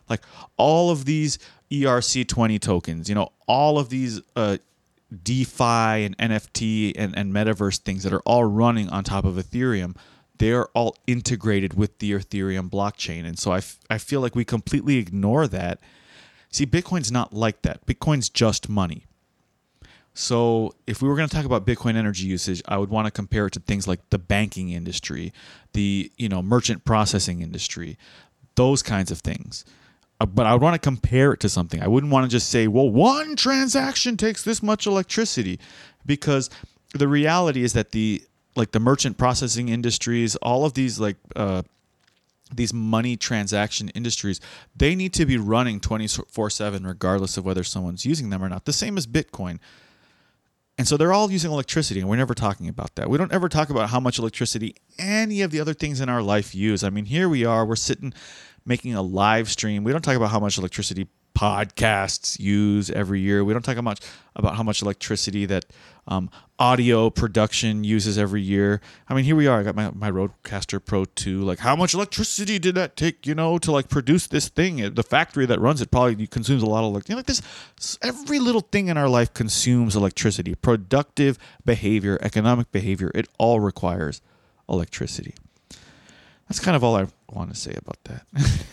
like 0.09 0.21
all 0.57 0.91
of 0.91 1.05
these 1.05 1.39
ERC20 1.71 2.59
tokens, 2.59 3.09
you 3.09 3.15
know, 3.15 3.31
all 3.47 3.77
of 3.79 3.89
these 3.89 4.21
uh, 4.35 4.57
DeFi 5.23 6.05
and 6.05 6.17
NFT 6.17 6.93
and, 6.95 7.17
and 7.17 7.33
metaverse 7.33 7.79
things 7.79 8.03
that 8.03 8.13
are 8.13 8.21
all 8.21 8.45
running 8.45 8.89
on 8.89 9.03
top 9.03 9.25
of 9.25 9.35
Ethereum, 9.35 9.95
they're 10.37 10.67
all 10.67 10.95
integrated 11.07 11.73
with 11.73 11.99
the 11.99 12.11
Ethereum 12.11 12.69
blockchain. 12.69 13.25
And 13.25 13.37
so 13.37 13.51
I, 13.51 13.57
f- 13.57 13.79
I 13.89 13.97
feel 13.97 14.21
like 14.21 14.35
we 14.35 14.45
completely 14.45 14.97
ignore 14.97 15.47
that. 15.47 15.79
See, 16.51 16.65
Bitcoin's 16.65 17.11
not 17.11 17.33
like 17.33 17.61
that. 17.63 17.85
Bitcoin's 17.85 18.29
just 18.29 18.69
money. 18.69 19.05
So 20.13 20.73
if 20.87 21.01
we 21.01 21.07
were 21.07 21.15
going 21.15 21.29
to 21.29 21.35
talk 21.35 21.45
about 21.45 21.65
Bitcoin 21.65 21.95
energy 21.95 22.25
usage, 22.25 22.61
I 22.67 22.77
would 22.77 22.89
want 22.89 23.05
to 23.05 23.11
compare 23.11 23.45
it 23.45 23.53
to 23.53 23.59
things 23.59 23.87
like 23.87 24.09
the 24.09 24.19
banking 24.19 24.69
industry, 24.69 25.31
the 25.73 26.11
you 26.17 26.27
know 26.27 26.41
merchant 26.41 26.83
processing 26.83 27.41
industry, 27.41 27.97
those 28.55 28.83
kinds 28.83 29.11
of 29.11 29.19
things. 29.19 29.63
Uh, 30.19 30.25
But 30.25 30.45
I 30.45 30.53
would 30.53 30.61
want 30.61 30.75
to 30.75 30.79
compare 30.79 31.31
it 31.33 31.39
to 31.41 31.49
something. 31.49 31.81
I 31.81 31.87
wouldn't 31.87 32.11
want 32.11 32.25
to 32.25 32.29
just 32.29 32.49
say, 32.49 32.67
well, 32.67 32.89
one 32.89 33.35
transaction 33.35 34.17
takes 34.17 34.43
this 34.43 34.61
much 34.61 34.85
electricity, 34.85 35.59
because 36.05 36.49
the 36.93 37.07
reality 37.07 37.63
is 37.63 37.73
that 37.73 37.91
the 37.91 38.23
like 38.55 38.71
the 38.71 38.79
merchant 38.79 39.17
processing 39.17 39.69
industries, 39.69 40.35
all 40.37 40.65
of 40.65 40.73
these 40.73 40.99
like 40.99 41.17
uh, 41.35 41.61
these 42.53 42.73
money 42.73 43.15
transaction 43.15 43.89
industries, 43.89 44.41
they 44.75 44.95
need 44.95 45.13
to 45.13 45.25
be 45.25 45.37
running 45.37 45.79
24 45.79 46.49
7 46.49 46.85
regardless 46.85 47.37
of 47.37 47.45
whether 47.45 47.63
someone's 47.63 48.05
using 48.05 48.29
them 48.31 48.43
or 48.43 48.49
not. 48.49 48.65
The 48.65 48.73
same 48.73 48.97
as 48.97 49.07
Bitcoin. 49.07 49.59
And 50.79 50.87
so 50.87 50.95
they're 50.95 51.11
all 51.11 51.29
using 51.29 51.51
electricity, 51.51 51.99
and 51.99 52.09
we're 52.09 52.15
never 52.15 52.33
talking 52.33 52.69
about 52.69 52.95
that. 52.95 53.09
We 53.09 53.17
don't 53.17 53.33
ever 53.33 53.49
talk 53.49 53.69
about 53.69 53.89
how 53.89 53.99
much 53.99 54.17
electricity 54.17 54.75
any 54.97 55.41
of 55.41 55.51
the 55.51 55.59
other 55.59 55.73
things 55.73 55.99
in 55.99 56.07
our 56.07 56.21
life 56.21 56.55
use. 56.55 56.85
I 56.85 56.89
mean, 56.89 57.03
here 57.03 57.27
we 57.27 57.43
are, 57.43 57.65
we're 57.65 57.75
sitting 57.75 58.13
making 58.69 58.93
a 58.93 59.01
live 59.01 59.49
stream. 59.49 59.83
We 59.83 59.91
don't 59.91 60.03
talk 60.03 60.15
about 60.15 60.29
how 60.29 60.39
much 60.39 60.57
electricity 60.57 61.07
podcasts 61.35 62.39
use 62.39 62.91
every 62.91 63.19
year. 63.19 63.43
We 63.43 63.53
don't 63.53 63.63
talk 63.63 63.81
much 63.81 63.99
about 64.35 64.55
how 64.55 64.63
much 64.63 64.81
electricity 64.81 65.45
that 65.47 65.65
um, 66.07 66.29
audio 66.59 67.09
production 67.09 67.83
uses 67.83 68.17
every 68.17 68.41
year. 68.41 68.81
I 69.07 69.13
mean, 69.13 69.23
here 69.23 69.35
we 69.35 69.47
are. 69.47 69.59
I 69.59 69.63
got 69.63 69.75
my, 69.75 69.89
my 69.91 70.11
Rodecaster 70.11 70.83
Pro 70.83 71.05
2. 71.05 71.41
Like, 71.41 71.59
how 71.59 71.75
much 71.75 71.93
electricity 71.93 72.59
did 72.59 72.75
that 72.75 72.95
take, 72.95 73.25
you 73.25 73.33
know, 73.33 73.57
to 73.57 73.71
like 73.71 73.89
produce 73.89 74.27
this 74.27 74.49
thing? 74.49 74.93
The 74.93 75.03
factory 75.03 75.45
that 75.47 75.59
runs 75.59 75.81
it 75.81 75.91
probably 75.91 76.27
consumes 76.27 76.61
a 76.61 76.67
lot 76.67 76.83
of 76.83 76.91
electricity. 76.91 77.11
You 77.11 77.15
know, 77.15 77.19
like 77.19 77.25
this, 77.25 77.97
every 78.03 78.39
little 78.39 78.61
thing 78.61 78.87
in 78.87 78.97
our 78.97 79.09
life 79.09 79.33
consumes 79.33 79.95
electricity. 79.95 80.53
Productive 80.55 81.39
behavior, 81.65 82.19
economic 82.21 82.71
behavior, 82.71 83.11
it 83.15 83.27
all 83.39 83.59
requires 83.59 84.21
electricity. 84.67 85.33
That's 86.49 86.59
kind 86.59 86.75
of 86.75 86.83
all 86.83 86.95
I 86.95 87.05
want 87.29 87.53
to 87.53 87.55
say 87.55 87.75
about 87.77 88.03
that. 88.05 88.25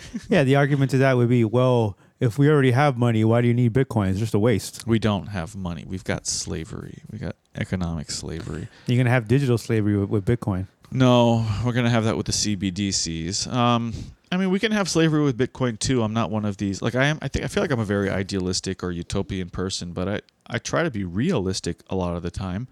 yeah, 0.30 0.44
the 0.44 0.56
argument 0.56 0.90
to 0.92 0.98
that 0.98 1.16
would 1.16 1.28
be, 1.28 1.44
well, 1.44 1.98
if 2.18 2.38
we 2.38 2.48
already 2.48 2.70
have 2.70 2.96
money, 2.96 3.22
why 3.22 3.42
do 3.42 3.48
you 3.48 3.54
need 3.54 3.74
Bitcoin? 3.74 4.08
It's 4.08 4.18
just 4.18 4.32
a 4.32 4.38
waste. 4.38 4.86
we 4.86 4.98
don't 4.98 5.26
have 5.26 5.54
money. 5.54 5.84
We've 5.86 6.02
got 6.02 6.26
slavery. 6.26 7.02
We 7.12 7.18
got 7.18 7.36
economic 7.54 8.10
slavery. 8.10 8.68
You're 8.86 8.96
gonna 8.96 9.10
have 9.10 9.28
digital 9.28 9.58
slavery 9.58 9.98
with, 9.98 10.08
with 10.08 10.24
Bitcoin. 10.24 10.66
No, 10.90 11.46
we're 11.64 11.72
gonna 11.72 11.90
have 11.90 12.04
that 12.04 12.16
with 12.16 12.26
the 12.26 12.32
CBDCs. 12.32 13.52
Um, 13.52 13.92
I 14.32 14.38
mean, 14.38 14.50
we 14.50 14.58
can 14.58 14.72
have 14.72 14.88
slavery 14.88 15.22
with 15.22 15.36
Bitcoin 15.36 15.78
too. 15.78 16.02
I'm 16.02 16.14
not 16.14 16.30
one 16.30 16.46
of 16.46 16.56
these. 16.56 16.80
Like 16.80 16.94
I 16.94 17.06
am. 17.06 17.18
I 17.20 17.28
think 17.28 17.44
I 17.44 17.48
feel 17.48 17.62
like 17.62 17.70
I'm 17.70 17.80
a 17.80 17.84
very 17.84 18.08
idealistic 18.08 18.82
or 18.82 18.90
utopian 18.90 19.50
person, 19.50 19.92
but 19.92 20.08
I 20.08 20.20
I 20.46 20.58
try 20.58 20.82
to 20.82 20.90
be 20.90 21.04
realistic 21.04 21.80
a 21.90 21.94
lot 21.94 22.16
of 22.16 22.22
the 22.22 22.30
time. 22.30 22.68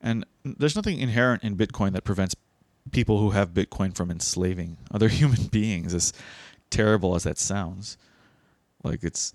And 0.00 0.24
there's 0.44 0.76
nothing 0.76 0.98
inherent 0.98 1.42
in 1.42 1.56
Bitcoin 1.56 1.92
that 1.92 2.04
prevents 2.04 2.34
people 2.92 3.18
who 3.18 3.30
have 3.30 3.50
Bitcoin 3.50 3.94
from 3.94 4.10
enslaving 4.10 4.76
other 4.90 5.08
human 5.20 5.46
beings. 5.46 5.94
As 5.94 6.12
terrible 6.70 7.14
as 7.14 7.24
that 7.24 7.38
sounds, 7.38 7.96
like 8.82 9.02
it's 9.02 9.34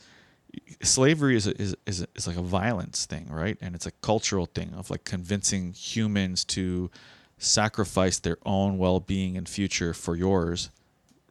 slavery 0.81 1.35
is 1.35 1.47
a, 1.47 1.61
is 1.61 1.75
is 1.85 2.05
is 2.15 2.27
like 2.27 2.37
a 2.37 2.41
violence 2.41 3.05
thing, 3.05 3.27
right? 3.29 3.57
And 3.61 3.75
it's 3.75 3.85
a 3.85 3.91
cultural 3.91 4.45
thing 4.45 4.73
of 4.73 4.89
like 4.89 5.03
convincing 5.03 5.73
humans 5.73 6.43
to 6.45 6.89
sacrifice 7.37 8.19
their 8.19 8.37
own 8.45 8.77
well-being 8.77 9.37
and 9.37 9.47
future 9.47 9.93
for 9.93 10.15
yours, 10.15 10.69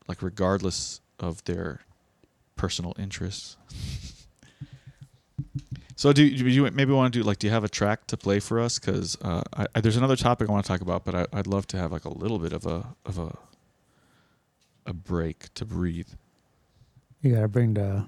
like 0.07 0.22
regardless 0.22 1.01
of 1.18 1.43
their 1.45 1.80
personal 2.57 2.95
interests. 2.99 3.57
So 6.05 6.12
do, 6.12 6.28
do 6.28 6.46
you 6.50 6.70
maybe 6.70 6.92
want 6.92 7.14
to 7.14 7.18
do 7.18 7.24
like 7.24 7.38
do 7.38 7.46
you 7.46 7.50
have 7.50 7.64
a 7.64 7.68
track 7.68 8.07
to 8.09 8.18
play 8.18 8.38
for 8.38 8.61
us? 8.61 8.78
Because 8.78 9.16
uh, 9.22 9.42
there's 9.74 9.96
another 9.96 10.16
topic 10.16 10.50
I 10.50 10.52
want 10.52 10.62
to 10.62 10.68
talk 10.68 10.82
about, 10.82 11.02
but 11.02 11.14
I, 11.14 11.26
I'd 11.32 11.46
love 11.46 11.66
to 11.68 11.78
have 11.78 11.92
like 11.92 12.05
a 12.05 12.11
little 12.11 12.38
bit 12.38 12.52
of 12.52 12.66
a 12.66 12.94
of 13.07 13.18
a 13.18 13.38
a 14.84 14.92
break 14.92 15.55
to 15.55 15.64
breathe. 15.64 16.11
You 17.22 17.36
gotta 17.36 17.48
bring 17.48 17.72
the. 17.72 18.05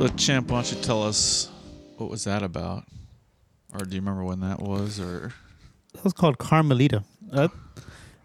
So, 0.00 0.08
Champ, 0.08 0.50
why 0.50 0.62
don't 0.62 0.72
you 0.72 0.80
tell 0.80 1.02
us 1.02 1.50
what 1.98 2.08
was 2.08 2.24
that 2.24 2.42
about? 2.42 2.84
Or 3.74 3.80
do 3.80 3.94
you 3.94 4.00
remember 4.00 4.24
when 4.24 4.40
that 4.40 4.58
was? 4.58 4.98
Or 4.98 5.34
That 5.92 6.02
was 6.02 6.14
called 6.14 6.38
Carmelita. 6.38 7.04
Uh, 7.30 7.48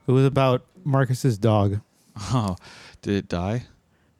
it 0.07 0.11
was 0.13 0.25
about 0.25 0.65
Marcus's 0.85 1.37
dog. 1.37 1.81
oh, 2.31 2.55
did 3.01 3.15
it 3.15 3.27
die? 3.27 3.63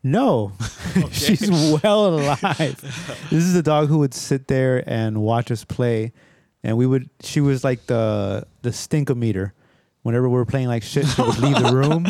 No, 0.03 0.51
she's 1.13 1.49
well 1.49 2.19
alive. 2.19 2.75
this 3.29 3.45
is 3.45 3.55
a 3.55 3.63
dog 3.63 3.87
who 3.87 3.99
would 3.99 4.13
sit 4.13 4.49
there 4.49 4.83
and 4.85 5.21
watch 5.21 5.49
us 5.49 5.63
play, 5.63 6.11
and 6.61 6.75
we 6.75 6.85
would. 6.85 7.09
She 7.21 7.39
was 7.39 7.63
like 7.63 7.85
the 7.85 8.45
the 8.63 8.71
stinkometer. 8.71 9.53
Whenever 10.01 10.27
we 10.27 10.35
were 10.35 10.45
playing 10.45 10.67
like 10.67 10.83
shit, 10.83 11.07
she 11.07 11.21
would 11.21 11.37
leave 11.37 11.55
the 11.63 11.73
room. 11.73 12.03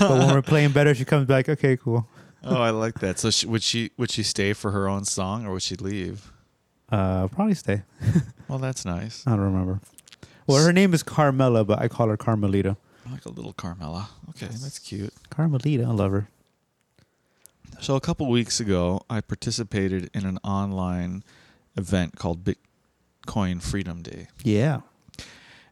But 0.00 0.18
when 0.18 0.34
we're 0.34 0.42
playing 0.42 0.72
better, 0.72 0.96
she 0.96 1.04
comes 1.04 1.26
back. 1.28 1.48
Okay, 1.48 1.76
cool. 1.76 2.08
Oh, 2.42 2.60
I 2.60 2.70
like 2.70 3.00
that. 3.00 3.18
So, 3.18 3.30
she, 3.30 3.46
would 3.46 3.62
she 3.62 3.90
would 3.96 4.10
she 4.10 4.22
stay 4.22 4.52
for 4.52 4.70
her 4.70 4.88
own 4.88 5.04
song, 5.04 5.46
or 5.46 5.52
would 5.52 5.62
she 5.62 5.76
leave? 5.76 6.32
Uh, 6.90 7.28
probably 7.28 7.54
stay. 7.54 7.82
Well, 8.48 8.58
that's 8.58 8.84
nice. 8.84 9.24
I 9.28 9.30
don't 9.30 9.42
remember. 9.42 9.80
Well, 10.48 10.64
her 10.64 10.72
name 10.72 10.92
is 10.92 11.04
Carmela, 11.04 11.64
but 11.64 11.78
I 11.78 11.86
call 11.86 12.08
her 12.08 12.16
Carmelita. 12.16 12.76
Like 13.08 13.24
a 13.24 13.28
little 13.30 13.52
Carmela. 13.52 14.08
Okay, 14.30 14.46
that's 14.46 14.80
cute. 14.80 15.14
Carmelita, 15.30 15.84
I 15.84 15.90
love 15.92 16.10
her. 16.10 16.28
So 17.80 17.94
a 17.94 18.00
couple 18.00 18.26
weeks 18.28 18.58
ago, 18.58 19.02
I 19.08 19.20
participated 19.20 20.10
in 20.12 20.26
an 20.26 20.38
online 20.42 21.22
event 21.76 22.16
called 22.16 22.44
Bitcoin 22.44 23.62
Freedom 23.62 24.02
Day. 24.02 24.26
Yeah. 24.42 24.80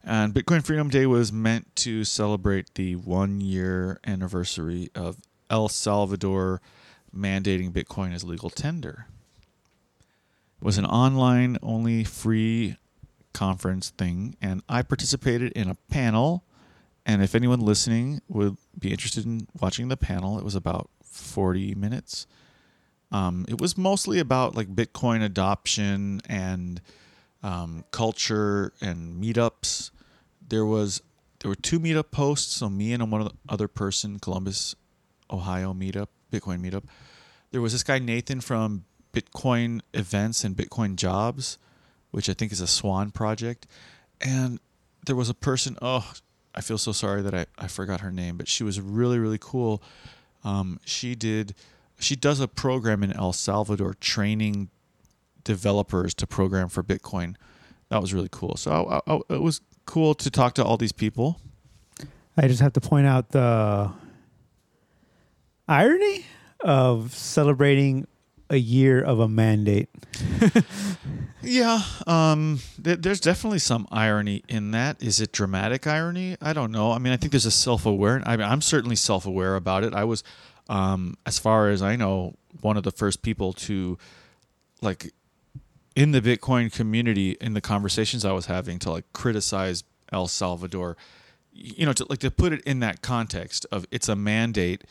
And 0.05 0.33
Bitcoin 0.33 0.65
Freedom 0.65 0.89
Day 0.89 1.07
was 1.07 1.33
meant 1.33 1.75
to 1.77 2.05
celebrate 2.05 2.75
the 2.75 2.95
one 2.95 3.41
year 3.41 3.99
anniversary 4.07 4.89
of 4.95 5.17
El 5.51 5.69
Salvador 5.69 6.61
mandating 7.15 7.73
Bitcoin 7.73 8.15
as 8.15 8.25
legal 8.25 8.51
tender. 8.51 9.07
It 10.61 10.65
was 10.65 10.79
an 10.79 10.87
online 10.87 11.59
only 11.63 12.05
free 12.05 12.77
conference 13.33 13.91
thing, 13.91 14.37
and 14.41 14.63
I 14.69 14.83
participated 14.83 15.53
in 15.53 15.69
a 15.69 15.77
panel. 15.89 16.45
And 17.07 17.23
if 17.23 17.35
anyone 17.35 17.61
listening 17.61 18.21
would 18.29 18.57
be 18.79 18.91
interested 18.91 19.25
in 19.25 19.47
watching 19.61 19.89
the 19.89 19.97
panel, 19.97 20.39
it 20.39 20.45
was 20.45 20.55
about 20.55 20.91
40 21.05 21.75
minutes. 21.75 22.27
Um, 23.11 23.47
it 23.49 23.61
was 23.61 23.79
mostly 23.79 24.19
about 24.19 24.55
like 24.55 24.75
Bitcoin 24.75 25.23
adoption 25.23 26.21
and 26.29 26.81
um, 27.43 27.85
culture 27.91 28.73
and 28.81 29.23
meetups. 29.23 29.91
There 30.47 30.67
was 30.67 31.03
there 31.41 31.49
were 31.49 31.55
two 31.55 31.79
meetup 31.79 32.11
posts. 32.11 32.57
So 32.57 32.69
me 32.69 32.93
and 32.93 33.11
one 33.11 33.31
other 33.49 33.69
person, 33.69 34.19
Columbus, 34.19 34.75
Ohio 35.31 35.73
meetup, 35.73 36.09
Bitcoin 36.33 36.61
meetup. 36.61 36.85
There 37.51 37.61
was 37.61 37.73
this 37.73 37.83
guy 37.83 37.99
Nathan 37.99 38.41
from 38.41 38.85
Bitcoin 39.13 39.81
events 39.95 40.45
and 40.45 40.57
Bitcoin 40.57 40.97
jobs, 40.97 41.59
which 42.11 42.29
I 42.29 42.35
think 42.35 42.53
is 42.53 42.61
a 42.61 42.67
Swan 42.67 43.11
project, 43.11 43.67
and 44.21 44.61
there 45.07 45.17
was 45.17 45.29
a 45.29 45.35
person. 45.35 45.77
Oh, 45.81 46.13
I 46.55 46.61
feel 46.61 46.79
so 46.79 46.93
sorry 46.93 47.23
that 47.23 47.35
I, 47.35 47.47
I 47.59 47.69
forgot 47.69 48.01
her 48.01 48.11
name, 48.11 48.37
but 48.37 48.49
she 48.49 48.65
was 48.65 48.81
really 48.81 49.19
really 49.19 49.39
cool. 49.41 49.83
Um, 50.45 50.81
she 50.85 51.15
did 51.15 51.55
she 51.99 52.17
does 52.17 52.41
a 52.41 52.49
program 52.49 53.03
in 53.03 53.13
El 53.13 53.33
Salvador 53.33 53.95
training 53.95 54.69
developers 55.45 56.15
to 56.15 56.27
program 56.27 56.69
for 56.69 56.83
Bitcoin. 56.83 57.35
That 57.89 58.01
was 58.01 58.13
really 58.13 58.29
cool. 58.31 58.57
So 58.57 58.71
I, 59.07 59.13
I, 59.13 59.21
it 59.31 59.41
was 59.41 59.61
cool 59.87 60.15
to 60.15 60.31
talk 60.31 60.55
to 60.55 60.65
all 60.65 60.77
these 60.77 60.93
people. 60.93 61.41
I 62.37 62.47
just 62.47 62.61
have 62.61 62.75
to 62.75 62.81
point 62.81 63.07
out 63.07 63.31
the 63.31 63.91
irony 65.69 66.27
of 66.61 67.15
celebrating 67.15 68.07
a 68.51 68.57
year 68.57 69.03
of 69.03 69.21
a 69.21 69.29
mandate. 69.29 69.89
yeah, 71.43 71.83
um, 72.07 72.61
th- 72.83 73.01
there's 73.01 73.21
definitely 73.21 73.59
some 73.59 73.87
irony 73.91 74.43
in 74.49 74.71
that. 74.71 75.03
Is 75.03 75.21
it 75.21 75.33
dramatic 75.33 75.87
irony? 75.87 76.37
I 76.41 76.53
don't 76.53 76.73
know. 76.73 76.93
I 76.93 76.99
mean, 76.99 77.13
I 77.13 77.17
think 77.17 77.33
there's 77.33 77.47
a 77.47 77.51
self 77.51 77.85
aware. 77.85 78.23
I 78.25 78.37
mean, 78.37 78.49
I'm 78.49 78.63
certainly 78.63 78.97
self 78.97 79.27
aware 79.27 79.55
about 79.57 79.85
it. 79.85 79.93
I 79.93 80.05
was, 80.05 80.25
um, 80.69 81.17
as 81.27 81.39
far 81.39 81.69
as 81.69 81.83
I 81.83 81.97
know, 81.97 82.37
one 82.61 82.77
of 82.77 82.83
the 82.83 82.91
first 82.91 83.23
people 83.23 83.53
to, 83.53 83.99
like, 84.81 85.13
in 85.95 86.13
the 86.13 86.23
Bitcoin 86.23 86.73
community, 86.73 87.37
in 87.41 87.55
the 87.55 87.61
conversations 87.61 88.25
I 88.25 88.33
was 88.33 88.47
having, 88.47 88.79
to 88.81 88.91
like 88.91 89.13
criticize 89.13 89.85
El 90.11 90.29
Salvador. 90.29 90.97
You 91.53 91.87
know, 91.87 91.93
to 91.93 92.07
like 92.09 92.21
to 92.21 92.31
put 92.31 92.53
it 92.53 92.63
in 92.63 92.81
that 92.81 93.03
context 93.03 93.67
of 93.73 93.85
it's 93.91 94.09
a 94.09 94.15
mandate 94.15 94.85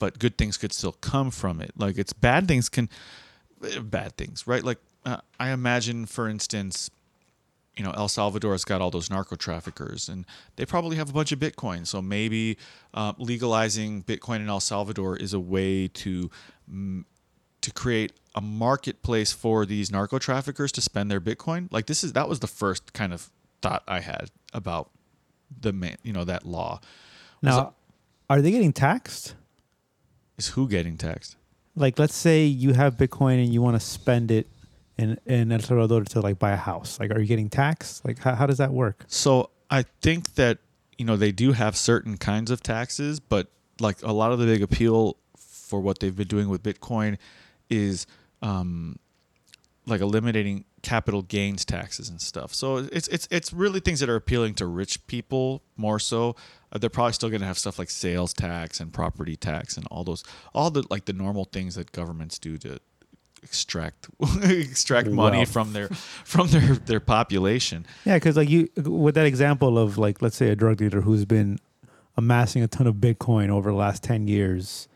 but 0.00 0.18
good 0.18 0.36
things 0.36 0.56
could 0.56 0.72
still 0.72 0.92
come 0.92 1.30
from 1.30 1.60
it. 1.60 1.70
Like 1.76 1.96
it's 1.96 2.12
bad 2.12 2.48
things 2.48 2.68
can 2.68 2.88
bad 3.82 4.16
things, 4.16 4.48
right? 4.48 4.64
Like 4.64 4.78
uh, 5.06 5.18
I 5.38 5.50
imagine, 5.50 6.06
for 6.06 6.28
instance, 6.28 6.90
you 7.76 7.84
know, 7.84 7.92
El 7.92 8.08
Salvador's 8.08 8.64
got 8.64 8.80
all 8.80 8.90
those 8.90 9.10
narco 9.10 9.36
traffickers, 9.36 10.08
and 10.08 10.26
they 10.56 10.66
probably 10.66 10.96
have 10.96 11.08
a 11.08 11.12
bunch 11.12 11.30
of 11.30 11.38
Bitcoin. 11.38 11.86
So 11.86 12.02
maybe 12.02 12.58
uh, 12.92 13.12
legalizing 13.16 14.02
Bitcoin 14.02 14.36
in 14.36 14.48
El 14.48 14.60
Salvador 14.60 15.16
is 15.16 15.32
a 15.32 15.40
way 15.40 15.86
to 15.88 16.30
mm, 16.70 17.04
to 17.60 17.72
create 17.72 18.12
a 18.34 18.40
marketplace 18.40 19.32
for 19.32 19.64
these 19.66 19.90
narco 19.90 20.18
traffickers 20.18 20.72
to 20.72 20.80
spend 20.80 21.10
their 21.10 21.20
Bitcoin. 21.20 21.70
Like 21.70 21.86
this 21.86 22.02
is 22.02 22.14
that 22.14 22.28
was 22.28 22.40
the 22.40 22.46
first 22.46 22.92
kind 22.92 23.12
of 23.12 23.30
thought 23.62 23.84
I 23.86 24.00
had 24.00 24.30
about 24.52 24.90
the 25.60 25.72
man, 25.72 25.96
you 26.02 26.12
know, 26.12 26.24
that 26.24 26.46
law. 26.46 26.80
Now, 27.42 27.74
are 28.28 28.40
they 28.40 28.50
getting 28.50 28.72
taxed? 28.72 29.34
Is 30.40 30.48
who 30.48 30.66
getting 30.68 30.96
taxed? 30.96 31.36
Like, 31.76 31.98
let's 31.98 32.14
say 32.14 32.44
you 32.44 32.72
have 32.72 32.96
Bitcoin 32.96 33.44
and 33.44 33.52
you 33.52 33.60
want 33.60 33.76
to 33.76 33.80
spend 33.80 34.30
it 34.30 34.48
in 34.96 35.18
in 35.26 35.52
El 35.52 35.60
Salvador 35.60 36.02
to 36.04 36.20
like 36.22 36.38
buy 36.38 36.52
a 36.52 36.56
house. 36.56 36.98
Like, 36.98 37.10
are 37.10 37.20
you 37.20 37.26
getting 37.26 37.50
taxed? 37.50 38.06
Like, 38.06 38.18
how, 38.18 38.34
how 38.34 38.46
does 38.46 38.56
that 38.56 38.72
work? 38.72 39.04
So 39.06 39.50
I 39.70 39.84
think 40.00 40.36
that 40.36 40.56
you 40.96 41.04
know 41.04 41.16
they 41.16 41.30
do 41.30 41.52
have 41.52 41.76
certain 41.76 42.16
kinds 42.16 42.50
of 42.50 42.62
taxes, 42.62 43.20
but 43.20 43.48
like 43.80 44.02
a 44.02 44.12
lot 44.12 44.32
of 44.32 44.38
the 44.38 44.46
big 44.46 44.62
appeal 44.62 45.18
for 45.36 45.78
what 45.78 45.98
they've 45.98 46.16
been 46.16 46.26
doing 46.26 46.48
with 46.48 46.62
Bitcoin 46.62 47.18
is 47.68 48.06
um, 48.40 48.98
like 49.86 50.00
eliminating 50.00 50.64
capital 50.80 51.20
gains 51.20 51.66
taxes 51.66 52.08
and 52.08 52.18
stuff. 52.18 52.54
So 52.54 52.78
it's 52.78 53.08
it's 53.08 53.28
it's 53.30 53.52
really 53.52 53.80
things 53.80 54.00
that 54.00 54.08
are 54.08 54.16
appealing 54.16 54.54
to 54.54 54.66
rich 54.66 55.06
people 55.06 55.62
more 55.76 55.98
so. 55.98 56.34
Uh, 56.72 56.78
they're 56.78 56.90
probably 56.90 57.12
still 57.12 57.28
going 57.28 57.40
to 57.40 57.46
have 57.46 57.58
stuff 57.58 57.78
like 57.78 57.90
sales 57.90 58.32
tax 58.32 58.80
and 58.80 58.92
property 58.92 59.36
tax 59.36 59.76
and 59.76 59.86
all 59.90 60.04
those 60.04 60.22
all 60.54 60.70
the 60.70 60.84
like 60.90 61.04
the 61.04 61.12
normal 61.12 61.44
things 61.44 61.74
that 61.74 61.92
governments 61.92 62.38
do 62.38 62.56
to 62.58 62.78
extract 63.42 64.08
extract 64.42 65.08
money 65.08 65.44
from 65.44 65.72
their 65.72 65.88
from 65.88 66.48
their 66.48 66.74
their 66.74 67.00
population. 67.00 67.86
Yeah, 68.04 68.16
because 68.16 68.36
like 68.36 68.48
you 68.48 68.68
with 68.76 69.14
that 69.14 69.26
example 69.26 69.78
of 69.78 69.98
like 69.98 70.22
let's 70.22 70.36
say 70.36 70.48
a 70.50 70.56
drug 70.56 70.78
dealer 70.78 71.00
who's 71.00 71.24
been 71.24 71.58
amassing 72.16 72.62
a 72.62 72.68
ton 72.68 72.86
of 72.86 72.96
Bitcoin 72.96 73.48
over 73.48 73.70
the 73.70 73.76
last 73.76 74.02
ten 74.02 74.28
years, 74.28 74.88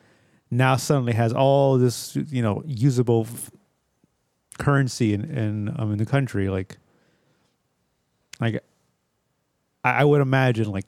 now 0.50 0.76
suddenly 0.76 1.12
has 1.12 1.32
all 1.32 1.78
this 1.78 2.16
you 2.16 2.42
know 2.42 2.62
usable 2.66 3.26
currency 4.58 5.14
in 5.14 5.24
in, 5.24 5.74
um, 5.80 5.92
in 5.92 5.98
the 5.98 6.06
country. 6.06 6.48
Like, 6.48 6.76
like 8.40 8.62
I, 9.82 9.90
I 9.90 10.04
would 10.04 10.20
imagine 10.20 10.70
like 10.70 10.86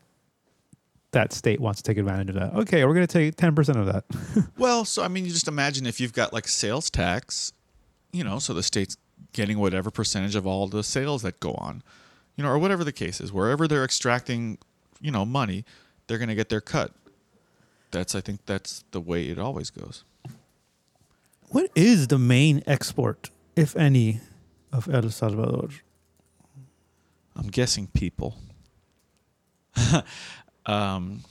that 1.13 1.33
state 1.33 1.61
wants 1.61 1.83
to 1.83 1.91
take 1.91 1.99
advantage 1.99 2.31
of 2.31 2.35
that. 2.35 2.55
Okay, 2.55 2.85
we're 2.85 2.95
going 2.95 3.07
to 3.07 3.13
take 3.13 3.37
10% 3.37 3.77
of 3.77 3.87
that. 3.87 4.05
well, 4.59 4.85
so 4.85 5.03
I 5.03 5.09
mean, 5.09 5.25
you 5.25 5.31
just 5.31 5.49
imagine 5.49 5.87
if 5.87 6.01
you've 6.01 6.13
got 6.13 6.33
like 6.33 6.49
sales 6.49 6.91
tax, 6.91 7.53
you 8.13 8.25
know, 8.25 8.39
so 8.39 8.53
the 8.53 8.63
state's 8.63 8.97
getting 9.33 9.59
whatever 9.59 9.91
percentage 9.91 10.35
of 10.35 10.47
all 10.47 10.67
the 10.67 10.83
sales 10.83 11.23
that 11.23 11.41
go 11.41 11.53
on, 11.55 11.83
you 12.37 12.45
know, 12.45 12.51
or 12.51 12.59
whatever 12.59 12.85
the 12.85 12.93
case 12.93 13.21
is, 13.21 13.33
wherever 13.33 13.67
they're 13.67 13.85
extracting, 13.85 14.59
you 15.01 15.11
know, 15.11 15.25
money, 15.25 15.65
they're 16.07 16.19
going 16.19 16.29
to 16.29 16.35
get 16.35 16.49
their 16.49 16.61
cut. 16.61 16.93
That's, 17.91 18.15
I 18.15 18.21
think 18.21 18.45
that's 18.47 18.85
the 18.91 19.01
way 19.01 19.27
it 19.29 19.39
always 19.39 19.71
goes. 19.71 20.05
What 21.49 21.71
is 21.75 22.09
the 22.09 22.19
main 22.19 22.63
export, 22.67 23.31
if 23.55 23.77
any, 23.77 24.21
of 24.73 24.89
El 24.93 25.11
Salvador? 25.11 25.69
I'm 27.37 27.49
guessing 27.49 27.87
people. 27.89 28.37
Um, 30.67 31.23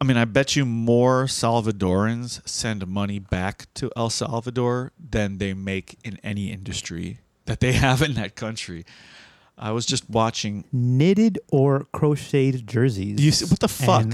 I 0.00 0.04
mean, 0.04 0.16
I 0.16 0.24
bet 0.24 0.56
you 0.56 0.66
more 0.66 1.24
Salvadorans 1.24 2.46
send 2.48 2.86
money 2.86 3.18
back 3.18 3.72
to 3.74 3.90
El 3.96 4.10
Salvador 4.10 4.92
than 4.98 5.38
they 5.38 5.54
make 5.54 5.98
in 6.04 6.18
any 6.22 6.50
industry 6.50 7.20
that 7.46 7.60
they 7.60 7.72
have 7.84 8.02
in 8.02 8.14
that 8.14 8.34
country. 8.34 8.84
I 9.56 9.70
was 9.70 9.86
just 9.86 10.10
watching 10.10 10.64
knitted 10.72 11.38
or 11.52 11.86
crocheted 11.92 12.66
jerseys. 12.66 13.20
You 13.20 13.30
see, 13.30 13.44
what 13.44 13.60
the 13.60 13.68
fuck? 13.68 14.06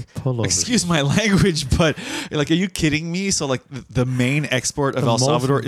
Excuse 0.45 0.85
my 0.85 1.01
language, 1.17 1.75
but 1.77 1.97
like, 2.29 2.51
are 2.51 2.55
you 2.55 2.67
kidding 2.69 3.11
me? 3.11 3.31
So, 3.31 3.47
like, 3.47 3.67
the, 3.69 3.83
the 3.89 4.05
main 4.05 4.45
export 4.45 4.95
of 4.95 5.03
the 5.03 5.09
El 5.09 5.17
Salvador 5.17 5.61
is 5.61 5.65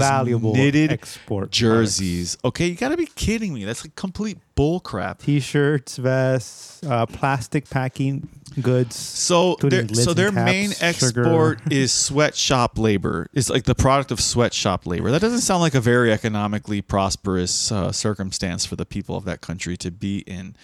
knitted 0.53 0.91
export 0.91 1.49
jerseys. 1.51 2.35
Products. 2.35 2.45
Okay, 2.45 2.67
you 2.67 2.75
got 2.75 2.89
to 2.89 2.97
be 2.97 3.07
kidding 3.07 3.53
me. 3.53 3.65
That's 3.65 3.83
like 3.83 3.95
complete 3.95 4.37
bullcrap. 4.55 5.19
T-shirts, 5.19 5.97
vests, 5.97 6.83
uh, 6.83 7.07
plastic 7.07 7.67
packing 7.69 8.29
goods. 8.61 8.95
So, 8.95 9.55
their, 9.55 9.87
so 9.87 10.13
their 10.13 10.27
and 10.27 10.45
main 10.45 10.71
sugar. 10.71 10.85
export 10.85 11.71
is 11.71 11.91
sweatshop 11.91 12.77
labor. 12.77 13.27
It's 13.33 13.49
like 13.49 13.63
the 13.63 13.75
product 13.75 14.11
of 14.11 14.19
sweatshop 14.19 14.85
labor. 14.85 15.11
That 15.11 15.21
doesn't 15.21 15.41
sound 15.41 15.61
like 15.61 15.75
a 15.75 15.81
very 15.81 16.11
economically 16.11 16.81
prosperous 16.81 17.71
uh, 17.71 17.91
circumstance 17.91 18.65
for 18.65 18.75
the 18.75 18.85
people 18.85 19.15
of 19.15 19.25
that 19.25 19.41
country 19.41 19.77
to 19.77 19.91
be 19.91 20.19
in. 20.19 20.55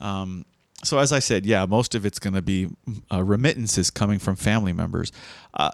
Um, 0.00 0.44
so 0.84 0.98
as 0.98 1.12
I 1.12 1.18
said, 1.18 1.44
yeah, 1.44 1.66
most 1.66 1.94
of 1.94 2.06
it's 2.06 2.18
going 2.18 2.34
to 2.34 2.42
be 2.42 2.68
uh, 3.12 3.22
remittances 3.22 3.90
coming 3.90 4.18
from 4.18 4.36
family 4.36 4.72
members. 4.72 5.10
Uh, 5.54 5.70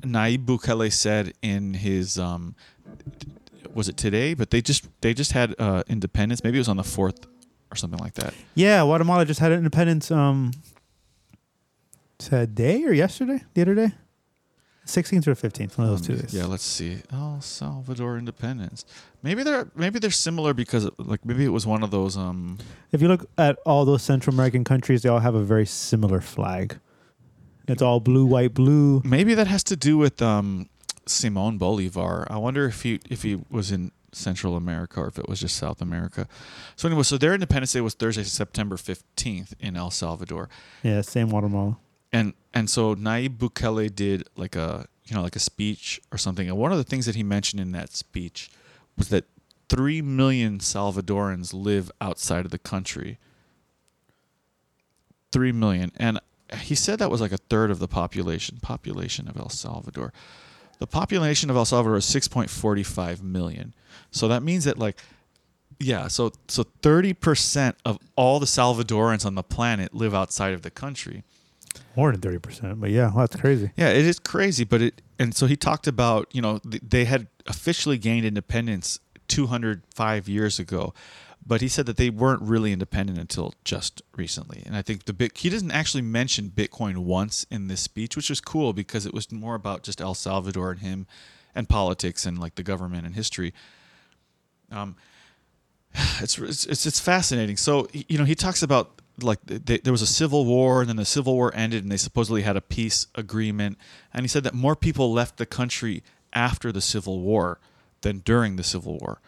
Nayib 0.00 0.44
Bukele 0.44 0.92
said 0.92 1.32
in 1.42 1.74
his 1.74 2.18
um, 2.18 2.56
was 3.74 3.88
it 3.88 3.96
today? 3.96 4.34
But 4.34 4.50
they 4.50 4.60
just 4.60 4.88
they 5.00 5.14
just 5.14 5.32
had 5.32 5.54
uh, 5.58 5.82
independence. 5.88 6.42
Maybe 6.44 6.58
it 6.58 6.60
was 6.60 6.68
on 6.68 6.76
the 6.76 6.84
fourth 6.84 7.26
or 7.70 7.76
something 7.76 7.98
like 7.98 8.14
that. 8.14 8.34
Yeah, 8.54 8.82
Guatemala 8.82 9.24
just 9.24 9.40
had 9.40 9.52
independence. 9.52 10.10
Um, 10.10 10.52
today 12.28 12.84
or 12.84 12.92
yesterday? 12.92 13.42
The 13.54 13.62
other 13.62 13.74
day, 13.74 13.92
sixteenth 14.84 15.26
or 15.28 15.34
fifteenth. 15.34 15.78
One 15.78 15.88
of 15.88 15.92
those 15.98 16.06
two 16.06 16.16
days. 16.16 16.34
Yeah, 16.34 16.46
let's 16.46 16.64
see. 16.64 16.98
El 17.12 17.40
Salvador 17.40 18.18
independence. 18.18 18.84
Maybe 19.22 19.42
they're 19.42 19.68
maybe 19.74 19.98
they're 19.98 20.10
similar 20.10 20.54
because 20.54 20.88
like 20.98 21.24
maybe 21.24 21.44
it 21.44 21.48
was 21.52 21.66
one 21.66 21.82
of 21.82 21.90
those 21.90 22.16
um 22.16 22.58
If 22.92 23.00
you 23.02 23.08
look 23.08 23.26
at 23.38 23.58
all 23.64 23.84
those 23.84 24.02
Central 24.02 24.34
American 24.34 24.64
countries, 24.64 25.02
they 25.02 25.08
all 25.08 25.20
have 25.20 25.34
a 25.34 25.42
very 25.44 25.66
similar 25.66 26.20
flag. 26.20 26.78
It's 27.68 27.80
all 27.82 28.00
blue, 28.00 28.26
white, 28.26 28.54
blue. 28.54 29.00
maybe 29.04 29.34
that 29.34 29.46
has 29.46 29.62
to 29.64 29.76
do 29.76 29.96
with 29.96 30.20
um 30.20 30.68
Simon 31.06 31.58
Bolivar. 31.58 32.26
I 32.30 32.36
wonder 32.38 32.66
if 32.66 32.82
he 32.82 33.00
if 33.08 33.22
he 33.22 33.40
was 33.50 33.70
in 33.70 33.92
Central 34.14 34.56
America 34.56 35.00
or 35.00 35.06
if 35.08 35.18
it 35.18 35.26
was 35.28 35.40
just 35.40 35.56
South 35.56 35.80
America. 35.80 36.26
So 36.76 36.86
anyway, 36.88 37.02
so 37.04 37.16
their 37.16 37.32
Independence 37.34 37.72
Day 37.72 37.80
was 37.80 37.94
Thursday, 37.94 38.24
September 38.24 38.76
15th 38.76 39.54
in 39.58 39.74
El 39.76 39.90
Salvador. 39.90 40.48
Yeah, 40.82 41.00
same 41.00 41.28
Guatemala. 41.30 41.78
And 42.12 42.34
and 42.54 42.68
so 42.68 42.94
Nayib 42.94 43.38
Bukele 43.38 43.94
did 43.94 44.28
like 44.36 44.56
a 44.56 44.86
you 45.06 45.16
know 45.16 45.22
like 45.22 45.36
a 45.36 45.40
speech 45.40 46.00
or 46.12 46.18
something, 46.18 46.48
and 46.48 46.56
one 46.56 46.72
of 46.72 46.78
the 46.78 46.84
things 46.84 47.06
that 47.06 47.14
he 47.14 47.22
mentioned 47.22 47.60
in 47.60 47.72
that 47.72 47.92
speech 47.92 48.50
was 48.96 49.08
that 49.08 49.24
three 49.68 50.02
million 50.02 50.58
Salvadorans 50.58 51.54
live 51.54 51.90
outside 52.00 52.44
of 52.44 52.50
the 52.50 52.58
country. 52.58 53.18
Three 55.32 55.52
million, 55.52 55.92
and 55.96 56.20
he 56.58 56.74
said 56.74 56.98
that 56.98 57.10
was 57.10 57.22
like 57.22 57.32
a 57.32 57.38
third 57.38 57.70
of 57.70 57.78
the 57.78 57.88
population 57.88 58.58
population 58.60 59.28
of 59.28 59.36
El 59.36 59.48
Salvador. 59.48 60.12
The 60.78 60.86
population 60.86 61.48
of 61.48 61.56
El 61.56 61.64
Salvador 61.64 61.96
is 61.96 62.04
six 62.04 62.28
point 62.28 62.50
forty 62.50 62.82
five 62.82 63.22
million, 63.22 63.72
so 64.10 64.28
that 64.28 64.42
means 64.42 64.64
that 64.64 64.78
like. 64.78 64.98
Yeah, 65.80 66.06
so 66.06 66.30
so 66.46 66.64
thirty 66.82 67.12
percent 67.12 67.76
of 67.84 67.98
all 68.14 68.38
the 68.38 68.46
Salvadorans 68.46 69.26
on 69.26 69.34
the 69.34 69.42
planet 69.42 69.92
live 69.92 70.14
outside 70.14 70.52
of 70.52 70.62
the 70.62 70.70
country. 70.70 71.24
More 71.96 72.10
than 72.12 72.20
thirty 72.20 72.38
percent, 72.38 72.80
but 72.80 72.90
yeah, 72.90 73.08
well, 73.08 73.26
that's 73.26 73.36
crazy. 73.36 73.70
Yeah, 73.76 73.90
it 73.90 74.06
is 74.06 74.18
crazy, 74.18 74.64
but 74.64 74.82
it 74.82 75.02
and 75.18 75.34
so 75.34 75.46
he 75.46 75.56
talked 75.56 75.86
about 75.86 76.28
you 76.32 76.42
know 76.42 76.58
th- 76.58 76.82
they 76.86 77.04
had 77.04 77.26
officially 77.46 77.98
gained 77.98 78.24
independence 78.24 79.00
205 79.28 80.28
years 80.28 80.58
ago, 80.58 80.92
but 81.44 81.60
he 81.60 81.68
said 81.68 81.86
that 81.86 81.96
they 81.96 82.10
weren't 82.10 82.42
really 82.42 82.72
independent 82.72 83.18
until 83.18 83.54
just 83.64 84.02
recently. 84.16 84.62
And 84.66 84.76
I 84.76 84.82
think 84.82 85.04
the 85.04 85.12
bit 85.12 85.38
he 85.38 85.48
doesn't 85.48 85.70
actually 85.70 86.02
mention 86.02 86.50
Bitcoin 86.50 86.98
once 86.98 87.46
in 87.50 87.68
this 87.68 87.80
speech, 87.80 88.16
which 88.16 88.30
was 88.30 88.40
cool 88.40 88.72
because 88.72 89.06
it 89.06 89.14
was 89.14 89.30
more 89.32 89.54
about 89.54 89.82
just 89.82 90.00
El 90.00 90.14
Salvador 90.14 90.70
and 90.72 90.80
him, 90.80 91.06
and 91.54 91.68
politics 91.68 92.26
and 92.26 92.38
like 92.38 92.54
the 92.54 92.62
government 92.62 93.06
and 93.06 93.14
history. 93.14 93.52
Um, 94.70 94.96
it's 96.20 96.38
it's, 96.38 96.86
it's 96.86 97.00
fascinating. 97.00 97.56
So 97.56 97.88
you 97.92 98.18
know 98.18 98.24
he 98.24 98.34
talks 98.34 98.62
about 98.62 99.01
like 99.22 99.38
th 99.46 99.82
there 99.82 99.92
was 99.92 100.02
a 100.02 100.06
civil 100.06 100.44
war 100.44 100.80
and 100.80 100.88
then 100.88 100.96
the 100.96 101.04
civil 101.04 101.34
war 101.34 101.52
ended 101.54 101.82
and 101.82 101.92
they 101.92 101.96
supposedly 101.96 102.42
had 102.42 102.56
a 102.56 102.60
peace 102.60 103.06
agreement. 103.14 103.78
And 104.12 104.24
he 104.24 104.28
said 104.28 104.44
that 104.44 104.54
more 104.54 104.76
people 104.76 105.12
left 105.12 105.36
the 105.36 105.46
country 105.46 106.02
after 106.32 106.72
the 106.72 106.80
civil 106.80 107.20
war 107.20 107.60
than 108.02 108.18
during 108.18 108.56
the 108.56 108.64
civil 108.64 108.98
war 108.98 109.20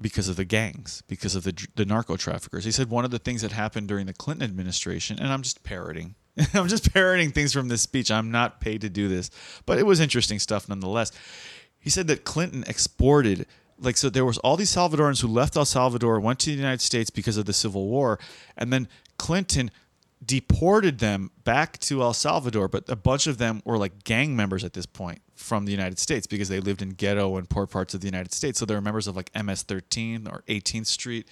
because 0.00 0.28
of 0.28 0.36
the 0.36 0.44
gangs 0.44 1.02
because 1.08 1.34
of 1.34 1.44
the 1.44 1.68
the 1.74 1.84
narco 1.84 2.16
traffickers. 2.16 2.64
He 2.64 2.72
said 2.72 2.90
one 2.90 3.04
of 3.04 3.10
the 3.10 3.18
things 3.18 3.42
that 3.42 3.52
happened 3.52 3.88
during 3.88 4.06
the 4.06 4.12
clinton 4.12 4.44
administration 4.44 5.18
and 5.18 5.32
i'm 5.32 5.42
just 5.42 5.62
parroting 5.62 6.14
i'm 6.54 6.68
just 6.68 6.92
parroting 6.92 7.30
things 7.30 7.52
from 7.52 7.68
this 7.68 7.82
speech. 7.82 8.10
I'm 8.10 8.30
not 8.30 8.60
paid 8.60 8.80
to 8.82 8.88
do 8.88 9.08
this 9.08 9.30
but 9.66 9.78
it 9.78 9.86
was 9.86 10.00
interesting 10.00 10.38
stuff 10.38 10.68
nonetheless. 10.68 11.12
He 11.78 11.90
said 11.90 12.06
that 12.08 12.24
clinton 12.24 12.64
exported 12.66 13.46
like 13.78 13.96
so 13.96 14.08
there 14.10 14.24
was 14.24 14.38
all 14.38 14.56
these 14.56 14.74
salvadorans 14.74 15.20
who 15.20 15.28
left 15.28 15.56
el 15.56 15.64
salvador 15.64 16.20
went 16.20 16.38
to 16.40 16.50
the 16.50 16.56
united 16.56 16.80
states 16.80 17.10
because 17.10 17.36
of 17.36 17.44
the 17.44 17.52
civil 17.52 17.88
war 17.88 18.18
and 18.56 18.72
then 18.72 18.88
clinton 19.24 19.70
deported 20.24 20.98
them 20.98 21.30
back 21.44 21.78
to 21.78 22.02
el 22.02 22.12
salvador 22.12 22.68
but 22.68 22.84
a 22.90 22.96
bunch 22.96 23.26
of 23.26 23.38
them 23.38 23.62
were 23.64 23.78
like 23.78 24.04
gang 24.04 24.36
members 24.36 24.62
at 24.62 24.74
this 24.74 24.84
point 24.84 25.22
from 25.34 25.64
the 25.64 25.72
united 25.72 25.98
states 25.98 26.26
because 26.26 26.50
they 26.50 26.60
lived 26.60 26.82
in 26.82 26.90
ghetto 26.90 27.38
and 27.38 27.48
poor 27.48 27.66
parts 27.66 27.94
of 27.94 28.02
the 28.02 28.06
united 28.06 28.34
states 28.34 28.58
so 28.58 28.66
they 28.66 28.74
were 28.74 28.82
members 28.82 29.06
of 29.06 29.16
like 29.16 29.32
ms13 29.32 30.30
or 30.30 30.42
18th 30.46 30.86
street 30.86 31.26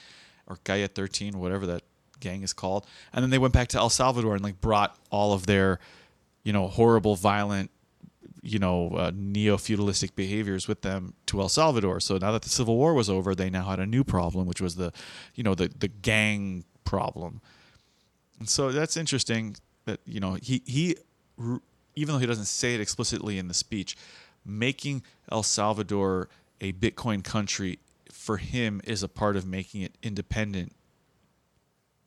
or 0.46 0.56
calle 0.64 0.86
13 0.86 1.38
whatever 1.38 1.66
that 1.66 1.82
gang 2.18 2.42
is 2.42 2.54
called 2.54 2.86
and 3.12 3.22
then 3.22 3.28
they 3.28 3.36
went 3.36 3.52
back 3.52 3.68
to 3.68 3.76
el 3.76 3.90
salvador 3.90 4.32
and 4.32 4.42
like 4.42 4.58
brought 4.62 4.96
all 5.10 5.34
of 5.34 5.44
their 5.44 5.78
you 6.44 6.52
know 6.52 6.68
horrible 6.68 7.14
violent 7.14 7.70
you 8.44 8.58
know, 8.58 8.88
uh, 8.96 9.12
neo 9.14 9.56
feudalistic 9.56 10.16
behaviors 10.16 10.66
with 10.66 10.82
them 10.82 11.14
to 11.26 11.40
El 11.40 11.48
Salvador. 11.48 12.00
So 12.00 12.18
now 12.18 12.32
that 12.32 12.42
the 12.42 12.48
Civil 12.48 12.76
War 12.76 12.92
was 12.92 13.08
over, 13.08 13.36
they 13.36 13.48
now 13.48 13.66
had 13.66 13.78
a 13.78 13.86
new 13.86 14.02
problem, 14.02 14.46
which 14.46 14.60
was 14.60 14.74
the, 14.74 14.92
you 15.36 15.44
know, 15.44 15.54
the 15.54 15.68
the 15.68 15.86
gang 15.86 16.64
problem. 16.84 17.40
And 18.42 18.48
so 18.48 18.72
that's 18.72 18.96
interesting 18.96 19.54
that 19.84 20.00
you 20.04 20.18
know 20.18 20.34
he 20.34 20.62
he, 20.66 20.96
even 21.38 22.12
though 22.12 22.18
he 22.18 22.26
doesn't 22.26 22.46
say 22.46 22.74
it 22.74 22.80
explicitly 22.80 23.38
in 23.38 23.46
the 23.46 23.54
speech, 23.54 23.96
making 24.44 25.04
El 25.30 25.44
Salvador 25.44 26.28
a 26.60 26.72
Bitcoin 26.72 27.22
country 27.22 27.78
for 28.10 28.38
him 28.38 28.80
is 28.82 29.04
a 29.04 29.08
part 29.08 29.36
of 29.36 29.46
making 29.46 29.82
it 29.82 29.96
independent 30.02 30.72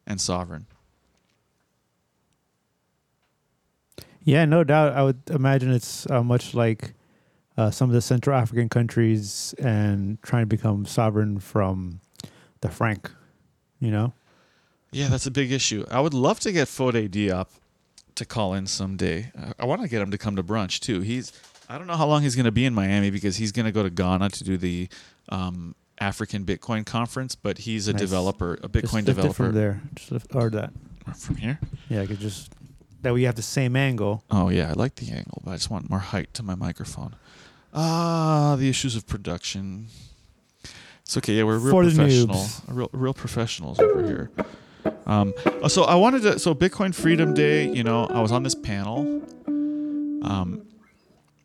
and 0.06 0.20
sovereign. 0.20 0.68
Yeah, 4.22 4.44
no 4.44 4.66
doubt. 4.66 4.92
I 4.92 5.04
would 5.04 5.22
imagine 5.30 5.72
it's 5.72 6.06
uh, 6.12 6.22
much 6.22 6.54
like 6.54 6.96
uh, 7.56 7.72
some 7.72 7.90
of 7.90 7.94
the 7.94 8.02
Central 8.02 8.36
African 8.36 8.68
countries 8.68 9.56
and 9.58 10.22
trying 10.22 10.42
to 10.42 10.48
become 10.48 10.86
sovereign 10.86 11.40
from 11.40 12.02
the 12.60 12.68
franc. 12.68 13.10
You 13.80 13.92
know, 13.92 14.14
Yeah, 14.96 15.10
that's 15.10 15.26
a 15.26 15.32
big 15.32 15.52
issue. 15.52 15.86
I 15.92 16.00
would 16.00 16.14
love 16.14 16.40
to 16.42 16.52
get 16.54 16.70
Fode 16.70 17.10
Diop 17.10 17.48
to 18.16 18.26
call 18.26 18.54
in 18.54 18.66
someday. 18.66 19.30
I, 19.38 19.52
I 19.64 19.66
want 19.66 19.82
to 19.82 19.90
get 19.90 20.02
him 20.02 20.10
to 20.12 20.18
come 20.18 20.38
to 20.38 20.44
brunch 20.44 20.80
too. 20.80 21.02
He's 21.02 21.34
I 21.68 21.78
don't 21.78 21.88
know 21.88 21.98
how 21.98 22.08
long 22.08 22.22
he's 22.22 22.36
going 22.36 22.46
to 22.46 22.52
be 22.52 22.64
in 22.66 22.74
Miami 22.74 23.10
because 23.10 23.36
he's 23.36 23.52
going 23.52 23.66
to 23.66 23.72
go 23.74 23.84
to 23.84 23.90
Ghana 23.90 24.30
to 24.30 24.44
do 24.46 24.56
the 24.56 24.88
um, 25.30 25.76
African 26.00 26.46
Bitcoin 26.46 26.86
conference, 26.86 27.36
but 27.36 27.58
he's 27.60 27.88
a 27.88 27.94
Nice. 27.94 28.02
developer, 28.02 28.54
a 28.54 28.70
just 28.70 28.74
Bitcoin 28.74 29.00
it 29.00 29.06
developer 29.06 29.34
from 29.34 29.54
there, 29.54 29.82
just 29.96 30.12
lift, 30.12 30.34
or 30.34 30.50
that. 30.52 30.72
from 31.18 31.36
here. 31.36 31.60
Yeah, 31.90 32.02
I 32.02 32.06
could 32.06 32.20
just 32.20 32.54
that 33.02 33.14
way 33.14 33.20
you 33.20 33.26
have 33.26 33.36
the 33.36 33.42
same 33.42 33.76
angle. 33.76 34.24
Oh 34.32 34.48
yeah, 34.50 34.70
I 34.70 34.74
like 34.74 34.96
the 34.96 35.12
angle, 35.12 35.42
but 35.44 35.52
I 35.52 35.56
just 35.56 35.70
want 35.70 35.90
more 35.90 36.00
height 36.00 36.34
to 36.36 36.44
my 36.44 36.56
microphone. 36.56 37.16
Ah, 37.74 38.56
the 38.58 38.70
issues 38.70 38.96
of 38.96 39.06
production. 39.08 39.88
It's 41.04 41.18
okay. 41.18 41.34
Yeah, 41.34 41.44
we're 41.44 41.58
real 41.60 41.72
For 41.72 41.84
professional, 41.84 42.46
real 42.70 42.90
real 42.94 43.14
professionals 43.14 43.80
over 43.80 44.06
here. 44.06 44.32
Um, 45.06 45.34
oh, 45.62 45.68
so 45.68 45.84
I 45.84 45.96
wanted 45.96 46.22
to. 46.24 46.40
So 46.40 46.56
Bitcoin 46.56 46.94
Freedom 46.94 47.34
Day. 47.34 47.68
You 47.70 47.84
know, 47.84 48.06
I 48.08 48.22
was 48.22 48.32
on 48.32 48.44
this 48.44 48.56
panel. 48.56 49.22
Um, 49.48 50.66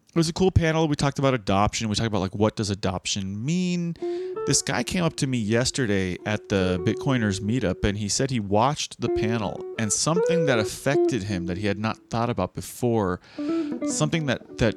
it 0.09 0.17
was 0.17 0.29
a 0.29 0.33
cool 0.33 0.51
panel. 0.51 0.89
We 0.89 0.97
talked 0.97 1.21
about 1.21 1.35
adoption. 1.35 1.89
We 1.89 1.95
talked 1.95 2.09
about 2.09 2.21
like 2.21 2.35
what 2.35 2.57
does 2.57 2.71
adoption 2.71 3.45
mean. 3.45 3.95
This 4.47 4.61
guy 4.63 4.83
came 4.83 5.05
up 5.05 5.15
to 5.17 5.27
me 5.27 5.39
yesterday 5.39 6.17
at 6.27 6.49
the 6.49 6.83
Bitcoiners 6.85 7.41
meetup 7.41 7.85
and 7.85 7.97
he 7.97 8.09
said 8.09 8.31
he 8.31 8.41
watched 8.41 9.01
the 9.01 9.11
panel 9.11 9.65
and 9.79 9.93
something 9.93 10.47
that 10.47 10.59
affected 10.59 11.25
him 11.25 11.47
that 11.47 11.59
he 11.59 11.67
had 11.67 11.79
not 11.79 11.99
thought 12.11 12.29
about 12.31 12.55
before, 12.55 13.21
something 13.87 14.27
that 14.27 14.59
that 14.59 14.75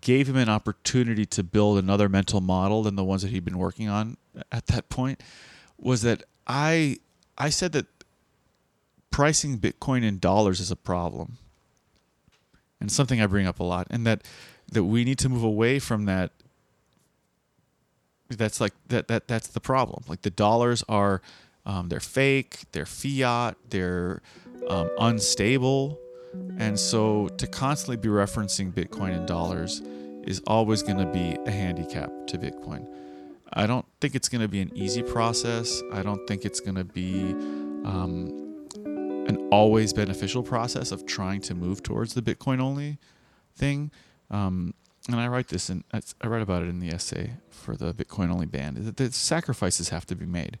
gave 0.00 0.28
him 0.28 0.36
an 0.36 0.48
opportunity 0.48 1.24
to 1.26 1.44
build 1.44 1.78
another 1.78 2.08
mental 2.08 2.40
model 2.40 2.82
than 2.82 2.96
the 2.96 3.04
ones 3.04 3.22
that 3.22 3.30
he'd 3.30 3.44
been 3.44 3.58
working 3.58 3.88
on 3.88 4.16
at 4.50 4.66
that 4.66 4.88
point 4.88 5.22
was 5.78 6.02
that 6.02 6.24
I 6.46 6.98
I 7.38 7.50
said 7.50 7.72
that 7.72 7.86
pricing 9.10 9.58
Bitcoin 9.58 10.04
in 10.04 10.18
dollars 10.18 10.60
is 10.60 10.70
a 10.70 10.76
problem. 10.76 11.38
And 12.80 12.92
something 12.92 13.20
I 13.20 13.26
bring 13.26 13.46
up 13.46 13.58
a 13.60 13.64
lot 13.64 13.86
and 13.90 14.06
that 14.06 14.22
that 14.70 14.84
we 14.84 15.04
need 15.04 15.18
to 15.18 15.28
move 15.28 15.44
away 15.44 15.78
from 15.78 16.04
that 16.04 16.32
that's 18.28 18.60
like 18.60 18.72
that 18.88 19.08
that 19.08 19.28
that's 19.28 19.48
the 19.48 19.60
problem. 19.60 20.04
Like 20.08 20.22
the 20.22 20.30
dollars 20.30 20.84
are 20.88 21.22
um, 21.64 21.88
they're 21.88 22.00
fake, 22.00 22.64
they're 22.72 22.86
fiat, 22.86 23.56
they're 23.70 24.22
um, 24.68 24.90
unstable, 24.98 25.98
and 26.58 26.78
so 26.78 27.28
to 27.38 27.46
constantly 27.46 27.96
be 27.96 28.08
referencing 28.08 28.72
Bitcoin 28.72 29.16
in 29.16 29.26
dollars 29.26 29.80
is 30.24 30.42
always 30.46 30.82
going 30.82 30.98
to 30.98 31.06
be 31.06 31.36
a 31.46 31.50
handicap 31.50 32.10
to 32.26 32.36
Bitcoin. 32.36 32.86
I 33.52 33.66
don't 33.66 33.86
think 34.00 34.14
it's 34.14 34.28
going 34.28 34.42
to 34.42 34.48
be 34.48 34.60
an 34.60 34.70
easy 34.74 35.02
process. 35.02 35.82
I 35.92 36.02
don't 36.02 36.26
think 36.26 36.44
it's 36.44 36.60
going 36.60 36.74
to 36.74 36.84
be 36.84 37.20
um, 37.84 38.66
an 39.28 39.48
always 39.50 39.92
beneficial 39.92 40.42
process 40.42 40.92
of 40.92 41.06
trying 41.06 41.40
to 41.42 41.54
move 41.54 41.82
towards 41.82 42.14
the 42.14 42.22
Bitcoin 42.22 42.60
only 42.60 42.98
thing. 43.56 43.90
Um, 44.30 44.74
and 45.08 45.20
I 45.20 45.28
write 45.28 45.48
this 45.48 45.68
and 45.68 45.84
I 45.92 46.26
write 46.26 46.42
about 46.42 46.62
it 46.62 46.68
in 46.68 46.80
the 46.80 46.90
essay 46.90 47.34
for 47.48 47.76
the 47.76 47.94
Bitcoin 47.94 48.30
only 48.30 48.46
band. 48.46 48.78
That 48.78 48.96
the 48.96 49.12
sacrifices 49.12 49.90
have 49.90 50.04
to 50.06 50.16
be 50.16 50.26
made. 50.26 50.58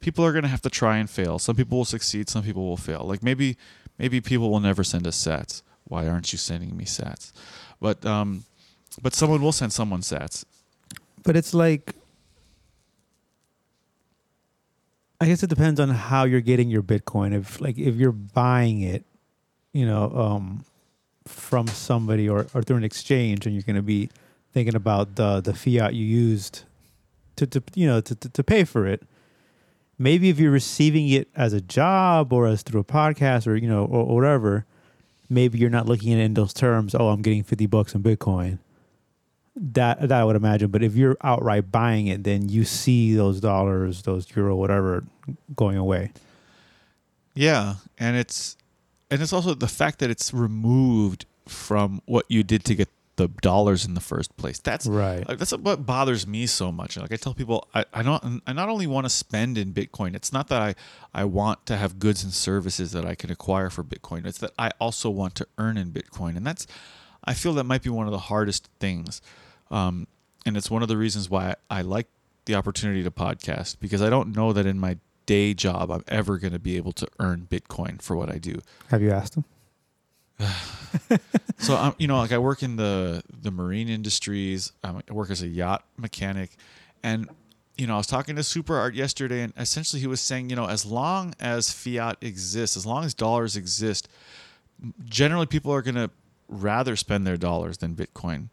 People 0.00 0.24
are 0.26 0.32
going 0.32 0.42
to 0.42 0.48
have 0.48 0.62
to 0.62 0.70
try 0.70 0.98
and 0.98 1.08
fail. 1.08 1.38
Some 1.38 1.56
people 1.56 1.78
will 1.78 1.84
succeed. 1.84 2.28
Some 2.28 2.42
people 2.42 2.66
will 2.66 2.76
fail. 2.76 3.04
Like 3.06 3.22
maybe, 3.22 3.56
maybe 3.98 4.20
people 4.20 4.50
will 4.50 4.60
never 4.60 4.84
send 4.84 5.06
us 5.06 5.16
Sats. 5.16 5.62
Why 5.84 6.08
aren't 6.08 6.32
you 6.32 6.38
sending 6.38 6.76
me 6.76 6.84
Sats? 6.84 7.32
But 7.80 8.04
um, 8.04 8.44
but 9.00 9.14
someone 9.14 9.40
will 9.40 9.52
send 9.52 9.72
someone 9.72 10.00
Sats. 10.00 10.44
But 11.22 11.36
it's 11.36 11.54
like 11.54 11.94
I 15.22 15.26
guess 15.26 15.44
it 15.44 15.50
depends 15.50 15.78
on 15.78 15.90
how 15.90 16.24
you're 16.24 16.40
getting 16.40 16.68
your 16.68 16.82
Bitcoin. 16.82 17.32
If 17.32 17.60
like 17.60 17.78
if 17.78 17.94
you're 17.94 18.10
buying 18.10 18.80
it, 18.80 19.04
you 19.72 19.86
know, 19.86 20.10
um, 20.10 20.64
from 21.28 21.68
somebody 21.68 22.28
or, 22.28 22.48
or 22.52 22.62
through 22.64 22.78
an 22.78 22.82
exchange, 22.82 23.46
and 23.46 23.54
you're 23.54 23.62
going 23.62 23.76
to 23.76 23.82
be 23.82 24.10
thinking 24.52 24.74
about 24.74 25.14
the 25.14 25.40
the 25.40 25.54
fiat 25.54 25.94
you 25.94 26.04
used 26.04 26.64
to, 27.36 27.46
to 27.46 27.62
you 27.76 27.86
know 27.86 28.00
to, 28.00 28.16
to, 28.16 28.28
to 28.30 28.42
pay 28.42 28.64
for 28.64 28.84
it. 28.84 29.04
Maybe 29.96 30.28
if 30.28 30.40
you're 30.40 30.50
receiving 30.50 31.08
it 31.08 31.28
as 31.36 31.52
a 31.52 31.60
job 31.60 32.32
or 32.32 32.48
as 32.48 32.62
through 32.62 32.80
a 32.80 32.84
podcast 32.84 33.46
or 33.46 33.54
you 33.54 33.68
know 33.68 33.84
or, 33.84 34.04
or 34.04 34.16
whatever, 34.16 34.66
maybe 35.28 35.56
you're 35.56 35.70
not 35.70 35.86
looking 35.86 36.12
at 36.12 36.18
it 36.18 36.22
in 36.22 36.34
those 36.34 36.52
terms. 36.52 36.96
Oh, 36.96 37.10
I'm 37.10 37.22
getting 37.22 37.44
fifty 37.44 37.66
bucks 37.66 37.94
in 37.94 38.02
Bitcoin 38.02 38.58
that 39.56 40.08
that 40.08 40.12
I 40.12 40.24
would 40.24 40.36
imagine. 40.36 40.70
But 40.70 40.82
if 40.82 40.94
you're 40.94 41.16
outright 41.22 41.70
buying 41.70 42.06
it, 42.06 42.24
then 42.24 42.48
you 42.48 42.64
see 42.64 43.14
those 43.14 43.40
dollars, 43.40 44.02
those 44.02 44.26
euro, 44.34 44.56
whatever, 44.56 45.04
going 45.54 45.76
away. 45.76 46.12
Yeah, 47.34 47.74
and 47.98 48.16
it's 48.16 48.56
and 49.10 49.20
it's 49.22 49.32
also 49.32 49.54
the 49.54 49.68
fact 49.68 49.98
that 49.98 50.10
it's 50.10 50.32
removed 50.32 51.26
from 51.46 52.00
what 52.06 52.24
you 52.28 52.42
did 52.42 52.64
to 52.64 52.74
get 52.74 52.88
the 53.16 53.28
dollars 53.28 53.84
in 53.84 53.92
the 53.94 54.00
first 54.00 54.34
place. 54.36 54.58
That's 54.58 54.86
right. 54.86 55.28
Like, 55.28 55.38
that's 55.38 55.52
what 55.52 55.84
bothers 55.84 56.26
me 56.26 56.46
so 56.46 56.72
much. 56.72 56.96
Like 56.96 57.12
I 57.12 57.16
tell 57.16 57.34
people, 57.34 57.68
I, 57.74 57.84
I 57.92 58.02
don't. 58.02 58.42
I 58.46 58.52
not 58.52 58.68
only 58.68 58.86
want 58.86 59.04
to 59.04 59.10
spend 59.10 59.58
in 59.58 59.72
Bitcoin. 59.72 60.14
It's 60.14 60.32
not 60.32 60.48
that 60.48 60.62
I 60.62 60.74
I 61.12 61.24
want 61.24 61.66
to 61.66 61.76
have 61.76 61.98
goods 61.98 62.24
and 62.24 62.32
services 62.32 62.92
that 62.92 63.04
I 63.04 63.14
can 63.14 63.30
acquire 63.30 63.70
for 63.70 63.84
Bitcoin. 63.84 64.26
It's 64.26 64.38
that 64.38 64.52
I 64.58 64.70
also 64.80 65.10
want 65.10 65.34
to 65.36 65.46
earn 65.58 65.76
in 65.76 65.90
Bitcoin, 65.90 66.36
and 66.36 66.46
that's. 66.46 66.66
I 67.24 67.34
feel 67.34 67.52
that 67.54 67.64
might 67.64 67.84
be 67.84 67.90
one 67.90 68.06
of 68.06 68.12
the 68.12 68.18
hardest 68.18 68.68
things 68.80 69.22
um, 69.72 70.06
and 70.46 70.56
it's 70.56 70.70
one 70.70 70.82
of 70.82 70.88
the 70.88 70.96
reasons 70.96 71.28
why 71.28 71.54
I, 71.70 71.82
like 71.82 72.06
the 72.44 72.54
opportunity 72.54 73.02
to 73.02 73.10
podcast 73.10 73.80
because 73.80 74.02
I 74.02 74.10
don't 74.10 74.36
know 74.36 74.52
that 74.52 74.66
in 74.66 74.78
my 74.78 74.98
day 75.26 75.54
job 75.54 75.90
I'm 75.90 76.04
ever 76.08 76.38
going 76.38 76.52
to 76.52 76.58
be 76.58 76.76
able 76.76 76.92
to 76.92 77.08
earn 77.18 77.46
Bitcoin 77.50 78.00
for 78.02 78.16
what 78.16 78.30
I 78.30 78.38
do. 78.38 78.60
Have 78.88 79.02
you 79.02 79.10
asked 79.10 79.34
them? 79.34 79.44
so 81.58 81.76
I'm, 81.76 81.94
you 81.98 82.06
know, 82.06 82.18
like 82.18 82.32
I 82.32 82.38
work 82.38 82.62
in 82.62 82.76
the 82.76 83.22
the 83.28 83.50
marine 83.50 83.88
industries. 83.88 84.72
I 84.82 85.00
work 85.10 85.30
as 85.30 85.42
a 85.42 85.48
yacht 85.48 85.84
mechanic, 85.96 86.56
and 87.02 87.28
you 87.78 87.86
know, 87.86 87.94
I 87.94 87.98
was 87.98 88.06
talking 88.06 88.36
to 88.36 88.42
Super 88.42 88.76
Art 88.76 88.94
yesterday, 88.94 89.42
and 89.42 89.52
essentially 89.56 90.00
he 90.00 90.06
was 90.06 90.20
saying, 90.20 90.50
you 90.50 90.56
know, 90.56 90.66
as 90.66 90.84
long 90.84 91.34
as 91.40 91.72
fiat 91.72 92.18
exists, 92.20 92.76
as 92.76 92.84
long 92.84 93.04
as 93.04 93.14
dollars 93.14 93.56
exist, 93.56 94.08
generally 95.04 95.46
people 95.46 95.72
are 95.72 95.82
going 95.82 95.94
to 95.94 96.10
rather 96.48 96.96
spend 96.96 97.26
their 97.26 97.36
dollars 97.36 97.78
than 97.78 97.94
Bitcoin 97.94 98.48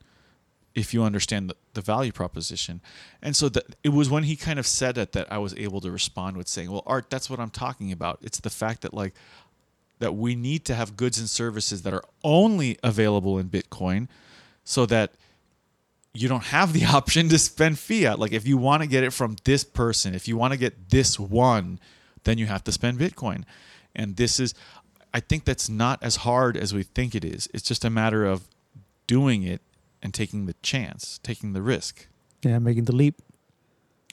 if 0.76 0.94
you 0.94 1.04
understand 1.04 1.50
the, 1.50 1.56
the 1.74 1.82
value 1.82 2.12
proposition. 2.12 2.82
And 3.22 3.36
so 3.36 3.50
that 3.50 3.76
it 3.84 3.90
was 3.90 4.10
when 4.10 4.24
he 4.24 4.36
kind 4.36 4.60
of 4.60 4.68
said 4.68 4.98
it 4.98 5.12
that 5.14 5.32
I 5.32 5.38
was 5.38 5.54
able 5.56 5.82
to 5.82 5.92
respond 5.92 6.38
with 6.38 6.48
saying, 6.48 6.72
"Well, 6.72 6.84
Art, 6.86 7.10
that's 7.10 7.30
what 7.30 7.40
I'm 7.40 7.50
talking 7.50 7.92
about. 7.92 8.20
It's 8.22 8.40
the 8.40 8.50
fact 8.50 8.82
that 8.82 8.94
like 8.94 9.14
that 10.00 10.16
we 10.16 10.36
need 10.36 10.66
to 10.66 10.76
have 10.76 10.96
goods 10.96 11.20
and 11.20 11.30
services 11.30 11.82
that 11.84 11.94
are 11.94 12.04
only 12.24 12.78
available 12.84 13.38
in 13.38 13.50
Bitcoin 13.50 14.08
so 14.64 14.86
that 14.86 15.12
you 16.14 16.28
don't 16.28 16.46
have 16.46 16.74
the 16.74 16.86
option 16.98 17.30
to 17.30 17.38
spend 17.38 17.78
fiat. 17.78 18.20
Like 18.20 18.32
if 18.32 18.48
you 18.48 18.58
want 18.58 18.82
to 18.82 18.88
get 18.88 19.04
it 19.04 19.12
from 19.12 19.36
this 19.44 19.64
person, 19.64 20.16
if 20.16 20.28
you 20.28 20.38
want 20.38 20.54
to 20.54 20.60
get 20.60 20.90
this 20.90 21.20
one, 21.20 21.80
then 22.24 22.38
you 22.38 22.46
have 22.46 22.64
to 22.66 22.72
spend 22.72 23.00
Bitcoin. 23.00 23.44
And 23.96 24.16
this 24.16 24.40
is 24.40 24.54
I 25.14 25.20
think 25.20 25.46
that's 25.46 25.70
not 25.70 26.02
as 26.04 26.18
hard 26.18 26.56
as 26.56 26.74
we 26.74 26.84
think 26.84 27.16
it 27.16 27.26
is. 27.26 27.50
It's 27.54 27.64
just 27.64 27.84
a 27.84 27.90
matter 27.90 28.26
of 28.26 28.48
doing 29.08 29.44
it 29.44 29.62
and 30.02 30.14
taking 30.14 30.46
the 30.46 30.56
chance, 30.62 31.20
taking 31.24 31.54
the 31.54 31.62
risk. 31.62 32.08
Yeah, 32.42 32.60
making 32.60 32.86
the 32.86 32.96
leap. 32.96 33.22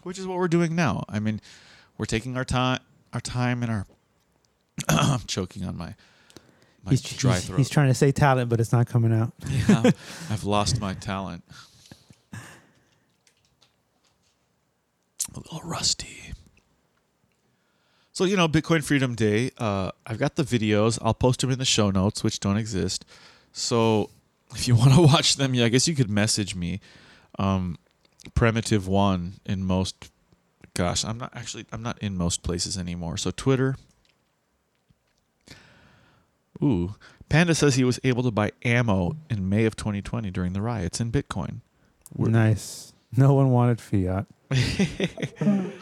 Which 0.03 0.19
is 0.19 0.27
what 0.27 0.39
we're 0.39 0.49
doing 0.49 0.75
now. 0.75 1.05
I 1.09 1.19
mean, 1.19 1.41
we're 1.99 2.07
taking 2.07 2.37
our 2.37 2.45
time, 2.45 2.81
our 3.13 3.21
time, 3.21 3.63
and 3.63 3.71
our. 3.71 3.87
I'm 4.89 5.21
choking 5.27 5.65
on 5.65 5.77
my. 5.77 5.95
my 6.85 6.91
he's, 6.91 7.03
dry 7.03 7.39
throat. 7.39 7.59
he's 7.59 7.69
trying 7.69 7.89
to 7.89 7.95
say 7.95 8.13
talent, 8.13 8.49
but 8.49 8.61
it's 8.61 8.73
not 8.73 8.87
coming 8.87 9.13
out. 9.13 9.33
yeah, 9.49 9.91
I've 10.31 10.45
lost 10.45 10.81
my 10.81 10.95
talent. 10.95 11.45
A 12.33 12.39
little 15.39 15.61
rusty. 15.65 16.33
So 18.13 18.25
you 18.25 18.37
know, 18.37 18.49
Bitcoin 18.49 18.83
Freedom 18.83 19.15
Day. 19.15 19.51
Uh, 19.59 19.91
I've 20.07 20.19
got 20.19 20.37
the 20.37 20.43
videos. 20.43 20.99
I'll 21.03 21.15
post 21.15 21.41
them 21.41 21.51
in 21.51 21.59
the 21.59 21.67
show 21.67 21.91
notes, 21.91 22.25
which 22.25 22.41
don't 22.41 22.57
exist. 22.57 23.05
So 23.53 24.11
if 24.57 24.67
you 24.67 24.75
want 24.81 24.95
to 24.95 25.03
watch 25.03 25.37
them, 25.37 25.55
yeah, 25.55 25.67
I 25.67 25.69
guess 25.69 25.87
you 25.87 25.95
could 25.95 26.11
message 26.11 26.55
me. 26.55 26.81
Um, 27.39 27.79
primitive 28.35 28.89
one 28.89 29.35
in 29.45 29.65
most. 29.65 30.11
Gosh, 30.75 31.05
I'm 31.05 31.19
not 31.19 31.31
actually. 31.35 31.67
I'm 31.73 31.83
not 31.83 31.99
in 32.01 32.17
most 32.17 32.43
places 32.43 32.77
anymore. 32.77 33.17
So 33.17 33.31
Twitter. 33.31 33.77
Ooh, 36.63 36.95
Panda 37.29 37.55
says 37.55 37.75
he 37.75 37.85
was 37.85 38.01
able 38.03 38.23
to 38.23 38.31
buy 38.31 38.51
ammo 38.65 39.17
in 39.29 39.47
May 39.47 39.67
of 39.67 39.77
2020 39.77 40.31
during 40.31 40.55
the 40.55 40.63
riots 40.63 41.01
in 41.01 41.13
Bitcoin. 41.13 41.61
We're 42.15 42.31
nice. 42.31 42.95
No 43.15 43.35
one 43.35 43.51
wanted 43.51 43.79
fiat. 43.79 44.27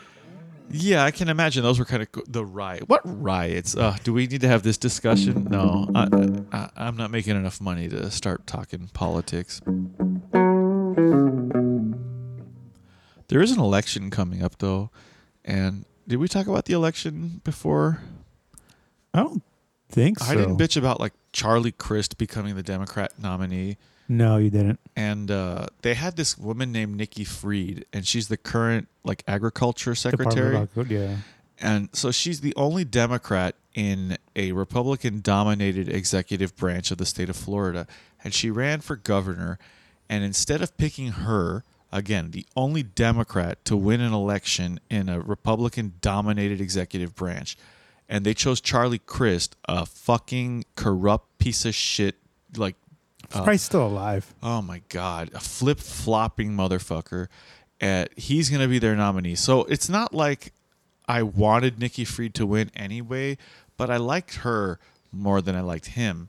Yeah, 0.71 1.05
I 1.05 1.11
can 1.11 1.29
imagine 1.29 1.63
those 1.63 1.79
were 1.79 1.85
kind 1.85 2.03
of 2.03 2.09
the 2.27 2.45
riot. 2.45 2.89
What 2.89 3.03
riots? 3.05 3.77
Uh, 3.77 3.97
do 4.03 4.13
we 4.13 4.27
need 4.27 4.41
to 4.41 4.49
have 4.49 4.63
this 4.63 4.79
discussion? 4.79 5.45
No, 5.45 5.89
I, 5.95 6.09
I, 6.53 6.54
I'm 6.85 6.97
not 6.97 7.11
making 7.11 7.35
enough 7.35 7.63
money 7.63 7.89
to 7.89 8.11
start 8.11 8.47
talking 8.47 8.91
politics. 8.93 9.63
There 13.29 13.41
is 13.41 13.53
an 13.53 13.59
election 13.59 14.11
coming 14.11 14.43
up, 14.43 14.59
though, 14.59 14.91
and 15.45 15.87
did 16.07 16.17
we 16.17 16.29
talk 16.29 16.47
about 16.47 16.67
the 16.67 16.75
election 16.75 17.41
before? 17.43 18.01
I 19.15 19.21
don't 19.21 19.43
think 19.89 20.19
so. 20.19 20.31
I 20.31 20.37
didn't 20.37 20.59
bitch 20.59 20.77
about 20.77 21.01
like 21.01 21.15
Charlie 21.33 21.73
Crist 21.73 22.19
becoming 22.19 22.55
the 22.55 22.63
Democrat 22.63 23.15
nominee. 23.19 23.79
No, 24.07 24.37
you 24.37 24.51
didn't. 24.51 24.79
And 24.95 25.31
uh, 25.31 25.69
they 25.81 25.95
had 25.95 26.17
this 26.17 26.37
woman 26.37 26.71
named 26.71 26.97
Nikki 26.97 27.25
Fried, 27.25 27.87
and 27.95 28.07
she's 28.07 28.29
the 28.29 28.37
current 28.37 28.89
like 29.05 29.25
agriculture 29.27 29.95
secretary. 29.95 30.69
yeah. 30.89 31.17
And 31.59 31.89
so 31.95 32.11
she's 32.11 32.43
the 32.43 32.55
only 32.57 32.85
Democrat 32.85 33.55
in 33.75 34.17
a 34.37 34.53
Republican 34.53 35.21
dominated 35.21 35.89
executive 35.89 36.57
branch 36.57 36.91
of 36.91 36.99
the 36.99 37.07
state 37.07 37.29
of 37.29 37.37
Florida. 37.37 37.87
And 38.23 38.33
she 38.33 38.51
ran 38.51 38.81
for 38.81 38.97
governor. 38.97 39.59
And 40.09 40.25
instead 40.25 40.63
of 40.63 40.77
picking 40.79 41.09
her, 41.13 41.65
again, 41.93 42.31
the 42.31 42.47
only 42.57 42.83
Democrat 42.83 43.65
to 43.67 43.77
win 43.77 44.01
an 44.01 44.13
election 44.13 44.81
in 44.89 45.09
a 45.09 45.21
Republican 45.21 45.95
dominated 46.01 46.61
executive 46.61 47.15
branch, 47.15 47.57
and 48.09 48.25
they 48.25 48.35
chose 48.35 48.61
Charlie 48.61 48.99
Crist, 48.99 49.57
a 49.67 49.87
fucking 49.87 50.65
corrupt 50.77 51.39
piece 51.39 51.65
of 51.65 51.75
shit, 51.75 52.17
like 52.57 52.77
He's 53.29 53.33
probably 53.33 53.59
still 53.59 53.87
alive. 53.87 54.35
Oh 54.43 54.61
my 54.61 54.83
god, 54.91 55.31
a 55.35 55.41
flip 55.41 55.81
flopping 55.81 56.51
motherfucker. 56.51 57.29
Uh, 57.81 58.05
he's 58.17 58.51
gonna 58.51 58.69
be 58.69 58.79
their 58.79 58.95
nominee. 58.95 59.35
So 59.35 59.65
it's 59.65 59.89
not 59.89 60.13
like 60.13 60.53
I 61.09 61.23
wanted 61.23 61.79
Nikki 61.79 62.05
Fried 62.05 62.35
to 62.35 62.47
win 62.47 62.71
anyway, 62.77 63.39
but 63.77 63.91
I 63.91 63.97
liked 63.97 64.37
her 64.37 64.79
more 65.13 65.41
than 65.41 65.55
I 65.55 65.61
liked 65.61 65.87
him. 65.87 66.29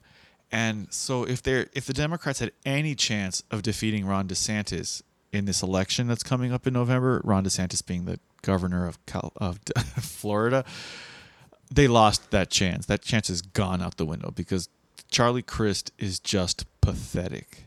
And 0.52 0.92
so 0.94 1.24
if 1.24 1.42
they 1.42 1.66
if 1.74 1.86
the 1.86 1.94
Democrats 1.94 2.40
had 2.40 2.52
any 2.66 2.96
chance 2.96 3.44
of 3.52 3.62
defeating 3.62 4.06
Ron 4.06 4.28
DeSantis 4.28 5.02
in 5.32 5.46
this 5.46 5.62
election 5.62 6.08
that's 6.08 6.24
coming 6.24 6.54
up 6.54 6.66
in 6.66 6.74
November, 6.74 7.22
Ron 7.24 7.44
DeSantis 7.44 7.86
being 7.86 8.06
the 8.06 8.20
governor 8.42 8.88
of 8.88 9.04
Cal- 9.06 9.34
of 9.38 9.60
Florida, 10.00 10.64
they 11.74 11.88
lost 11.88 12.32
that 12.32 12.50
chance. 12.50 12.86
That 12.86 13.02
chance 13.02 13.30
is 13.30 13.42
gone 13.42 13.82
out 13.82 13.98
the 13.98 14.06
window 14.06 14.32
because 14.32 14.70
Charlie 15.10 15.42
Crist 15.42 15.92
is 15.98 16.20
just 16.20 16.66
pathetic. 16.82 17.66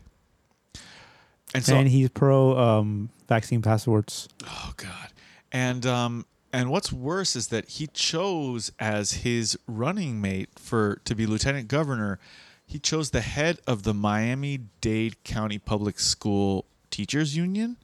And 1.53 1.63
so 1.63 1.75
and 1.75 1.87
he's 1.87 2.09
pro 2.09 2.57
um, 2.57 3.09
vaccine 3.27 3.61
passports. 3.61 4.29
Oh 4.45 4.73
God. 4.77 5.09
And 5.51 5.85
um 5.85 6.25
and 6.51 6.69
what's 6.69 6.91
worse 6.91 7.35
is 7.35 7.47
that 7.47 7.69
he 7.69 7.87
chose 7.87 8.71
as 8.79 9.13
his 9.13 9.57
running 9.67 10.19
mate 10.21 10.49
for 10.57 10.99
to 11.05 11.15
be 11.15 11.25
lieutenant 11.25 11.67
governor, 11.67 12.19
he 12.65 12.79
chose 12.79 13.09
the 13.09 13.21
head 13.21 13.59
of 13.67 13.83
the 13.83 13.93
Miami-Dade 13.93 15.23
County 15.23 15.57
Public 15.57 15.99
School 15.99 16.65
Teachers 16.91 17.35
Union, 17.35 17.77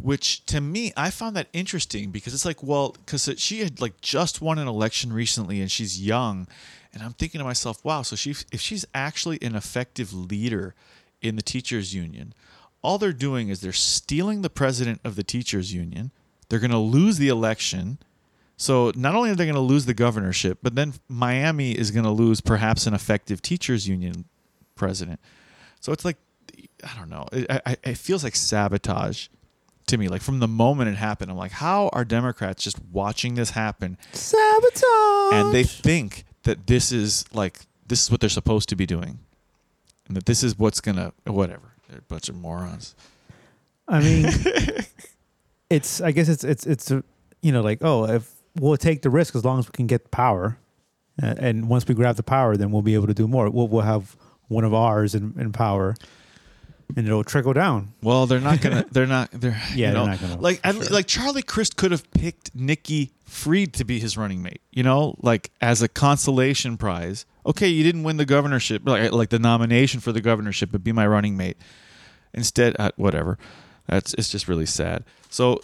which 0.00 0.44
to 0.46 0.60
me 0.60 0.92
I 0.96 1.10
found 1.10 1.36
that 1.36 1.48
interesting 1.52 2.10
because 2.10 2.34
it's 2.34 2.44
like, 2.44 2.62
well, 2.62 2.96
because 3.04 3.30
she 3.38 3.60
had 3.60 3.80
like 3.80 4.00
just 4.00 4.40
won 4.40 4.58
an 4.58 4.68
election 4.68 5.12
recently 5.12 5.60
and 5.60 5.70
she's 5.70 6.00
young, 6.00 6.46
and 6.92 7.02
I'm 7.02 7.12
thinking 7.12 7.38
to 7.38 7.44
myself, 7.44 7.84
wow, 7.84 8.02
so 8.02 8.16
she 8.16 8.30
if 8.52 8.60
she's 8.60 8.84
actually 8.94 9.38
an 9.42 9.54
effective 9.54 10.12
leader 10.12 10.74
in 11.20 11.36
the 11.36 11.42
teachers 11.42 11.94
union, 11.94 12.32
all 12.82 12.98
they're 12.98 13.12
doing 13.12 13.48
is 13.48 13.60
they're 13.60 13.72
stealing 13.72 14.42
the 14.42 14.50
president 14.50 15.00
of 15.04 15.16
the 15.16 15.24
teachers 15.24 15.74
union. 15.74 16.12
They're 16.48 16.58
going 16.58 16.70
to 16.70 16.78
lose 16.78 17.18
the 17.18 17.28
election. 17.28 17.98
So 18.56 18.92
not 18.96 19.14
only 19.14 19.30
are 19.30 19.34
they 19.34 19.44
going 19.44 19.54
to 19.54 19.60
lose 19.60 19.86
the 19.86 19.94
governorship, 19.94 20.58
but 20.62 20.74
then 20.74 20.94
Miami 21.08 21.72
is 21.72 21.90
going 21.90 22.04
to 22.04 22.10
lose 22.10 22.40
perhaps 22.40 22.86
an 22.86 22.94
effective 22.94 23.40
teachers 23.42 23.86
union 23.86 24.24
president. 24.74 25.20
So 25.80 25.92
it's 25.92 26.04
like 26.04 26.16
I 26.84 26.96
don't 26.96 27.08
know. 27.08 27.26
It, 27.32 27.50
I, 27.50 27.76
it 27.82 27.98
feels 27.98 28.22
like 28.24 28.36
sabotage 28.36 29.28
to 29.88 29.98
me. 29.98 30.08
Like 30.08 30.22
from 30.22 30.38
the 30.38 30.48
moment 30.48 30.90
it 30.90 30.96
happened, 30.96 31.30
I'm 31.30 31.36
like, 31.36 31.52
how 31.52 31.88
are 31.92 32.04
Democrats 32.04 32.62
just 32.62 32.78
watching 32.92 33.34
this 33.34 33.50
happen 33.50 33.98
Sabotage. 34.12 35.32
and 35.32 35.52
they 35.52 35.64
think 35.64 36.24
that 36.44 36.66
this 36.66 36.92
is 36.92 37.24
like 37.32 37.60
this 37.86 38.04
is 38.04 38.10
what 38.10 38.20
they're 38.20 38.28
supposed 38.28 38.68
to 38.68 38.76
be 38.76 38.86
doing, 38.86 39.18
and 40.06 40.16
that 40.16 40.26
this 40.26 40.42
is 40.42 40.58
what's 40.58 40.80
gonna 40.80 41.12
whatever. 41.24 41.74
They're 41.88 41.98
a 41.98 42.02
bunch 42.02 42.28
of 42.28 42.36
morons. 42.36 42.94
I 43.88 44.00
mean, 44.00 44.26
it's. 45.70 46.00
I 46.00 46.10
guess 46.12 46.28
it's 46.28 46.44
it's 46.44 46.66
it's 46.66 46.90
you 47.42 47.52
know 47.52 47.60
like 47.62 47.78
oh 47.82 48.04
if 48.04 48.30
we'll 48.58 48.76
take 48.76 49.02
the 49.02 49.10
risk 49.10 49.34
as 49.36 49.44
long 49.44 49.58
as 49.58 49.66
we 49.66 49.72
can 49.72 49.86
get 49.86 50.10
power, 50.10 50.58
uh, 51.22 51.34
and 51.38 51.68
once 51.68 51.86
we 51.86 51.94
grab 51.94 52.16
the 52.16 52.22
power, 52.22 52.56
then 52.56 52.70
we'll 52.70 52.82
be 52.82 52.94
able 52.94 53.06
to 53.06 53.14
do 53.14 53.28
more. 53.28 53.48
We'll 53.50 53.68
we'll 53.68 53.82
have 53.82 54.16
one 54.48 54.64
of 54.64 54.72
ours 54.74 55.14
in, 55.14 55.34
in 55.38 55.52
power, 55.52 55.94
and 56.96 57.06
it'll 57.06 57.24
trickle 57.24 57.52
down. 57.52 57.92
Well, 58.02 58.26
they're 58.26 58.40
not 58.40 58.60
gonna. 58.60 58.86
They're 58.92 59.06
not. 59.06 59.30
They're 59.32 59.60
Yeah, 59.74 59.88
You 59.88 59.94
know, 59.94 60.04
they're 60.06 60.12
not 60.14 60.20
gonna- 60.20 60.40
Like, 60.40 60.60
I, 60.64 60.72
sure. 60.72 60.84
like 60.84 61.06
Charlie 61.06 61.42
Crist 61.42 61.76
could 61.76 61.90
have 61.92 62.10
picked 62.12 62.54
Nikki 62.54 63.12
Fried 63.26 63.74
to 63.74 63.84
be 63.84 64.00
his 64.00 64.16
running 64.16 64.42
mate. 64.42 64.62
You 64.72 64.82
know, 64.82 65.14
like 65.20 65.50
as 65.60 65.82
a 65.82 65.88
consolation 65.88 66.76
prize. 66.78 67.26
Okay, 67.44 67.68
you 67.68 67.82
didn't 67.84 68.02
win 68.04 68.16
the 68.18 68.24
governorship, 68.26 68.82
like 68.86 69.12
like 69.12 69.28
the 69.30 69.38
nomination 69.38 70.00
for 70.00 70.12
the 70.12 70.20
governorship, 70.20 70.70
but 70.72 70.82
be 70.82 70.92
my 70.92 71.06
running 71.06 71.36
mate. 71.36 71.56
Instead, 72.34 72.74
uh, 72.78 72.90
whatever. 72.96 73.38
That's 73.88 74.14
it's 74.14 74.28
just 74.28 74.48
really 74.48 74.66
sad. 74.66 75.04
So, 75.30 75.60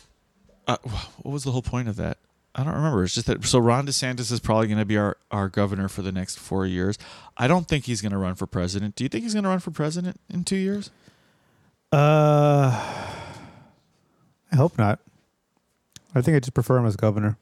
uh, 0.66 0.78
what 0.82 1.32
was 1.32 1.44
the 1.44 1.52
whole 1.52 1.62
point 1.62 1.88
of 1.88 1.96
that? 1.96 2.18
I 2.54 2.62
don't 2.62 2.74
remember. 2.74 3.02
It's 3.02 3.14
just 3.14 3.26
that 3.26 3.44
so 3.44 3.58
Ron 3.58 3.86
DeSantis 3.86 4.30
is 4.30 4.40
probably 4.40 4.68
going 4.68 4.78
to 4.78 4.84
be 4.84 4.96
our, 4.96 5.16
our 5.30 5.48
governor 5.48 5.88
for 5.88 6.02
the 6.02 6.12
next 6.12 6.38
four 6.38 6.66
years. 6.66 6.96
I 7.36 7.48
don't 7.48 7.66
think 7.66 7.84
he's 7.84 8.00
going 8.00 8.12
to 8.12 8.18
run 8.18 8.36
for 8.36 8.46
president. 8.46 8.94
Do 8.94 9.04
you 9.04 9.08
think 9.08 9.24
he's 9.24 9.34
going 9.34 9.42
to 9.42 9.48
run 9.48 9.58
for 9.58 9.72
president 9.72 10.20
in 10.30 10.44
two 10.44 10.56
years? 10.56 10.90
Uh, 11.92 12.70
I 14.52 14.56
hope 14.56 14.78
not. 14.78 15.00
I 16.14 16.22
think 16.22 16.36
I 16.36 16.40
just 16.40 16.54
prefer 16.54 16.78
him 16.78 16.86
as 16.86 16.94
governor. 16.96 17.36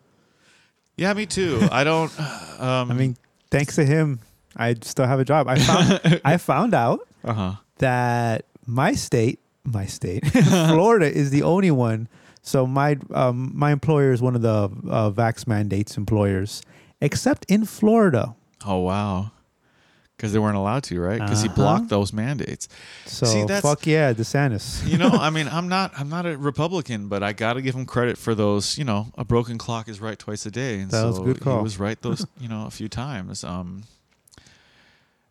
Yeah, 0.96 1.12
me 1.12 1.26
too. 1.26 1.66
I 1.70 1.84
don't. 1.84 2.12
Um, 2.62 2.92
I 2.92 2.94
mean, 2.94 3.16
thanks 3.50 3.74
to 3.74 3.84
him, 3.84 4.20
I 4.56 4.76
still 4.82 5.04
have 5.04 5.18
a 5.18 5.24
job. 5.24 5.48
I 5.48 5.58
found 5.58 6.20
I 6.24 6.36
found 6.36 6.74
out 6.74 7.00
uh 7.24 7.32
huh. 7.32 7.52
that 7.78 8.44
my 8.66 8.92
state, 8.92 9.40
my 9.64 9.86
state, 9.86 10.26
Florida, 10.30 11.06
is 11.12 11.30
the 11.30 11.42
only 11.42 11.70
one. 11.70 12.08
So 12.42 12.66
my 12.66 12.98
um, 13.14 13.52
my 13.54 13.70
employer 13.72 14.12
is 14.12 14.20
one 14.20 14.34
of 14.34 14.42
the 14.42 14.70
uh, 14.90 15.10
vax 15.10 15.46
mandates 15.46 15.96
employers, 15.96 16.62
except 17.00 17.44
in 17.48 17.64
Florida. 17.64 18.34
Oh 18.66 18.78
wow, 18.80 19.30
because 20.16 20.32
they 20.32 20.40
weren't 20.40 20.56
allowed 20.56 20.82
to, 20.84 21.00
right? 21.00 21.20
Because 21.20 21.42
he 21.42 21.48
Uh-huh. 21.48 21.54
blocked 21.56 21.88
those 21.88 22.12
mandates. 22.12 22.68
So 23.06 23.26
See, 23.26 23.40
that's- 23.42 23.62
fuck 23.62 23.86
yeah, 23.86 24.12
DeSantis. 24.12 24.84
You 24.90 24.98
know, 24.98 25.08
I 25.10 25.30
mean, 25.30 25.46
I'm 25.48 25.68
not, 25.68 25.92
I'm 25.96 26.08
not 26.08 26.26
a 26.26 26.36
Republican, 26.36 27.06
but 27.08 27.22
I 27.22 27.32
got 27.32 27.52
to 27.54 27.62
give 27.62 27.74
him 27.76 27.86
credit 27.86 28.18
for 28.18 28.34
those. 28.34 28.76
You 28.76 28.84
know, 28.84 29.12
a 29.16 29.24
broken 29.24 29.56
clock 29.56 29.88
is 29.88 30.00
right 30.00 30.18
twice 30.18 30.44
a 30.44 30.50
day, 30.50 30.80
and 30.80 30.90
That 30.90 31.00
so 31.02 31.08
was 31.08 31.18
good 31.20 31.40
call. 31.40 31.58
he 31.58 31.62
was 31.62 31.78
right 31.78 32.00
those, 32.02 32.26
you 32.40 32.48
know, 32.48 32.66
a 32.66 32.70
few 32.70 32.88
times. 32.88 33.44
Um, 33.44 33.84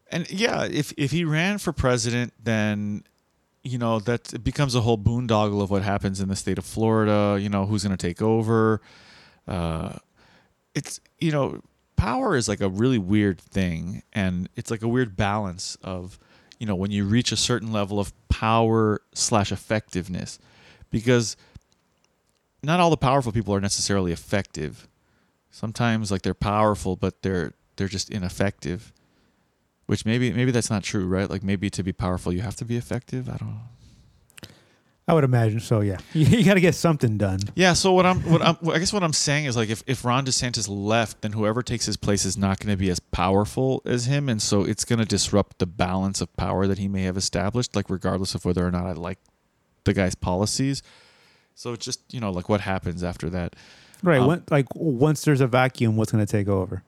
and 0.10 0.30
yeah, 0.32 0.64
if 0.66 0.94
if 0.98 1.12
he 1.12 1.24
ran 1.26 1.58
for 1.58 1.72
president, 1.74 2.34
then 2.42 3.04
you 3.64 3.78
know 3.78 4.00
that 4.00 4.34
it 4.34 4.44
becomes 4.44 4.76
a 4.76 4.82
whole 4.82 4.98
boondoggle 4.98 5.62
of 5.62 5.70
what 5.70 5.84
happens 5.84 6.20
in 6.20 6.30
the 6.30 6.36
state 6.36 6.58
of 6.58 6.66
Florida. 6.66 7.38
You 7.40 7.50
know, 7.50 7.66
who's 7.66 7.84
going 7.84 7.96
to 7.96 8.08
take 8.08 8.22
over? 8.22 8.82
Uh, 9.48 9.98
it's 10.74 11.00
you 11.20 11.32
know, 11.32 11.62
power 11.96 12.36
is 12.36 12.48
like 12.48 12.62
a 12.62 12.70
really 12.70 12.98
weird 12.98 13.40
thing, 13.40 14.04
and 14.14 14.50
it's 14.56 14.72
like 14.72 14.82
a 14.82 14.88
weird 14.88 15.16
balance 15.16 15.78
of 15.84 16.18
you 16.60 16.66
know 16.66 16.76
when 16.76 16.92
you 16.92 17.06
reach 17.06 17.32
a 17.32 17.38
certain 17.38 17.72
level 17.72 18.00
of 18.00 18.14
power 18.30 19.02
slash 19.14 19.52
effectiveness, 19.52 20.40
because 20.90 21.38
not 22.64 22.80
all 22.80 22.90
the 22.90 22.98
powerful 22.98 23.32
people 23.32 23.54
are 23.54 23.62
necessarily 23.62 24.12
effective. 24.12 24.88
Sometimes 25.52 26.12
like 26.12 26.22
they're 26.22 26.34
powerful, 26.34 26.96
but 26.96 27.22
they're 27.22 27.54
they're 27.76 27.88
just 27.88 28.10
ineffective. 28.10 28.94
Which 29.92 30.06
maybe 30.06 30.32
maybe 30.32 30.52
that's 30.52 30.70
not 30.70 30.84
true, 30.84 31.06
right? 31.06 31.30
Like 31.30 31.44
maybe 31.44 31.70
to 31.72 31.84
be 31.84 31.92
powerful 31.92 32.32
you 32.32 32.40
have 32.40 32.56
to 32.56 32.64
be 32.64 32.78
effective. 32.78 33.28
I 33.28 33.36
don't 33.36 33.50
know. 33.50 34.48
I 35.06 35.14
would 35.14 35.26
imagine 35.26 35.60
so. 35.60 35.82
Yeah, 35.82 35.98
you, 36.14 36.46
got 36.46 36.54
to 36.54 36.62
get 36.62 36.76
something 36.76 37.18
done. 37.18 37.42
Yeah, 37.56 37.74
so 37.74 37.92
what 37.92 38.06
I'm 38.06 38.22
what 38.22 38.42
I'm 38.42 38.56
I 38.70 38.80
guess 38.80 38.94
what 38.94 39.04
I'm 39.04 39.12
saying 39.12 39.48
is 39.48 39.58
like 39.58 39.70
if, 39.70 39.84
if 39.88 40.06
Ron 40.06 40.26
DeSantis 40.26 40.70
left, 40.70 41.24
then 41.24 41.34
whoever 41.34 41.62
takes 41.62 41.88
his 41.88 41.98
place 41.98 42.24
is 42.24 42.38
not 42.38 42.62
going 42.62 42.72
to 42.72 42.78
be 42.78 42.90
as 42.90 43.02
powerful 43.02 43.82
as 43.86 44.06
him, 44.06 44.30
and 44.30 44.42
so 44.42 44.64
it's 44.64 44.86
going 44.86 45.00
to 45.00 45.06
disrupt 45.06 45.60
the 45.60 45.66
balance 45.66 46.22
of 46.22 46.34
power 46.38 46.68
that 46.68 46.78
he 46.78 46.88
may 46.88 47.04
have 47.04 47.18
established, 47.18 47.76
like 47.76 47.90
regardless 47.90 48.34
of 48.34 48.46
whether 48.46 48.66
or 48.66 48.72
not 48.72 48.86
I 48.86 48.94
like 48.94 49.20
the 49.84 49.94
guy's 49.94 50.16
policies. 50.16 50.82
So 51.54 51.74
it's 51.74 51.86
just 51.86 52.14
you 52.14 52.22
know 52.22 52.32
like 52.32 52.48
what 52.48 52.62
happens 52.62 53.04
after 53.04 53.30
that. 53.32 53.58
Right. 54.04 54.22
Um, 54.22 54.28
when, 54.28 54.44
like 54.50 54.74
once 54.74 55.26
there's 55.26 55.42
a 55.42 55.48
vacuum, 55.48 55.98
what's 55.98 56.14
going 56.14 56.26
to 56.26 56.32
take 56.32 56.48
over? 56.48 56.82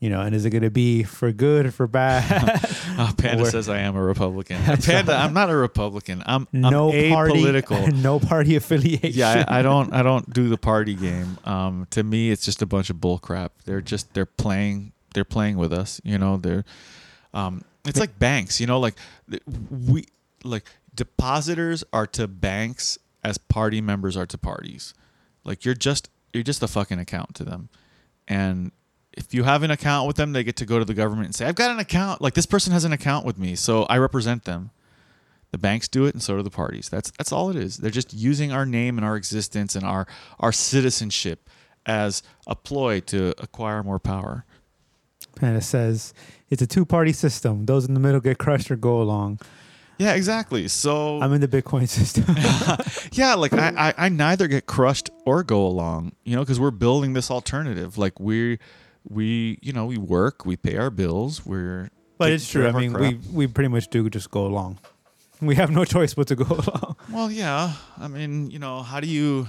You 0.00 0.10
know, 0.10 0.20
and 0.20 0.32
is 0.32 0.44
it 0.44 0.50
going 0.50 0.62
to 0.62 0.70
be 0.70 1.02
for 1.02 1.32
good 1.32 1.66
or 1.66 1.70
for 1.72 1.86
bad? 1.86 2.60
Uh, 2.98 3.12
Panda 3.12 3.42
Where- 3.42 3.50
says 3.52 3.68
I 3.68 3.78
am 3.78 3.94
a 3.94 4.02
Republican. 4.02 4.60
Panda, 4.82 5.14
I'm 5.14 5.32
not 5.32 5.50
a 5.50 5.56
Republican. 5.56 6.20
I'm, 6.26 6.48
I'm 6.52 6.60
no 6.62 6.90
party, 6.90 7.34
apolitical. 7.44 7.92
no 8.02 8.18
party 8.18 8.56
affiliation. 8.56 9.12
yeah, 9.12 9.44
I, 9.46 9.60
I 9.60 9.62
don't 9.62 9.92
I 9.92 10.02
don't 10.02 10.28
do 10.32 10.48
the 10.48 10.58
party 10.58 10.94
game. 10.94 11.38
Um, 11.44 11.86
to 11.90 12.02
me, 12.02 12.32
it's 12.32 12.44
just 12.44 12.60
a 12.60 12.66
bunch 12.66 12.90
of 12.90 12.96
bullcrap. 12.96 13.50
They're 13.66 13.80
just 13.80 14.14
they're 14.14 14.26
playing 14.26 14.90
they're 15.14 15.24
playing 15.24 15.58
with 15.58 15.72
us. 15.72 16.00
You 16.02 16.18
know, 16.18 16.38
they're 16.38 16.64
um, 17.32 17.62
it's 17.84 18.00
like 18.00 18.18
banks. 18.18 18.60
You 18.60 18.66
know, 18.66 18.80
like 18.80 18.96
we 19.70 20.06
like 20.42 20.64
depositors 20.92 21.84
are 21.92 22.06
to 22.08 22.26
banks 22.26 22.98
as 23.22 23.38
party 23.38 23.80
members 23.80 24.16
are 24.16 24.26
to 24.26 24.38
parties. 24.38 24.92
Like 25.44 25.64
you're 25.64 25.74
just 25.74 26.10
you're 26.32 26.42
just 26.42 26.64
a 26.64 26.68
fucking 26.68 26.98
account 26.98 27.36
to 27.36 27.44
them, 27.44 27.68
and 28.26 28.72
if 29.18 29.34
you 29.34 29.42
have 29.42 29.62
an 29.62 29.70
account 29.70 30.06
with 30.06 30.16
them, 30.16 30.32
they 30.32 30.44
get 30.44 30.56
to 30.56 30.64
go 30.64 30.78
to 30.78 30.84
the 30.84 30.94
government 30.94 31.26
and 31.26 31.34
say, 31.34 31.46
"I've 31.46 31.54
got 31.54 31.70
an 31.70 31.78
account. 31.78 32.22
Like 32.22 32.34
this 32.34 32.46
person 32.46 32.72
has 32.72 32.84
an 32.84 32.92
account 32.92 33.26
with 33.26 33.38
me, 33.38 33.54
so 33.54 33.82
I 33.84 33.98
represent 33.98 34.44
them." 34.44 34.70
The 35.50 35.58
banks 35.58 35.88
do 35.88 36.04
it, 36.04 36.14
and 36.14 36.22
so 36.22 36.36
do 36.36 36.42
the 36.42 36.50
parties. 36.50 36.88
That's 36.90 37.10
that's 37.12 37.32
all 37.32 37.50
it 37.50 37.56
is. 37.56 37.78
They're 37.78 37.90
just 37.90 38.12
using 38.12 38.52
our 38.52 38.66
name 38.66 38.98
and 38.98 39.04
our 39.04 39.16
existence 39.16 39.74
and 39.74 39.84
our 39.84 40.06
our 40.38 40.52
citizenship 40.52 41.48
as 41.86 42.22
a 42.46 42.54
ploy 42.54 43.00
to 43.00 43.34
acquire 43.38 43.82
more 43.82 43.98
power. 43.98 44.44
And 45.40 45.56
it 45.56 45.62
says 45.64 46.12
it's 46.50 46.62
a 46.62 46.66
two 46.66 46.84
party 46.84 47.12
system. 47.12 47.66
Those 47.66 47.86
in 47.86 47.94
the 47.94 48.00
middle 48.00 48.20
get 48.20 48.38
crushed 48.38 48.70
or 48.70 48.76
go 48.76 49.00
along. 49.00 49.40
Yeah, 49.98 50.14
exactly. 50.14 50.68
So 50.68 51.20
I'm 51.20 51.32
in 51.32 51.40
the 51.40 51.48
Bitcoin 51.48 51.88
system. 51.98 52.24
yeah, 53.12 53.34
like 53.34 53.52
I, 53.52 53.72
I 53.76 54.06
I 54.06 54.08
neither 54.10 54.48
get 54.48 54.66
crushed 54.66 55.10
or 55.24 55.42
go 55.42 55.66
along, 55.66 56.12
you 56.24 56.36
know, 56.36 56.42
because 56.42 56.60
we're 56.60 56.70
building 56.70 57.14
this 57.14 57.30
alternative. 57.30 57.98
Like 57.98 58.20
we 58.20 58.58
we 59.08 59.58
you 59.62 59.72
know 59.72 59.86
we 59.86 59.98
work, 59.98 60.44
we 60.44 60.56
pay 60.56 60.76
our 60.76 60.90
bills, 60.90 61.44
we're 61.44 61.90
but 62.18 62.32
it's 62.32 62.50
true. 62.50 62.66
I 62.66 62.72
mean, 62.72 62.92
crap. 62.92 63.00
we 63.00 63.20
we 63.32 63.46
pretty 63.46 63.68
much 63.68 63.88
do 63.88 64.08
just 64.10 64.30
go 64.30 64.46
along. 64.46 64.78
We 65.40 65.54
have 65.54 65.70
no 65.70 65.84
choice 65.84 66.14
but 66.14 66.26
to 66.28 66.34
go 66.34 66.46
along. 66.50 66.96
Well, 67.12 67.30
yeah. 67.30 67.74
I 67.96 68.08
mean, 68.08 68.50
you 68.50 68.58
know, 68.58 68.82
how 68.82 68.98
do 68.98 69.06
you 69.06 69.46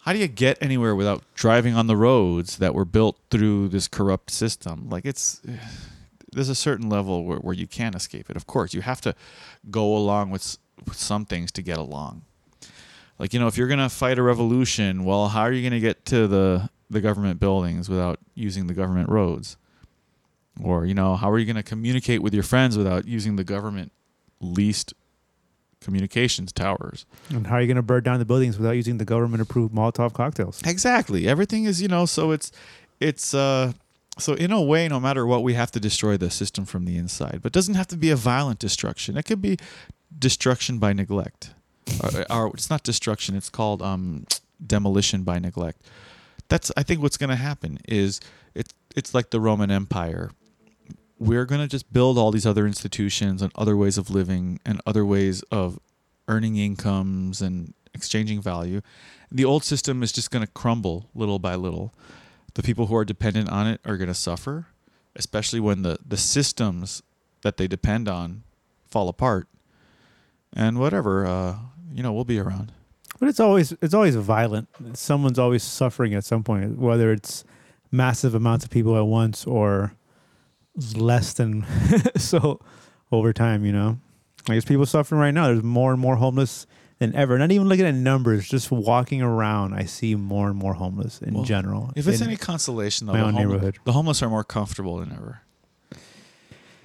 how 0.00 0.12
do 0.12 0.18
you 0.18 0.28
get 0.28 0.58
anywhere 0.60 0.94
without 0.94 1.22
driving 1.34 1.74
on 1.74 1.86
the 1.86 1.96
roads 1.96 2.58
that 2.58 2.74
were 2.74 2.84
built 2.84 3.18
through 3.30 3.68
this 3.68 3.88
corrupt 3.88 4.30
system? 4.30 4.90
Like 4.90 5.06
it's 5.06 5.40
there's 6.32 6.50
a 6.50 6.54
certain 6.54 6.90
level 6.90 7.24
where, 7.24 7.38
where 7.38 7.54
you 7.54 7.66
can't 7.66 7.94
escape 7.94 8.28
it. 8.28 8.36
Of 8.36 8.46
course, 8.46 8.74
you 8.74 8.82
have 8.82 9.00
to 9.00 9.14
go 9.70 9.96
along 9.96 10.28
with, 10.30 10.58
with 10.86 10.98
some 10.98 11.24
things 11.24 11.50
to 11.52 11.62
get 11.62 11.78
along. 11.78 12.22
Like 13.18 13.32
you 13.32 13.40
know, 13.40 13.46
if 13.46 13.56
you're 13.56 13.68
gonna 13.68 13.88
fight 13.88 14.18
a 14.18 14.22
revolution, 14.22 15.04
well, 15.04 15.28
how 15.28 15.42
are 15.42 15.52
you 15.52 15.66
gonna 15.66 15.80
get 15.80 16.04
to 16.06 16.26
the 16.26 16.68
the 16.92 17.00
government 17.00 17.40
buildings 17.40 17.88
without 17.88 18.18
using 18.34 18.66
the 18.66 18.74
government 18.74 19.08
roads? 19.08 19.56
Or 20.62 20.84
you 20.86 20.94
know, 20.94 21.16
how 21.16 21.30
are 21.30 21.38
you 21.38 21.46
gonna 21.46 21.62
communicate 21.62 22.22
with 22.22 22.34
your 22.34 22.42
friends 22.42 22.76
without 22.76 23.06
using 23.06 23.36
the 23.36 23.44
government 23.44 23.92
leased 24.40 24.94
communications 25.82 26.52
towers. 26.52 27.04
And 27.28 27.46
how 27.46 27.56
are 27.56 27.60
you 27.60 27.66
going 27.66 27.76
to 27.76 27.82
burn 27.82 28.02
down 28.02 28.18
the 28.18 28.24
buildings 28.24 28.56
without 28.56 28.72
using 28.72 28.98
the 28.98 29.04
government 29.04 29.42
approved 29.42 29.74
Molotov 29.74 30.14
cocktails? 30.14 30.62
Exactly. 30.64 31.28
Everything 31.28 31.64
is, 31.64 31.82
you 31.82 31.88
know, 31.88 32.06
so 32.06 32.30
it's 32.30 32.52
it's 33.00 33.34
uh 33.34 33.72
so 34.18 34.34
in 34.34 34.52
a 34.52 34.62
way 34.62 34.88
no 34.88 35.00
matter 35.00 35.26
what 35.26 35.42
we 35.42 35.54
have 35.54 35.70
to 35.72 35.80
destroy 35.80 36.16
the 36.16 36.30
system 36.30 36.64
from 36.64 36.84
the 36.84 36.96
inside. 36.96 37.40
But 37.42 37.48
it 37.48 37.52
doesn't 37.52 37.74
have 37.74 37.88
to 37.88 37.96
be 37.96 38.10
a 38.10 38.16
violent 38.16 38.58
destruction. 38.58 39.16
It 39.16 39.24
could 39.24 39.42
be 39.42 39.58
destruction 40.16 40.78
by 40.78 40.92
neglect. 40.92 41.54
or, 42.02 42.24
or 42.30 42.46
it's 42.54 42.70
not 42.70 42.84
destruction. 42.84 43.34
It's 43.34 43.50
called 43.50 43.82
um, 43.82 44.26
demolition 44.64 45.24
by 45.24 45.38
neglect. 45.38 45.82
That's 46.48 46.70
I 46.76 46.82
think 46.82 47.02
what's 47.02 47.16
going 47.16 47.30
to 47.30 47.36
happen 47.36 47.78
is 47.88 48.20
it's 48.54 48.74
it's 48.94 49.14
like 49.14 49.30
the 49.30 49.40
Roman 49.40 49.70
Empire. 49.70 50.30
We're 51.18 51.44
going 51.44 51.60
to 51.60 51.68
just 51.68 51.92
build 51.92 52.18
all 52.18 52.32
these 52.32 52.46
other 52.46 52.66
institutions 52.66 53.42
and 53.42 53.52
other 53.54 53.76
ways 53.76 53.96
of 53.96 54.10
living 54.10 54.58
and 54.66 54.80
other 54.86 55.06
ways 55.06 55.42
of 55.52 55.78
earning 56.26 56.56
incomes 56.56 57.40
and 57.40 57.74
exchanging 57.94 58.42
value. 58.42 58.80
The 59.30 59.44
old 59.44 59.64
system 59.64 60.02
is 60.02 60.12
just 60.12 60.30
going 60.30 60.44
to 60.44 60.50
crumble 60.52 61.08
little 61.14 61.38
by 61.38 61.54
little. 61.54 61.94
The 62.54 62.62
people 62.62 62.86
who 62.86 62.96
are 62.96 63.04
dependent 63.04 63.50
on 63.50 63.66
it 63.66 63.80
are 63.84 63.96
going 63.96 64.08
to 64.08 64.14
suffer, 64.14 64.66
especially 65.16 65.60
when 65.60 65.82
the, 65.82 65.98
the 66.06 66.16
systems 66.16 67.02
that 67.42 67.56
they 67.56 67.66
depend 67.66 68.08
on 68.08 68.42
fall 68.86 69.08
apart. 69.08 69.48
And 70.54 70.78
whatever, 70.78 71.26
uh, 71.26 71.56
you 71.92 72.02
know, 72.02 72.12
we'll 72.12 72.24
be 72.24 72.38
around. 72.38 72.72
But 73.22 73.28
it's 73.28 73.38
always 73.38 73.70
it's 73.80 73.94
always 73.94 74.16
violent. 74.16 74.68
Someone's 74.94 75.38
always 75.38 75.62
suffering 75.62 76.12
at 76.12 76.24
some 76.24 76.42
point, 76.42 76.76
whether 76.76 77.12
it's 77.12 77.44
massive 77.92 78.34
amounts 78.34 78.64
of 78.64 78.72
people 78.72 78.96
at 78.96 79.06
once 79.06 79.46
or 79.46 79.94
less 80.96 81.32
than 81.34 81.64
so 82.16 82.58
over 83.12 83.32
time. 83.32 83.64
You 83.64 83.70
know, 83.70 83.88
like 84.38 84.46
there's 84.46 84.64
people 84.64 84.86
suffering 84.86 85.20
right 85.20 85.30
now. 85.30 85.46
There's 85.46 85.62
more 85.62 85.92
and 85.92 86.00
more 86.00 86.16
homeless 86.16 86.66
than 86.98 87.14
ever. 87.14 87.38
Not 87.38 87.52
even 87.52 87.68
looking 87.68 87.86
at 87.86 87.94
numbers, 87.94 88.48
just 88.48 88.72
walking 88.72 89.22
around, 89.22 89.74
I 89.74 89.84
see 89.84 90.16
more 90.16 90.48
and 90.48 90.58
more 90.58 90.74
homeless 90.74 91.22
in 91.22 91.34
Well, 91.34 91.44
general. 91.44 91.92
If 91.94 92.08
it's 92.08 92.20
in 92.20 92.26
any 92.26 92.36
consolation, 92.36 93.06
though, 93.06 93.12
my 93.12 93.20
the, 93.20 93.24
own 93.26 93.34
homeless, 93.34 93.52
neighborhood. 93.52 93.78
the 93.84 93.92
homeless 93.92 94.20
are 94.24 94.30
more 94.30 94.42
comfortable 94.42 94.96
than 94.96 95.12
ever. 95.12 95.42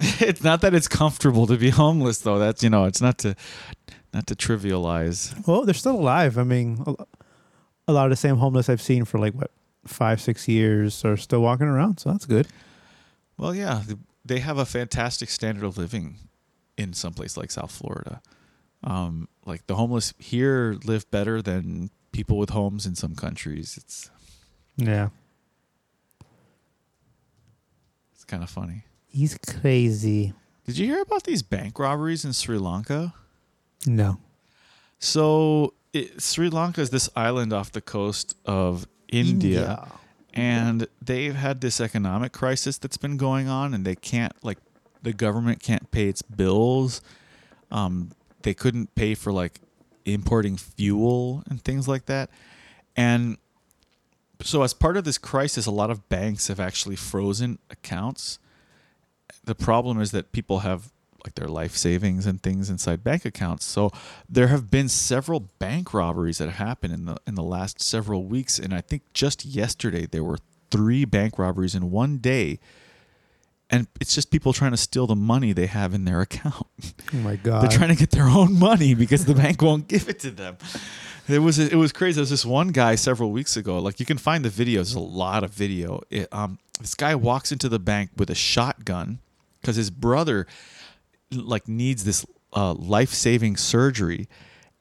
it's 0.20 0.44
not 0.44 0.60
that 0.60 0.72
it's 0.72 0.86
comfortable 0.86 1.48
to 1.48 1.56
be 1.56 1.70
homeless, 1.82 2.18
though. 2.18 2.38
That's 2.38 2.62
you 2.62 2.70
know, 2.70 2.84
it's 2.84 3.00
not 3.00 3.18
to 3.18 3.34
not 4.12 4.26
to 4.28 4.34
trivialize. 4.34 5.46
Well, 5.46 5.64
they're 5.64 5.74
still 5.74 5.96
alive. 5.96 6.38
I 6.38 6.44
mean, 6.44 6.82
a, 7.86 7.92
lot 7.92 8.04
of 8.06 8.10
the 8.10 8.16
same 8.16 8.36
homeless 8.36 8.68
I've 8.68 8.82
seen 8.82 9.04
for 9.04 9.18
like 9.18 9.34
what 9.34 9.50
five, 9.86 10.20
six 10.20 10.48
years 10.48 11.04
are 11.04 11.16
still 11.16 11.40
walking 11.40 11.66
around. 11.66 11.98
So 12.00 12.10
that's 12.10 12.26
good. 12.26 12.48
Well, 13.36 13.54
yeah, 13.54 13.82
they 14.24 14.40
have 14.40 14.58
a 14.58 14.66
fantastic 14.66 15.28
standard 15.30 15.64
of 15.64 15.78
living 15.78 16.16
in 16.76 16.92
some 16.92 17.12
place 17.14 17.36
like 17.36 17.50
South 17.50 17.70
Florida. 17.70 18.20
Um, 18.84 19.28
like 19.44 19.66
the 19.66 19.74
homeless 19.76 20.14
here 20.18 20.76
live 20.84 21.10
better 21.10 21.42
than 21.42 21.90
people 22.12 22.38
with 22.38 22.50
homes 22.50 22.86
in 22.86 22.94
some 22.94 23.14
countries. 23.14 23.76
It's 23.76 24.10
Yeah, 24.76 25.08
it's 28.14 28.24
kind 28.24 28.42
of 28.42 28.50
funny. 28.50 28.84
he's 29.06 29.36
crazy. 29.38 30.32
Did 30.66 30.78
you 30.78 30.86
hear 30.86 31.02
about 31.02 31.24
these 31.24 31.42
bank 31.42 31.78
robberies 31.78 32.24
in 32.24 32.32
Sri 32.32 32.58
Lanka? 32.58 33.14
No. 33.86 34.18
So 34.98 35.74
it, 35.92 36.20
Sri 36.20 36.48
Lanka 36.50 36.80
is 36.80 36.90
this 36.90 37.08
island 37.16 37.52
off 37.52 37.72
the 37.72 37.80
coast 37.80 38.36
of 38.44 38.86
India, 39.08 39.88
and 40.34 40.86
they've 41.00 41.34
had 41.34 41.60
this 41.60 41.80
economic 41.80 42.32
crisis 42.32 42.78
that's 42.78 42.96
been 42.96 43.16
going 43.16 43.48
on, 43.48 43.74
and 43.74 43.84
they 43.84 43.94
can't 43.94 44.32
like 44.42 44.58
the 45.02 45.12
government 45.12 45.62
can't 45.62 45.90
pay 45.90 46.08
its 46.08 46.22
bills. 46.22 47.00
Um, 47.70 48.10
they 48.42 48.54
couldn't 48.54 48.94
pay 48.94 49.14
for 49.14 49.32
like 49.32 49.60
importing 50.04 50.56
fuel 50.56 51.42
and 51.48 51.62
things 51.62 51.86
like 51.86 52.06
that, 52.06 52.30
and 52.96 53.38
so 54.42 54.62
as 54.62 54.72
part 54.74 54.96
of 54.96 55.04
this 55.04 55.18
crisis, 55.18 55.66
a 55.66 55.70
lot 55.70 55.90
of 55.90 56.08
banks 56.08 56.48
have 56.48 56.60
actually 56.60 56.96
frozen 56.96 57.58
accounts. 57.70 58.38
The 59.44 59.54
problem 59.54 60.00
is 60.00 60.12
that 60.12 60.32
people 60.32 60.60
have 60.60 60.92
like 61.28 61.34
their 61.34 61.48
life 61.48 61.76
savings 61.76 62.24
and 62.26 62.42
things 62.42 62.70
inside 62.70 63.04
bank 63.04 63.26
accounts. 63.26 63.66
So 63.66 63.90
there 64.28 64.48
have 64.48 64.70
been 64.70 64.88
several 64.88 65.40
bank 65.58 65.92
robberies 65.92 66.38
that 66.38 66.46
have 66.46 66.66
happened 66.66 66.94
in 66.94 67.04
the 67.04 67.16
in 67.26 67.34
the 67.34 67.42
last 67.42 67.82
several 67.82 68.24
weeks, 68.24 68.58
and 68.58 68.72
I 68.72 68.80
think 68.80 69.02
just 69.12 69.44
yesterday 69.44 70.06
there 70.06 70.24
were 70.24 70.38
three 70.70 71.04
bank 71.04 71.38
robberies 71.38 71.74
in 71.74 71.90
one 71.90 72.18
day. 72.18 72.58
And 73.70 73.86
it's 74.00 74.14
just 74.14 74.30
people 74.30 74.54
trying 74.54 74.70
to 74.70 74.78
steal 74.78 75.06
the 75.06 75.14
money 75.14 75.52
they 75.52 75.66
have 75.66 75.92
in 75.92 76.06
their 76.06 76.20
account. 76.26 76.66
Oh 77.12 77.18
my 77.18 77.36
god. 77.36 77.62
They're 77.62 77.78
trying 77.78 77.90
to 77.90 77.96
get 77.96 78.10
their 78.12 78.24
own 78.24 78.58
money 78.58 78.94
because 78.94 79.26
the 79.26 79.34
bank 79.34 79.60
won't 79.60 79.86
give 79.88 80.08
it 80.08 80.20
to 80.20 80.30
them. 80.30 80.56
It 81.28 81.40
was 81.40 81.58
it 81.58 81.74
was 81.74 81.92
crazy. 81.92 82.14
There 82.14 82.22
was 82.22 82.30
this 82.30 82.46
one 82.46 82.68
guy 82.68 82.94
several 82.94 83.30
weeks 83.30 83.58
ago. 83.58 83.78
Like 83.78 84.00
you 84.00 84.06
can 84.06 84.16
find 84.16 84.42
the 84.42 84.48
video. 84.48 84.76
There's 84.76 84.94
a 84.94 85.00
lot 85.00 85.44
of 85.44 85.50
video. 85.50 86.00
It, 86.08 86.32
um, 86.32 86.58
this 86.80 86.94
guy 86.94 87.14
walks 87.14 87.52
into 87.52 87.68
the 87.68 87.78
bank 87.78 88.12
with 88.16 88.30
a 88.30 88.34
shotgun 88.34 89.18
because 89.60 89.76
his 89.76 89.90
brother 89.90 90.46
like 91.32 91.68
needs 91.68 92.04
this 92.04 92.24
uh, 92.54 92.74
life 92.74 93.10
saving 93.10 93.56
surgery, 93.56 94.28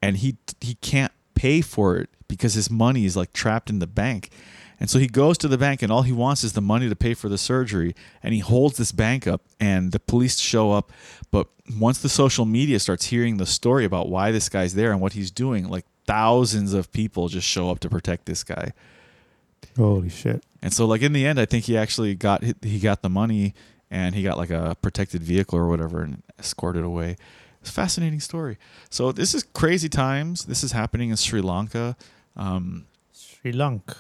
and 0.02 0.18
he 0.18 0.38
he 0.62 0.76
can't 0.76 1.12
pay 1.36 1.62
for 1.62 1.98
it 1.98 2.10
because 2.28 2.54
his 2.56 2.70
money 2.70 3.06
is 3.06 3.16
like 3.16 3.34
trapped 3.34 3.70
in 3.70 3.80
the 3.80 3.88
bank. 3.88 4.32
And 4.80 4.90
so 4.90 5.00
he 5.00 5.08
goes 5.08 5.38
to 5.40 5.48
the 5.48 5.58
bank 5.58 5.82
and 5.82 5.92
all 5.92 6.04
he 6.04 6.12
wants 6.12 6.44
is 6.44 6.54
the 6.54 6.62
money 6.62 6.88
to 6.88 6.96
pay 6.96 7.14
for 7.14 7.30
the 7.30 7.38
surgery. 7.38 7.96
And 8.22 8.34
he 8.34 8.42
holds 8.42 8.78
this 8.78 8.92
bank 8.92 9.26
up 9.26 9.42
and 9.60 9.92
the 9.92 10.00
police 10.00 10.40
show 10.40 10.72
up. 10.72 10.92
But 11.32 11.48
once 11.80 12.00
the 12.00 12.10
social 12.10 12.46
media 12.46 12.80
starts 12.80 13.06
hearing 13.06 13.38
the 13.38 13.46
story 13.46 13.86
about 13.86 14.10
why 14.10 14.32
this 14.32 14.50
guy's 14.50 14.76
there 14.76 14.92
and 14.92 15.02
what 15.02 15.14
he's 15.14 15.32
doing, 15.32 15.68
like 15.68 15.86
thousands 16.06 16.74
of 16.74 16.92
people 16.92 17.28
just 17.28 17.48
show 17.48 17.72
up 17.72 17.80
to 17.80 17.90
protect 17.90 18.26
this 18.26 18.44
guy. 18.44 18.74
Holy 19.76 20.10
shit. 20.10 20.44
And 20.62 20.72
so 20.72 20.86
like 20.86 21.02
in 21.02 21.14
the 21.14 21.26
end, 21.26 21.40
I 21.40 21.46
think 21.46 21.66
he 21.66 21.78
actually 21.78 22.14
got 22.14 22.44
he 22.62 22.80
got 22.80 23.02
the 23.02 23.10
money 23.10 23.56
and 23.90 24.16
he 24.16 24.24
got 24.24 24.38
like 24.38 24.50
a 24.50 24.76
protected 24.82 25.24
vehicle 25.24 25.58
or 25.58 25.68
whatever 25.68 26.02
and 26.04 26.24
escorted 26.40 26.84
away. 26.84 27.16
It's 27.62 27.70
a 27.70 27.74
fascinating 27.74 28.20
story. 28.20 28.58
So 28.90 29.12
this 29.12 29.34
is 29.34 29.44
crazy 29.44 29.90
times. 29.90 30.46
This 30.46 30.64
is 30.64 30.72
happening 30.74 31.10
in 31.10 31.18
Sri 31.18 31.42
Lanka. 31.42 31.96
Um, 32.36 32.86
Sri 33.14 33.52
Lanka. 33.52 33.96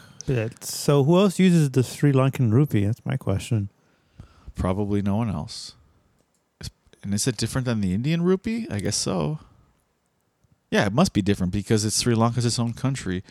So 0.64 1.04
who 1.04 1.18
else 1.18 1.40
uses 1.40 1.72
the 1.72 1.84
Sri 1.84 2.12
Lankan 2.12 2.52
rupee? 2.52 2.86
That's 2.86 3.06
my 3.06 3.18
question. 3.18 3.70
probably 4.56 5.02
no 5.02 5.16
one 5.16 5.30
else. 5.30 5.74
And 7.04 7.14
is 7.14 7.28
it 7.28 7.38
different 7.38 7.66
than 7.66 7.80
the 7.82 7.94
Indian 7.94 8.22
rupee? 8.24 8.68
I 8.70 8.80
guess 8.80 8.98
so. 8.98 9.40
Yeah, 10.72 10.86
it 10.86 10.94
must 10.94 11.14
be 11.14 11.22
different 11.22 11.54
because 11.54 11.86
it's 11.86 11.96
Sri 11.98 12.14
Lanka's 12.16 12.46
its 12.46 12.60
own 12.60 12.74
country. 12.74 13.24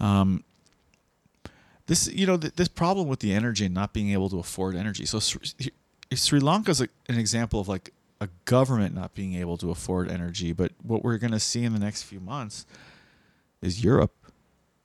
Um, 0.00 0.44
this, 1.88 2.06
you 2.06 2.26
know, 2.26 2.36
th- 2.36 2.54
this 2.54 2.68
problem 2.68 3.08
with 3.08 3.20
the 3.20 3.34
energy 3.34 3.66
and 3.66 3.74
not 3.74 3.92
being 3.92 4.12
able 4.12 4.30
to 4.30 4.38
afford 4.38 4.76
energy. 4.76 5.04
So 5.04 5.18
Sri, 5.18 5.40
Sri 6.12 6.40
Lanka 6.40 6.70
is 6.70 6.80
an 6.80 6.88
example 7.08 7.60
of 7.60 7.68
like 7.68 7.92
a 8.20 8.28
government 8.44 8.94
not 8.94 9.14
being 9.14 9.34
able 9.34 9.58
to 9.58 9.70
afford 9.70 10.10
energy. 10.10 10.52
But 10.52 10.72
what 10.82 11.02
we're 11.02 11.18
going 11.18 11.32
to 11.32 11.40
see 11.40 11.64
in 11.64 11.72
the 11.72 11.78
next 11.78 12.04
few 12.04 12.20
months 12.20 12.64
is 13.60 13.82
Europe 13.82 14.12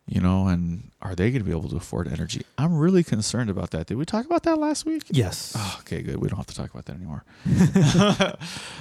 you 0.05 0.19
know, 0.19 0.47
and 0.47 0.91
are 1.01 1.15
they 1.15 1.31
going 1.31 1.41
to 1.41 1.45
be 1.45 1.51
able 1.51 1.69
to 1.69 1.77
afford 1.77 2.09
energy? 2.09 2.41
I'm 2.57 2.77
really 2.77 3.03
concerned 3.03 3.49
about 3.49 3.71
that. 3.71 3.87
Did 3.87 3.95
we 3.95 4.05
talk 4.05 4.25
about 4.25 4.43
that 4.43 4.57
last 4.57 4.85
week? 4.85 5.03
Yes. 5.09 5.53
Oh, 5.55 5.77
okay, 5.79 6.01
good. 6.01 6.17
We 6.17 6.27
don't 6.27 6.37
have 6.37 6.47
to 6.47 6.55
talk 6.55 6.71
about 6.71 6.85
that 6.85 6.97
anymore. 6.97 7.23
I, 7.45 8.35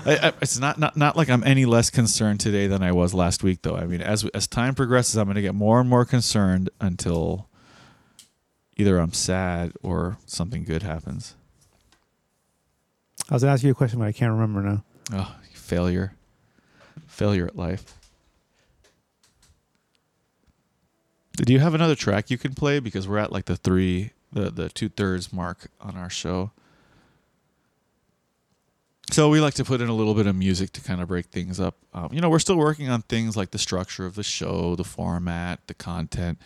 I, 0.07 0.33
it's 0.43 0.59
not, 0.59 0.79
not 0.79 0.97
not 0.97 1.17
like 1.17 1.31
I'm 1.31 1.45
any 1.45 1.65
less 1.65 1.91
concerned 1.91 2.41
today 2.41 2.67
than 2.67 2.83
I 2.83 2.91
was 2.91 3.15
last 3.15 3.45
week, 3.45 3.63
though. 3.63 3.77
I 3.77 3.85
mean, 3.85 4.03
as 4.03 4.25
as 4.35 4.49
time 4.49 4.75
progresses, 4.75 5.17
I'm 5.17 5.27
going 5.27 5.37
to 5.37 5.43
get 5.43 5.55
more 5.55 5.81
and 5.81 5.89
more 5.89 6.05
concerned 6.05 6.71
until 6.81 7.49
either 8.77 8.99
I'm 8.99 9.13
sad 9.13 9.73
or 9.83 10.19
something 10.27 10.65
good 10.65 10.83
happens. 10.83 11.35
I 13.31 13.35
was 13.35 13.43
gonna 13.43 13.53
ask 13.53 13.63
you 13.63 13.71
a 13.71 13.75
question, 13.75 13.99
but 13.99 14.07
I 14.07 14.13
can't 14.13 14.33
remember 14.33 14.63
now. 14.63 14.85
Oh, 15.13 15.35
failure, 15.53 16.15
failure 17.07 17.47
at 17.47 17.57
life. 17.57 17.99
Do 21.37 21.53
you 21.53 21.61
have 21.61 21.75
another 21.75 21.95
track 21.95 22.31
you 22.31 22.39
can 22.39 22.55
play? 22.55 22.79
Because 22.79 23.09
we're 23.09 23.19
at 23.19 23.33
like 23.33 23.47
the 23.47 23.57
three, 23.57 24.11
the 24.33 24.51
the 24.51 24.69
two 24.69 24.89
thirds 24.89 25.33
mark 25.33 25.71
on 25.81 25.97
our 25.97 26.11
show. 26.11 26.51
So 29.11 29.29
we 29.29 29.41
like 29.41 29.55
to 29.55 29.65
put 29.65 29.81
in 29.83 29.89
a 29.89 29.95
little 29.95 30.15
bit 30.15 30.27
of 30.27 30.35
music 30.37 30.73
to 30.73 30.81
kind 30.81 31.03
of 31.03 31.09
break 31.09 31.27
things 31.27 31.61
up. 31.61 31.75
Um, 31.93 32.11
you 32.13 32.21
know, 32.21 32.31
we're 32.31 32.39
still 32.39 32.57
working 32.57 32.89
on 32.89 33.03
things 33.03 33.37
like 33.37 33.51
the 33.51 33.59
structure 33.59 34.07
of 34.07 34.15
the 34.15 34.23
show, 34.23 34.75
the 34.75 34.85
format, 34.85 35.61
the 35.67 35.75
content. 35.75 36.39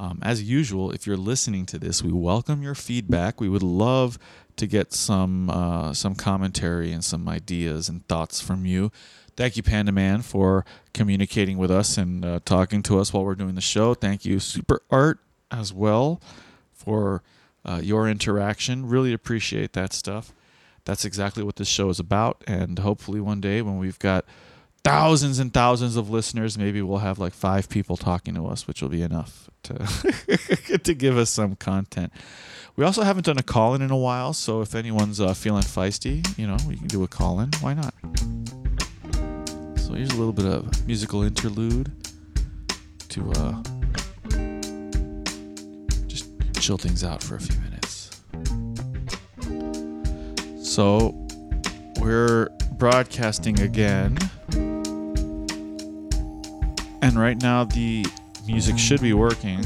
Um, 0.00 0.18
as 0.22 0.42
usual, 0.42 0.90
if 0.92 1.06
you're 1.06 1.18
listening 1.18 1.66
to 1.66 1.78
this, 1.78 2.02
we 2.02 2.10
welcome 2.10 2.62
your 2.62 2.74
feedback. 2.74 3.38
We 3.38 3.50
would 3.50 3.62
love 3.62 4.18
to 4.56 4.66
get 4.66 4.94
some 4.94 5.50
uh, 5.50 5.92
some 5.92 6.14
commentary 6.14 6.90
and 6.90 7.04
some 7.04 7.28
ideas 7.28 7.90
and 7.90 8.08
thoughts 8.08 8.40
from 8.40 8.64
you. 8.64 8.90
Thank 9.36 9.58
you, 9.58 9.62
Panda 9.62 9.92
Man, 9.92 10.22
for 10.22 10.64
communicating 10.94 11.58
with 11.58 11.70
us 11.70 11.98
and 11.98 12.24
uh, 12.24 12.40
talking 12.46 12.82
to 12.84 12.98
us 12.98 13.12
while 13.12 13.26
we're 13.26 13.34
doing 13.34 13.56
the 13.56 13.60
show. 13.60 13.92
Thank 13.92 14.24
you, 14.24 14.40
Super 14.40 14.80
Art, 14.90 15.18
as 15.50 15.70
well, 15.70 16.22
for 16.72 17.22
uh, 17.66 17.82
your 17.82 18.08
interaction. 18.08 18.88
Really 18.88 19.12
appreciate 19.12 19.74
that 19.74 19.92
stuff. 19.92 20.32
That's 20.86 21.04
exactly 21.04 21.42
what 21.42 21.56
this 21.56 21.68
show 21.68 21.90
is 21.90 22.00
about. 22.00 22.42
And 22.46 22.78
hopefully, 22.78 23.20
one 23.20 23.42
day 23.42 23.60
when 23.60 23.76
we've 23.76 23.98
got 23.98 24.24
thousands 24.84 25.38
and 25.38 25.52
thousands 25.52 25.96
of 25.96 26.10
listeners, 26.10 26.56
maybe 26.56 26.82
we'll 26.82 26.98
have 26.98 27.18
like 27.18 27.34
five 27.34 27.68
people 27.68 27.96
talking 27.96 28.34
to 28.34 28.46
us, 28.46 28.66
which 28.66 28.82
will 28.82 28.88
be 28.88 29.02
enough 29.02 29.50
to 29.64 30.78
to 30.82 30.94
give 30.94 31.16
us 31.16 31.30
some 31.30 31.56
content. 31.56 32.12
We 32.76 32.84
also 32.84 33.02
haven't 33.02 33.26
done 33.26 33.38
a 33.38 33.42
call 33.42 33.74
in 33.74 33.82
in 33.82 33.90
a 33.90 33.96
while, 33.96 34.32
so 34.32 34.62
if 34.62 34.74
anyone's 34.74 35.20
uh, 35.20 35.34
feeling 35.34 35.62
feisty, 35.62 36.26
you 36.38 36.46
know, 36.46 36.56
we 36.66 36.76
can 36.76 36.86
do 36.86 37.02
a 37.02 37.08
call 37.08 37.40
in. 37.40 37.50
Why 37.60 37.74
not? 37.74 37.94
So 39.78 39.94
here's 39.94 40.10
a 40.10 40.16
little 40.16 40.32
bit 40.32 40.46
of 40.46 40.86
musical 40.86 41.22
interlude 41.22 41.92
to 43.08 43.32
uh, 43.32 43.62
just 46.06 46.30
chill 46.60 46.78
things 46.78 47.02
out 47.04 47.22
for 47.22 47.36
a 47.36 47.40
few 47.40 47.58
minutes. 47.60 48.22
So 50.62 51.26
we're 52.00 52.48
broadcasting 52.78 53.60
again. 53.60 54.16
And 57.02 57.18
right 57.18 57.40
now 57.40 57.64
the 57.64 58.04
music 58.46 58.78
should 58.78 59.00
be 59.00 59.12
working. 59.12 59.58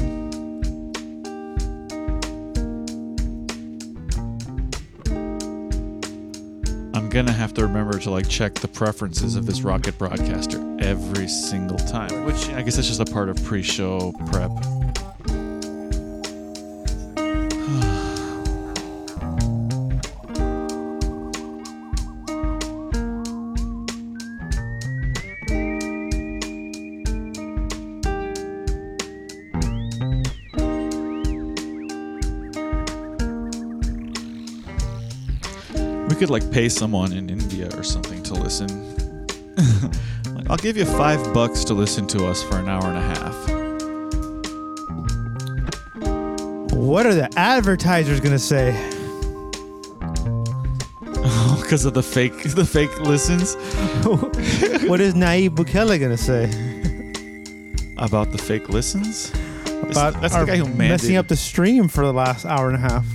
I'm 6.93 7.09
gonna 7.09 7.31
have 7.31 7.53
to 7.55 7.63
remember 7.63 7.99
to 7.99 8.09
like 8.09 8.27
check 8.29 8.55
the 8.55 8.67
preferences 8.67 9.35
of 9.35 9.45
this 9.45 9.61
rocket 9.61 9.97
broadcaster 9.97 10.61
every 10.79 11.27
single 11.27 11.77
time, 11.77 12.25
which 12.25 12.49
I 12.49 12.61
guess 12.61 12.75
that's 12.75 12.87
just 12.87 12.99
a 12.99 13.05
part 13.05 13.29
of 13.29 13.43
pre-show 13.43 14.13
prep. 14.31 14.51
Could 36.25 36.31
like 36.31 36.51
pay 36.51 36.69
someone 36.69 37.13
in 37.13 37.29
India 37.29 37.69
or 37.77 37.83
something 37.83 38.23
to 38.23 38.33
listen. 38.33 39.27
like, 40.33 40.49
I'll 40.49 40.57
give 40.57 40.75
you 40.75 40.85
five 40.85 41.35
bucks 41.35 41.63
to 41.65 41.75
listen 41.75 42.07
to 42.07 42.25
us 42.25 42.41
for 42.41 42.57
an 42.57 42.67
hour 42.67 42.83
and 42.83 42.97
a 42.97 43.01
half. 43.01 43.35
What 46.73 47.05
are 47.05 47.13
the 47.13 47.29
advertisers 47.37 48.19
gonna 48.21 48.39
say? 48.39 48.71
because 51.61 51.85
of 51.85 51.93
the 51.93 52.01
fake, 52.01 52.41
the 52.55 52.65
fake 52.65 52.99
listens 53.01 53.53
what 54.87 54.99
is 54.99 55.13
Nayib 55.13 55.49
Bukele 55.49 55.99
gonna 55.99 56.17
say 56.17 56.45
about 57.97 58.31
the 58.31 58.39
fake 58.39 58.67
listens. 58.69 59.29
About 59.91 60.19
that's 60.21 60.33
our 60.33 60.43
the 60.43 60.53
guy 60.53 60.57
who 60.57 60.65
messing 60.73 61.17
up 61.17 61.27
the 61.27 61.35
stream 61.35 61.87
for 61.87 62.03
the 62.03 62.13
last 62.13 62.47
hour 62.47 62.67
and 62.67 62.77
a 62.77 62.79
half? 62.79 63.05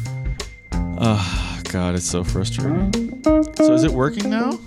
Oh 1.02 1.39
God, 1.70 1.94
it's 1.94 2.04
so 2.04 2.24
frustrating. 2.24 3.22
So 3.22 3.72
is 3.74 3.84
it 3.84 3.92
working 3.92 4.28
now? 4.28 4.58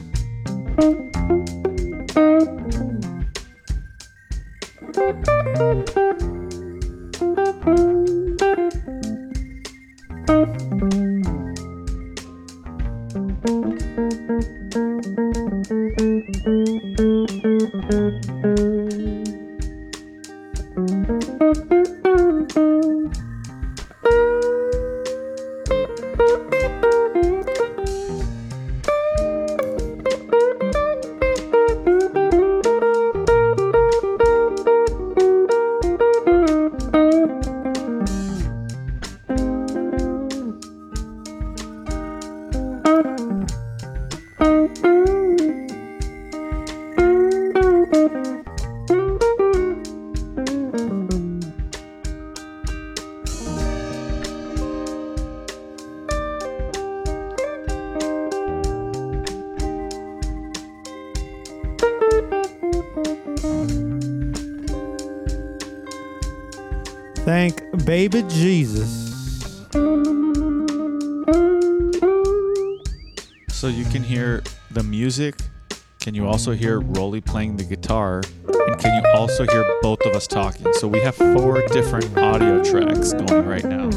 Also 76.44 76.60
hear 76.60 76.82
Rolly 76.82 77.22
playing 77.22 77.56
the 77.56 77.64
guitar? 77.64 78.22
And 78.46 78.78
can 78.78 79.02
you 79.02 79.10
also 79.12 79.46
hear 79.46 79.64
both 79.82 80.02
of 80.02 80.14
us 80.14 80.28
talking? 80.28 80.74
So 80.74 80.90
we 80.90 81.00
have 81.00 81.16
four 81.16 81.66
different 81.70 82.18
audio 82.18 82.62
tracks 82.62 83.14
going 83.14 83.46
right 83.46 83.64
now. 83.64 83.90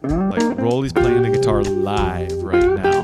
Like 0.00 0.58
Rolly's 0.58 0.94
playing 0.94 1.20
the 1.20 1.28
guitar 1.28 1.62
live 1.62 2.32
right 2.42 2.70
now. 2.70 3.02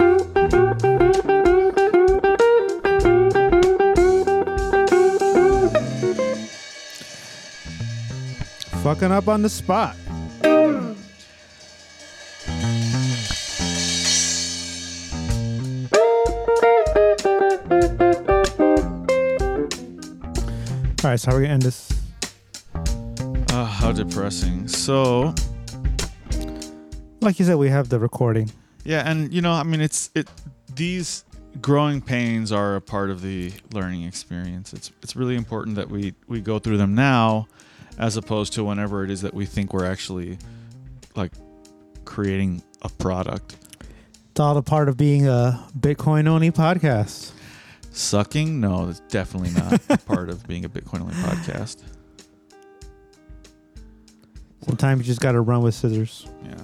Fucking 8.83 9.13
up 9.13 9.29
on 9.29 9.43
the 9.43 9.51
spot. 9.51 9.95
All 21.11 21.15
right, 21.15 21.19
so 21.19 21.33
how 21.33 21.37
are 21.39 21.41
we 21.41 21.47
gonna 21.47 21.55
end 21.55 21.63
this? 21.63 21.91
Ah, 23.51 23.65
how 23.65 23.91
depressing. 23.91 24.69
So 24.69 25.35
Like 27.21 27.41
you 27.41 27.45
said, 27.45 27.57
we 27.57 27.69
have 27.69 27.89
the 27.89 27.99
recording. 27.99 28.53
yeah, 28.85 29.03
and 29.05 29.35
you 29.35 29.43
know, 29.43 29.51
I 29.51 29.65
mean, 29.65 29.81
it's 29.81 30.11
it. 30.15 30.29
These 30.77 31.25
growing 31.61 32.01
pains 32.01 32.53
are 32.53 32.77
a 32.77 32.81
part 32.81 33.11
of 33.11 33.23
the 33.23 33.53
learning 33.73 34.05
experience. 34.05 34.73
It's 34.73 34.93
it's 35.03 35.17
really 35.17 35.35
important 35.35 35.75
that 35.75 35.91
we 35.91 36.15
we 36.29 36.41
go 36.41 36.61
through 36.61 36.77
them 36.77 36.95
now, 36.95 37.49
as 37.99 38.17
opposed 38.17 38.53
to 38.53 38.63
whenever 38.63 39.03
it 39.03 39.11
is 39.11 39.23
that 39.23 39.35
we 39.35 39.47
think 39.47 39.75
we're 39.75 39.91
actually 39.91 40.39
like 41.17 41.33
creating 42.05 42.63
a 42.83 42.89
product. 42.89 43.57
It's 44.31 44.39
all 44.39 44.57
a 44.57 44.63
part 44.63 44.89
of 44.89 44.97
being 44.97 45.27
a 45.27 45.67
Bitcoin 45.77 46.29
only 46.29 46.53
podcast. 46.53 47.33
Sucking? 47.91 48.61
No, 48.61 48.87
that's 48.87 49.01
definitely 49.01 49.51
not 49.51 50.05
part 50.07 50.31
of 50.31 50.47
being 50.47 50.65
a 50.65 50.69
Bitcoin 50.69 51.01
only 51.01 51.15
podcast. 51.15 51.83
Sometimes 54.65 55.01
you 55.01 55.05
just 55.05 55.21
got 55.21 55.33
to 55.33 55.41
run 55.41 55.63
with 55.63 55.75
scissors. 55.75 56.27
Yeah. 56.45 56.55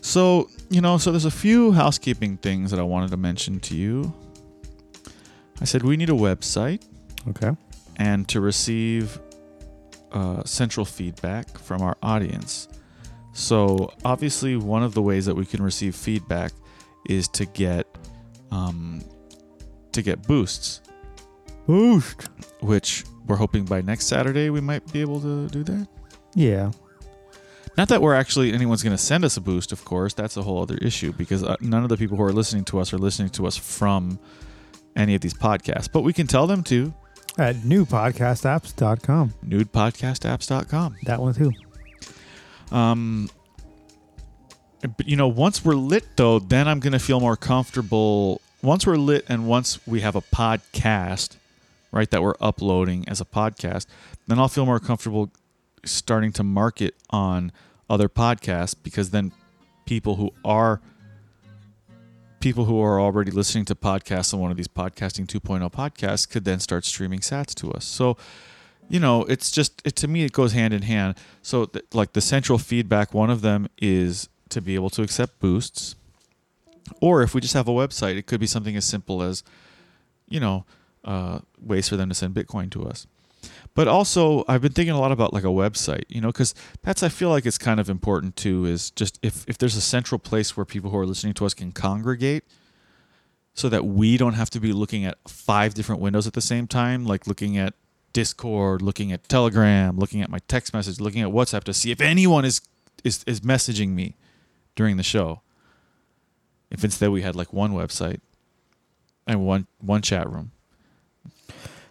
So, 0.00 0.48
you 0.70 0.80
know, 0.80 0.98
so 0.98 1.10
there's 1.10 1.24
a 1.24 1.30
few 1.30 1.72
housekeeping 1.72 2.36
things 2.36 2.70
that 2.70 2.80
I 2.80 2.82
wanted 2.82 3.10
to 3.10 3.16
mention 3.16 3.60
to 3.60 3.76
you. 3.76 4.12
I 5.60 5.64
said 5.64 5.82
we 5.82 5.96
need 5.96 6.10
a 6.10 6.14
website 6.14 6.84
Okay. 7.28 7.52
and 7.96 8.28
to 8.28 8.40
receive 8.40 9.18
uh, 10.10 10.42
central 10.44 10.84
feedback 10.84 11.56
from 11.58 11.82
our 11.82 11.96
audience. 12.02 12.68
So, 13.32 13.92
obviously, 14.04 14.56
one 14.56 14.82
of 14.82 14.92
the 14.92 15.00
ways 15.00 15.24
that 15.26 15.34
we 15.34 15.46
can 15.46 15.62
receive 15.62 15.94
feedback 15.94 16.52
is 17.08 17.28
to 17.28 17.46
get 17.46 17.86
um, 18.50 19.02
to 19.92 20.02
get 20.02 20.22
boosts, 20.26 20.80
Boost. 21.66 22.28
which 22.60 23.04
we're 23.26 23.36
hoping 23.36 23.64
by 23.64 23.80
next 23.80 24.06
Saturday 24.06 24.50
we 24.50 24.60
might 24.60 24.90
be 24.92 25.00
able 25.00 25.20
to 25.20 25.48
do 25.48 25.62
that. 25.64 25.86
Yeah. 26.34 26.72
Not 27.78 27.88
that 27.88 28.02
we're 28.02 28.14
actually 28.14 28.52
anyone's 28.52 28.82
going 28.82 28.94
to 28.96 29.02
send 29.02 29.24
us 29.24 29.36
a 29.36 29.40
boost, 29.40 29.72
of 29.72 29.84
course. 29.84 30.12
That's 30.12 30.36
a 30.36 30.42
whole 30.42 30.60
other 30.60 30.76
issue 30.76 31.12
because 31.12 31.42
uh, 31.42 31.56
none 31.60 31.82
of 31.84 31.88
the 31.88 31.96
people 31.96 32.16
who 32.18 32.22
are 32.22 32.32
listening 32.32 32.64
to 32.66 32.78
us 32.80 32.92
are 32.92 32.98
listening 32.98 33.30
to 33.30 33.46
us 33.46 33.56
from 33.56 34.18
any 34.94 35.14
of 35.14 35.20
these 35.22 35.32
podcasts. 35.34 35.90
But 35.90 36.02
we 36.02 36.12
can 36.12 36.26
tell 36.26 36.46
them 36.46 36.62
to 36.64 36.92
At 37.38 37.56
newpodcastapps.com. 37.56 39.32
nudepodcastapps.com. 39.46 40.96
That 41.04 41.20
one 41.20 41.32
too. 41.34 41.52
Um, 42.70 43.30
but 44.82 45.06
you 45.08 45.16
know, 45.16 45.28
once 45.28 45.64
we're 45.64 45.74
lit 45.74 46.04
though, 46.16 46.38
then 46.40 46.68
I'm 46.68 46.80
going 46.80 46.92
to 46.92 46.98
feel 46.98 47.20
more 47.20 47.36
comfortable. 47.36 48.40
Once 48.62 48.86
we're 48.86 48.96
lit 48.96 49.24
and 49.28 49.46
once 49.48 49.84
we 49.86 50.00
have 50.00 50.14
a 50.14 50.20
podcast, 50.20 51.36
right, 51.90 52.10
that 52.10 52.22
we're 52.22 52.34
uploading 52.40 53.06
as 53.08 53.20
a 53.20 53.24
podcast, 53.24 53.86
then 54.28 54.38
I'll 54.38 54.48
feel 54.48 54.66
more 54.66 54.78
comfortable 54.78 55.30
starting 55.84 56.32
to 56.32 56.44
market 56.44 56.94
on 57.10 57.50
other 57.90 58.08
podcasts 58.08 58.76
because 58.80 59.10
then 59.10 59.32
people 59.84 60.14
who 60.14 60.30
are 60.44 60.80
people 62.38 62.64
who 62.64 62.80
are 62.80 63.00
already 63.00 63.30
listening 63.30 63.64
to 63.64 63.74
podcasts 63.74 64.34
on 64.34 64.40
one 64.40 64.50
of 64.50 64.56
these 64.56 64.68
podcasting 64.68 65.26
2.0 65.26 65.72
podcasts 65.72 66.28
could 66.28 66.44
then 66.44 66.58
start 66.58 66.84
streaming 66.84 67.20
sats 67.20 67.54
to 67.54 67.70
us. 67.72 67.84
So, 67.84 68.16
you 68.88 68.98
know, 68.98 69.22
it's 69.24 69.50
just 69.50 69.80
it, 69.84 69.94
to 69.96 70.08
me 70.08 70.24
it 70.24 70.32
goes 70.32 70.52
hand 70.52 70.74
in 70.74 70.82
hand. 70.82 71.14
So, 71.40 71.66
th- 71.66 71.84
like 71.92 72.12
the 72.12 72.20
central 72.20 72.58
feedback, 72.58 73.14
one 73.14 73.30
of 73.30 73.42
them 73.42 73.68
is 73.80 74.28
to 74.48 74.60
be 74.60 74.74
able 74.74 74.90
to 74.90 75.02
accept 75.02 75.38
boosts, 75.38 75.94
or 77.00 77.22
if 77.22 77.34
we 77.34 77.40
just 77.40 77.54
have 77.54 77.68
a 77.68 77.72
website, 77.72 78.16
it 78.16 78.26
could 78.26 78.40
be 78.40 78.46
something 78.46 78.76
as 78.76 78.84
simple 78.84 79.22
as, 79.22 79.42
you 80.28 80.40
know, 80.40 80.64
uh, 81.04 81.40
ways 81.60 81.88
for 81.88 81.96
them 81.96 82.08
to 82.08 82.14
send 82.14 82.34
Bitcoin 82.34 82.70
to 82.72 82.84
us. 82.84 83.06
But 83.74 83.88
also, 83.88 84.44
I've 84.46 84.62
been 84.62 84.72
thinking 84.72 84.94
a 84.94 85.00
lot 85.00 85.12
about 85.12 85.32
like 85.32 85.44
a 85.44 85.48
website, 85.48 86.04
you 86.08 86.20
know, 86.20 86.28
because 86.28 86.54
that's 86.82 87.02
I 87.02 87.08
feel 87.08 87.30
like 87.30 87.46
it's 87.46 87.58
kind 87.58 87.80
of 87.80 87.88
important 87.88 88.36
too. 88.36 88.66
Is 88.66 88.90
just 88.90 89.18
if 89.22 89.44
if 89.48 89.58
there's 89.58 89.76
a 89.76 89.80
central 89.80 90.18
place 90.18 90.56
where 90.56 90.64
people 90.64 90.90
who 90.90 90.98
are 90.98 91.06
listening 91.06 91.34
to 91.34 91.46
us 91.46 91.54
can 91.54 91.72
congregate, 91.72 92.44
so 93.54 93.68
that 93.68 93.84
we 93.84 94.16
don't 94.16 94.34
have 94.34 94.50
to 94.50 94.60
be 94.60 94.72
looking 94.72 95.04
at 95.04 95.18
five 95.26 95.74
different 95.74 96.00
windows 96.00 96.26
at 96.26 96.34
the 96.34 96.40
same 96.40 96.66
time, 96.66 97.04
like 97.04 97.26
looking 97.26 97.56
at 97.56 97.74
Discord, 98.12 98.82
looking 98.82 99.10
at 99.10 99.28
Telegram, 99.28 99.98
looking 99.98 100.22
at 100.22 100.30
my 100.30 100.38
text 100.48 100.74
message, 100.74 101.00
looking 101.00 101.22
at 101.22 101.28
WhatsApp 101.28 101.64
to 101.64 101.74
see 101.74 101.90
if 101.90 102.00
anyone 102.00 102.44
is 102.44 102.60
is 103.04 103.24
is 103.26 103.40
messaging 103.40 103.90
me 103.90 104.16
during 104.76 104.96
the 104.96 105.02
show. 105.02 105.40
If 106.72 106.84
instead 106.84 107.10
we 107.10 107.20
had 107.20 107.36
like 107.36 107.52
one 107.52 107.72
website 107.72 108.20
and 109.26 109.46
one 109.46 109.66
one 109.78 110.00
chat 110.00 110.28
room. 110.28 110.50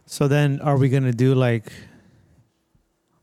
So 0.08 0.28
then, 0.28 0.60
are 0.60 0.76
we 0.76 0.90
gonna 0.90 1.14
do 1.14 1.36
like 1.36 1.72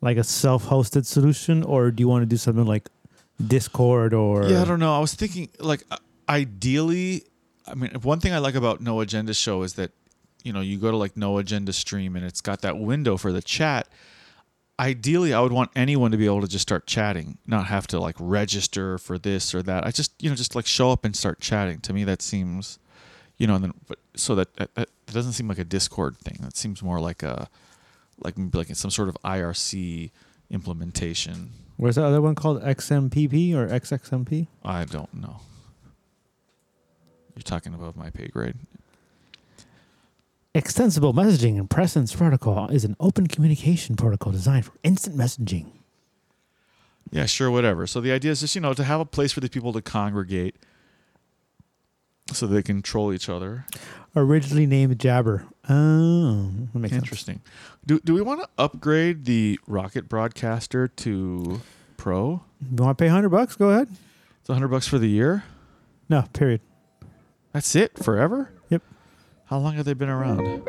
like 0.01 0.17
a 0.17 0.25
self-hosted 0.25 1.05
solution, 1.05 1.65
or 1.65 1.91
do 1.91 2.01
you 2.01 2.09
want 2.09 2.23
to 2.23 2.27
do 2.27 2.37
something 2.37 2.65
like 2.65 2.89
Discord 3.45 4.15
or? 4.15 4.45
Yeah, 4.45 4.63
I 4.63 4.65
don't 4.65 4.79
know. 4.79 4.95
I 4.95 5.01
was 5.01 5.15
thinking 5.15 5.49
like 5.59 5.83
uh, 5.91 5.97
ideally, 6.29 7.25
I 7.67 7.75
mean, 7.75 7.91
one 8.03 8.21
thing 8.21 8.33
I 8.33 8.39
like 8.39 8.55
about 8.55 8.81
No 8.81 9.01
Agenda 9.01 9.35
Show 9.35 9.65
is 9.65 9.75
that 9.75 9.91
you 10.45 10.53
know 10.53 10.61
you 10.61 10.79
go 10.79 10.93
to 10.93 10.97
like 10.97 11.17
No 11.17 11.39
Agenda 11.39 11.73
Stream 11.73 12.15
and 12.15 12.25
it's 12.25 12.41
got 12.41 12.63
that 12.63 12.79
window 12.79 13.17
for 13.17 13.33
the 13.33 13.43
chat. 13.43 13.89
Ideally, 14.81 15.35
I 15.35 15.41
would 15.41 15.53
want 15.53 15.71
anyone 15.75 16.13
to 16.13 16.17
be 16.17 16.27
able 16.27 16.41
to 16.41 16.49
just 16.49 16.63
start 16.63 16.87
chatting, 16.87 17.39
not 17.47 17.67
have 17.67 17.87
to 17.89 17.99
like 17.99 18.15
register 18.19 18.97
for 18.99 19.19
this 19.19 19.55
or 19.55 19.63
that. 19.65 19.85
I 19.85 19.91
just 19.91 20.13
you 20.23 20.31
know 20.31 20.37
just 20.37 20.55
like 20.55 20.67
show 20.67 20.91
up 20.93 21.05
and 21.05 21.17
start 21.17 21.41
chatting. 21.41 21.81
To 21.81 21.93
me, 21.93 22.05
that 22.05 22.23
seems, 22.23 22.79
you 23.39 23.47
know, 23.47 23.57
and 23.57 23.65
then 23.65 23.75
but 23.89 23.99
so 24.15 24.35
that 24.37 24.55
that, 24.55 24.75
that 24.75 24.89
doesn't 25.07 25.33
seem 25.33 25.49
like 25.49 25.59
a 25.59 25.65
Discord 25.65 26.17
thing. 26.19 26.39
That 26.41 26.57
seems 26.57 26.83
more 26.83 27.01
like 27.01 27.23
a 27.23 27.49
like 28.23 28.35
like 28.55 28.69
some 28.75 28.91
sort 28.91 29.09
of 29.09 29.17
IRC 29.25 30.11
implementation. 30.51 31.51
Where's 31.77 31.95
the 31.95 32.05
other 32.05 32.21
one 32.21 32.35
called 32.35 32.63
XMPP 32.63 33.55
or 33.55 33.69
XXMP? 33.69 34.49
I 34.65 34.85
don't 34.85 35.15
know. 35.15 35.41
You're 37.35 37.43
talking 37.43 37.73
above 37.73 37.97
my 37.97 38.11
pay 38.11 38.27
grade. 38.27 38.57
Extensible 40.59 41.15
Messaging 41.15 41.57
and 41.57 41.71
Presence 41.71 42.13
Protocol 42.13 42.69
is 42.71 42.85
an 42.85 42.97
open 42.99 43.29
communication 43.29 43.95
protocol 43.95 44.33
designed 44.33 44.65
for 44.65 44.73
instant 44.83 45.17
messaging. 45.17 45.67
Yeah, 47.13 47.27
sure, 47.27 47.49
whatever. 47.49 47.87
So 47.87 48.01
the 48.01 48.11
idea 48.11 48.33
is 48.33 48.41
just, 48.41 48.57
you 48.57 48.61
know, 48.61 48.75
to 48.75 48.83
have 48.83 48.99
a 48.99 49.05
place 49.05 49.31
for 49.31 49.39
the 49.39 49.49
people 49.49 49.73
to 49.73 49.81
congregate 49.81 50.57
so 52.33 52.49
they 52.49 52.65
can 52.65 52.83
troll 52.83 53.13
each 53.13 53.29
other. 53.29 53.67
Originally 54.17 54.67
named 54.67 54.99
Jabber. 54.99 55.47
Oh, 55.69 56.51
that 56.73 56.79
makes 56.81 56.93
sense. 56.93 57.05
Interesting. 57.05 57.41
Do, 57.87 58.01
do 58.01 58.13
we 58.13 58.21
want 58.21 58.41
to 58.41 58.49
upgrade 58.59 59.27
the 59.27 59.61
Rocket 59.69 60.09
Broadcaster 60.09 60.89
to 60.89 61.61
Pro? 61.97 62.43
You 62.69 62.83
want 62.83 62.99
to 62.99 63.05
pay 63.05 63.09
hundred 63.09 63.29
bucks? 63.29 63.55
Go 63.55 63.71
ahead. 63.71 63.91
It's 64.41 64.49
100 64.49 64.67
bucks 64.67 64.89
for 64.89 64.99
the 64.99 65.09
year? 65.09 65.45
No, 66.09 66.23
period. 66.33 66.63
That's 67.53 67.77
it? 67.77 67.97
Forever? 68.03 68.51
How 69.49 69.59
long 69.59 69.75
have 69.77 69.87
they 69.87 69.95
been 69.95 70.11
around? 70.11 70.63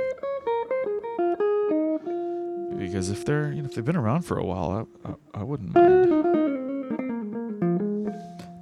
Because 2.79 3.09
if 3.09 3.25
they're, 3.25 3.51
you 3.51 3.61
know, 3.61 3.67
if 3.67 3.75
they've 3.75 3.83
been 3.83 3.97
around 3.97 4.21
for 4.21 4.37
a 4.37 4.45
while, 4.45 4.87
I, 5.05 5.09
I, 5.09 5.41
I 5.41 5.43
wouldn't 5.43 5.75
mind. 5.75 6.15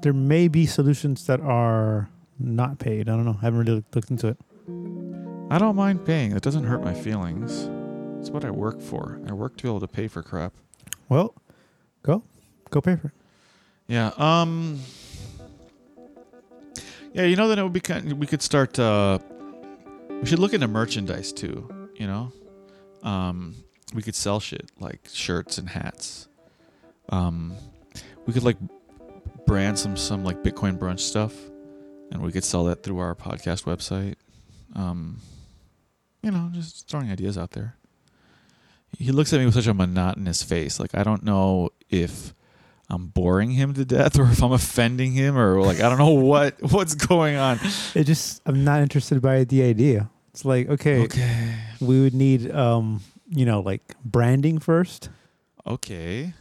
There 0.02 0.14
may 0.14 0.48
be 0.48 0.66
solutions 0.66 1.28
that 1.28 1.40
are 1.42 2.10
not 2.40 2.80
paid. 2.80 3.10
I 3.10 3.12
don't 3.12 3.26
know. 3.26 3.38
I 3.40 3.46
haven't 3.46 3.60
really 3.60 3.84
looked 3.94 4.10
into 4.10 4.30
it. 4.30 4.38
I 5.52 5.60
don't 5.60 5.76
mind 5.76 6.04
paying. 6.04 6.34
That 6.34 6.42
doesn't 6.42 6.64
hurt 6.64 6.84
my 6.84 6.96
feelings. 6.96 7.70
It's 8.20 8.32
what 8.32 8.44
I 8.44 8.50
work 8.50 8.82
for. 8.82 9.22
I 9.30 9.34
work 9.34 9.56
to 9.58 9.64
be 9.64 9.70
able 9.70 9.82
to 9.82 9.88
pay 9.88 10.08
for 10.08 10.24
crap. 10.24 10.54
Well, 11.10 11.36
go, 12.02 12.24
go 12.72 12.82
pay 12.82 12.96
for 12.96 13.10
it. 13.10 13.14
Yeah. 13.88 14.14
Um. 14.18 14.80
Yeah, 17.14 17.26
you 17.26 17.36
know, 17.36 17.48
then 17.48 17.60
it 17.60 17.64
would 17.64 17.72
be 17.72 17.82
kind. 17.82 18.14
We 18.14 18.26
could 18.26 18.42
start. 18.42 18.80
Uh, 18.80 19.20
we 20.22 20.26
should 20.26 20.40
look 20.40 20.54
into 20.54 20.68
merchandise 20.68 21.32
too. 21.32 21.90
You 21.96 22.08
know, 22.08 22.32
um, 23.04 23.56
we 23.94 24.02
could 24.02 24.16
sell 24.16 24.40
shit 24.40 24.70
like 24.80 25.08
shirts 25.12 25.58
and 25.58 25.70
hats. 25.70 26.28
Um, 27.10 27.54
we 28.26 28.34
could 28.34 28.44
like 28.44 28.58
brand 29.46 29.80
some 29.80 29.96
some 29.96 30.24
like 30.24 30.44
Bitcoin 30.44 30.78
brunch 30.78 31.00
stuff, 31.00 31.34
and 32.12 32.22
we 32.22 32.32
could 32.32 32.44
sell 32.44 32.66
that 32.66 32.84
through 32.84 33.00
our 33.00 33.16
podcast 33.16 33.64
website. 33.64 34.16
Um, 34.76 35.20
you 36.22 36.32
know, 36.32 36.50
just 36.54 36.88
throwing 36.88 37.12
ideas 37.12 37.38
out 37.38 37.52
there. 37.52 37.76
He 38.98 39.12
looks 39.12 39.34
at 39.34 39.40
me 39.40 39.46
with 39.46 39.56
such 39.56 39.68
a 39.68 39.74
monotonous 39.74 40.44
face. 40.44 40.80
Like 40.80 40.96
I 40.96 41.04
don't 41.04 41.24
know 41.24 41.70
if 41.90 42.34
I'm 42.90 43.08
boring 43.08 43.52
him 43.52 43.74
to 43.74 43.84
death 43.84 44.18
or 44.18 44.24
if 44.24 44.42
I'm 44.42 44.54
offending 44.54 45.12
him 45.12 45.38
or 45.38 45.62
like 45.62 45.80
I 45.82 45.90
don't 45.90 45.98
know 45.98 46.10
what 46.32 46.56
what's 46.72 46.96
going 46.96 47.36
on. 47.36 47.60
It 47.94 48.06
just 48.06 48.42
I'm 48.46 48.64
not 48.64 48.82
interested 48.82 49.22
by 49.22 49.44
the 49.44 49.64
idea. 49.64 50.10
It's 50.32 50.46
like 50.46 50.70
okay, 50.70 51.04
Okay. 51.04 51.56
we 51.82 52.02
would 52.02 52.14
need 52.14 52.50
um 52.52 53.02
you 53.30 53.46
know 53.46 53.60
like 53.60 53.82
branding 54.06 54.60
first. 54.60 55.10
Okay. 55.66 56.34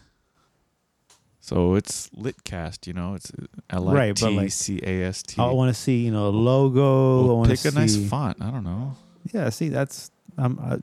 So 1.41 1.75
it's 1.77 2.09
Litcast, 2.11 2.87
you 2.89 2.93
know, 2.93 3.15
it's 3.15 3.31
L 3.71 3.89
I 3.97 4.13
T 4.13 4.49
C 4.49 4.81
A 4.83 5.05
S 5.05 5.23
T. 5.23 5.41
I 5.41 5.47
want 5.51 5.75
to 5.75 5.81
see 5.81 6.05
you 6.05 6.11
know 6.11 6.27
a 6.29 6.31
logo. 6.35 7.23
I 7.23 7.27
Well, 7.27 7.37
want 7.39 7.51
pick 7.51 7.65
a 7.65 7.71
nice 7.75 7.97
font. 7.97 8.39
I 8.41 8.51
don't 8.51 8.65
know. 8.65 8.97
Yeah, 9.33 9.49
see 9.51 9.69
that's 9.69 10.11
um 10.39 10.59
uh, 10.63 10.79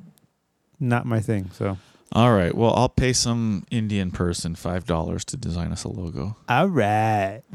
not 0.80 1.06
my 1.06 1.20
thing. 1.20 1.50
So 1.54 1.78
All 2.14 2.32
right. 2.32 2.54
Well, 2.54 2.74
I'll 2.76 2.90
pay 2.90 3.12
some 3.12 3.66
Indian 3.72 4.12
person 4.12 4.54
five 4.56 4.86
dollars 4.86 5.26
to 5.26 5.38
design 5.38 5.72
us 5.72 5.84
a 5.84 5.90
logo. 5.90 6.38
all 6.48 6.68
right. 6.68 7.42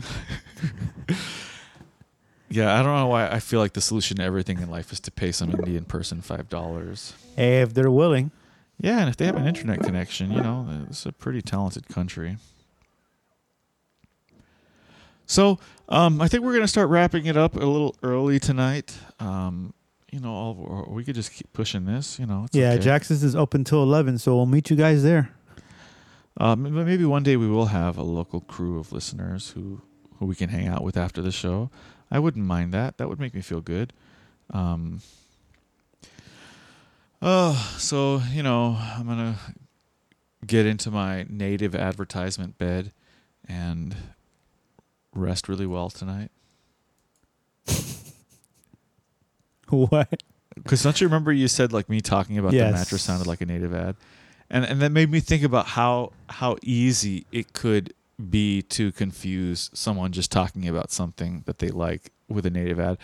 Yeah, 2.51 2.79
I 2.79 2.83
don't 2.83 2.97
know 2.97 3.09
why 3.09 3.29
I 3.29 3.41
feel 3.41 3.61
like 3.61 3.75
the 3.75 3.83
solution 3.83 4.17
to 4.17 4.23
everything 4.23 4.59
in 4.61 4.71
life 4.71 4.91
is 4.91 5.01
to 5.01 5.11
pay 5.11 5.33
some 5.33 5.51
Indian 5.51 5.85
person 5.85 6.23
five 6.23 6.49
dollars. 6.49 7.13
Hey, 7.37 7.61
if 7.61 7.75
they're 7.75 7.91
willing. 7.91 8.31
Yeah, 8.81 9.01
and 9.01 9.09
if 9.11 9.19
they 9.19 9.27
have 9.27 9.37
an 9.37 9.47
internet 9.47 9.81
connection, 9.81 10.31
you 10.33 10.41
know, 10.41 10.67
it's 10.89 11.05
a 11.05 11.13
pretty 11.13 11.43
talented 11.43 11.89
country. 11.89 12.39
So, 15.27 15.59
um, 15.91 16.23
I 16.23 16.29
think 16.29 16.43
we're 16.43 16.55
gonna 16.55 16.67
start 16.69 16.89
wrapping 16.89 17.27
it 17.27 17.37
up 17.37 17.55
a 17.55 17.59
little 17.59 17.95
early 18.03 18.39
tonight. 18.39 18.97
Um, 19.21 19.75
you 20.11 20.21
know, 20.21 20.33
all, 20.33 20.57
or 20.59 20.93
we 20.95 21.05
could 21.05 21.15
just 21.15 21.33
keep 21.33 21.53
pushing 21.53 21.85
this. 21.85 22.19
You 22.19 22.27
know, 22.27 22.45
it's 22.45 22.55
yeah, 22.57 22.73
okay. 22.73 22.83
Jackson's 22.83 23.23
is 23.23 23.37
open 23.37 23.65
till 23.65 23.83
eleven, 23.83 24.19
so 24.19 24.35
we'll 24.37 24.47
meet 24.47 24.71
you 24.71 24.77
guys 24.77 25.03
there. 25.03 25.31
Um, 26.37 26.67
m- 26.67 26.85
maybe 26.87 27.05
one 27.05 27.23
day 27.23 27.37
we 27.37 27.49
will 27.49 27.67
have 27.67 27.99
a 27.99 28.03
local 28.03 28.41
crew 28.41 28.79
of 28.79 28.93
listeners 28.93 29.51
who 29.51 29.83
who 30.19 30.27
we 30.27 30.35
can 30.35 30.49
hang 30.49 30.67
out 30.67 30.83
with 30.83 30.97
after 30.97 31.21
the 31.21 31.33
show. 31.33 31.71
I 32.11 32.19
wouldn't 32.19 32.45
mind 32.45 32.73
that. 32.73 32.99
That 32.99 33.09
would 33.09 33.21
make 33.21 33.35
me 33.35 33.41
feel 33.41 33.61
good. 33.61 33.93
Um, 34.51 35.03
oh, 37.21 37.75
so 37.79 38.23
you 38.33 38.43
know, 38.43 38.79
I'm 38.81 39.07
gonna 39.07 39.37
get 40.47 40.65
into 40.67 40.91
my 40.91 41.27
native 41.29 41.75
advertisement 41.75 42.57
bed 42.59 42.93
and 43.47 43.95
rest 45.13 45.49
really 45.49 45.67
well 45.67 45.91
tonight. 45.91 46.31
What? 49.91 50.23
Because 50.55 50.83
don't 50.83 51.01
you 51.01 51.07
remember 51.07 51.31
you 51.33 51.47
said 51.49 51.73
like 51.73 51.89
me 51.89 52.01
talking 52.01 52.39
about 52.39 52.53
Yes. 52.53 52.73
the 52.73 52.79
mattress 52.79 53.03
sounded 53.03 53.27
like 53.27 53.41
a 53.41 53.47
native 53.47 53.75
ad, 53.75 53.95
and 54.51 54.65
and 54.65 54.81
that 54.83 54.91
made 54.93 55.11
me 55.11 55.21
think 55.21 55.43
about 55.45 55.67
how 55.67 56.13
how 56.29 56.57
easy 56.63 57.27
it 57.33 57.53
could 57.53 57.93
be 58.31 58.63
to 58.63 58.91
confuse 58.93 59.71
someone 59.73 60.11
just 60.11 60.33
talking 60.33 60.67
about 60.67 60.91
something 60.91 61.43
that 61.47 61.59
they 61.61 61.69
like 61.69 62.11
with 62.29 62.45
a 62.47 62.51
native 62.51 62.81
ad. 62.81 62.99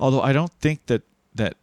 Although 0.00 0.22
I 0.22 0.32
don't 0.32 0.52
think 0.54 0.86
that 0.86 1.02
that 1.34 1.56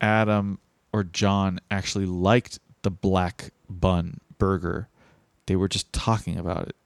Adam 0.00 0.58
or 0.92 1.04
John 1.04 1.60
actually 1.70 2.06
liked 2.06 2.58
the 2.82 2.90
black 2.90 3.50
bun 3.68 4.18
burger. 4.38 4.88
They 5.46 5.54
were 5.56 5.68
just 5.68 5.92
talking 5.92 6.36
about 6.38 6.68
it. 6.68 6.76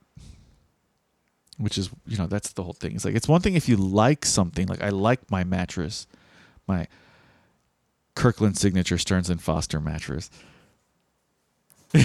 Which 1.56 1.78
is, 1.78 1.88
you 2.06 2.18
know, 2.18 2.26
that's 2.26 2.52
the 2.52 2.64
whole 2.64 2.72
thing. 2.72 2.96
It's 2.96 3.04
like 3.04 3.14
it's 3.14 3.28
one 3.28 3.40
thing 3.40 3.54
if 3.54 3.68
you 3.68 3.76
like 3.76 4.24
something, 4.26 4.66
like 4.66 4.82
I 4.82 4.88
like 4.88 5.30
my 5.30 5.44
mattress, 5.44 6.06
my 6.66 6.88
Kirkland 8.14 8.56
signature 8.56 8.98
Stearns 8.98 9.30
and 9.30 9.40
Foster 9.42 9.80
mattress. 9.80 10.30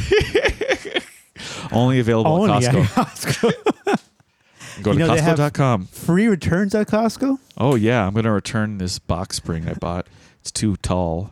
Only 1.71 1.99
available 1.99 2.31
Only 2.31 2.51
at 2.65 2.75
at 2.75 2.85
Costco. 2.85 3.53
Go 4.83 4.91
You 4.93 4.99
to 4.99 5.05
Costco.com. 5.05 5.85
Free 5.87 6.27
returns 6.27 6.73
at 6.75 6.87
Costco. 6.87 7.37
Oh 7.57 7.75
yeah, 7.75 8.05
I'm 8.05 8.13
gonna 8.13 8.31
return 8.31 8.77
this 8.77 8.99
box 8.99 9.37
spring 9.37 9.67
I 9.67 9.73
bought. 9.73 10.07
It's 10.41 10.51
too 10.51 10.75
tall. 10.77 11.31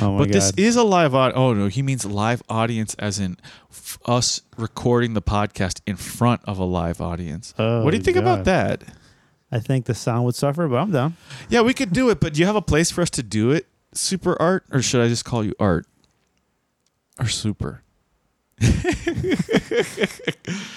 Oh 0.00 0.12
my 0.12 0.18
but 0.18 0.24
god! 0.26 0.32
this 0.32 0.52
is 0.56 0.76
a 0.76 0.82
live 0.82 1.14
audience. 1.14 1.38
Oh 1.38 1.54
no, 1.54 1.66
he 1.68 1.82
means 1.82 2.04
live 2.04 2.42
audience, 2.48 2.94
as 2.98 3.18
in 3.18 3.36
f- 3.70 3.98
us 4.06 4.42
recording 4.56 5.14
the 5.14 5.22
podcast 5.22 5.80
in 5.86 5.96
front 5.96 6.40
of 6.44 6.58
a 6.58 6.64
live 6.64 7.00
audience. 7.00 7.54
Oh, 7.58 7.84
what 7.84 7.90
do 7.92 7.96
you 7.96 8.02
think 8.02 8.16
about 8.16 8.44
that? 8.44 8.82
I 9.52 9.60
think 9.60 9.84
the 9.84 9.94
sound 9.94 10.24
would 10.24 10.34
suffer, 10.34 10.66
but 10.66 10.76
I'm 10.76 10.90
down. 10.90 11.16
Yeah, 11.50 11.60
we 11.60 11.74
could 11.74 11.92
do 11.92 12.08
it, 12.08 12.18
but 12.20 12.32
do 12.32 12.40
you 12.40 12.46
have 12.46 12.56
a 12.56 12.62
place 12.62 12.90
for 12.90 13.02
us 13.02 13.10
to 13.10 13.22
do 13.22 13.50
it? 13.50 13.66
Super 13.92 14.40
Art, 14.40 14.64
or 14.72 14.80
should 14.80 15.02
I 15.04 15.08
just 15.08 15.26
call 15.26 15.44
you 15.44 15.54
Art 15.60 15.86
or 17.20 17.26
Super? 17.28 17.82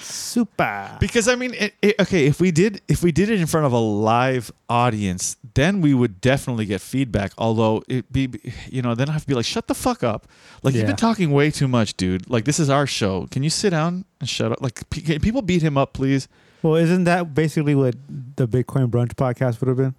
Super. 0.02 0.96
Because 1.00 1.28
I 1.28 1.34
mean, 1.36 1.54
it, 1.54 1.74
it, 1.80 1.94
okay, 2.00 2.26
if 2.26 2.40
we 2.40 2.50
did 2.50 2.82
if 2.88 3.02
we 3.02 3.12
did 3.12 3.30
it 3.30 3.40
in 3.40 3.46
front 3.46 3.64
of 3.66 3.72
a 3.72 3.78
live 3.78 4.50
audience, 4.68 5.36
then 5.54 5.80
we 5.80 5.94
would 5.94 6.20
definitely 6.20 6.66
get 6.66 6.80
feedback. 6.80 7.32
Although 7.38 7.82
it 7.88 8.12
be, 8.12 8.28
you 8.68 8.82
know, 8.82 8.94
then 8.94 9.08
I 9.08 9.12
have 9.12 9.22
to 9.22 9.26
be 9.28 9.34
like, 9.34 9.46
shut 9.46 9.66
the 9.68 9.74
fuck 9.74 10.02
up. 10.02 10.26
Like 10.62 10.74
you've 10.74 10.86
been 10.86 10.96
talking 10.96 11.30
way 11.30 11.50
too 11.50 11.68
much, 11.68 11.96
dude. 11.96 12.28
Like 12.28 12.44
this 12.44 12.60
is 12.60 12.68
our 12.68 12.86
show. 12.86 13.26
Can 13.30 13.42
you 13.42 13.50
sit 13.50 13.70
down 13.70 14.04
and 14.20 14.28
shut 14.28 14.52
up? 14.52 14.60
Like, 14.60 14.88
p- 14.90 15.00
can 15.00 15.20
people 15.20 15.40
beat 15.40 15.62
him 15.62 15.78
up, 15.78 15.92
please? 15.94 16.28
Well, 16.66 16.76
isn't 16.76 17.04
that 17.04 17.34
basically 17.34 17.74
what 17.74 17.94
the 18.36 18.48
Bitcoin 18.48 18.90
Brunch 18.90 19.14
podcast 19.14 19.60
would 19.60 19.68
have 19.68 19.76
been? 19.76 19.94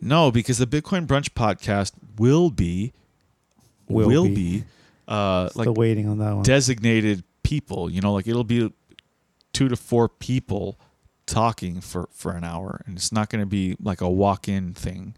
No, 0.00 0.30
because 0.32 0.58
the 0.58 0.66
Bitcoin 0.66 1.06
Brunch 1.06 1.30
podcast 1.30 1.92
will 2.18 2.50
be 2.50 2.92
will, 3.88 4.08
Will 4.08 4.24
be, 4.24 4.34
be. 4.34 4.64
uh 5.06 5.48
like 5.54 5.68
waiting 5.76 6.08
on 6.08 6.18
that 6.18 6.34
one. 6.34 6.42
designated 6.42 7.22
people. 7.44 7.88
You 7.90 8.00
know, 8.00 8.12
like 8.12 8.26
it'll 8.26 8.42
be 8.44 8.72
two 9.52 9.68
to 9.68 9.76
four 9.76 10.08
people 10.08 10.78
talking 11.26 11.80
for 11.80 12.08
for 12.12 12.32
an 12.32 12.42
hour, 12.42 12.80
and 12.86 12.96
it's 12.96 13.12
not 13.12 13.30
going 13.30 13.40
to 13.42 13.46
be 13.46 13.76
like 13.80 14.00
a 14.00 14.10
walk-in 14.10 14.74
thing. 14.74 15.14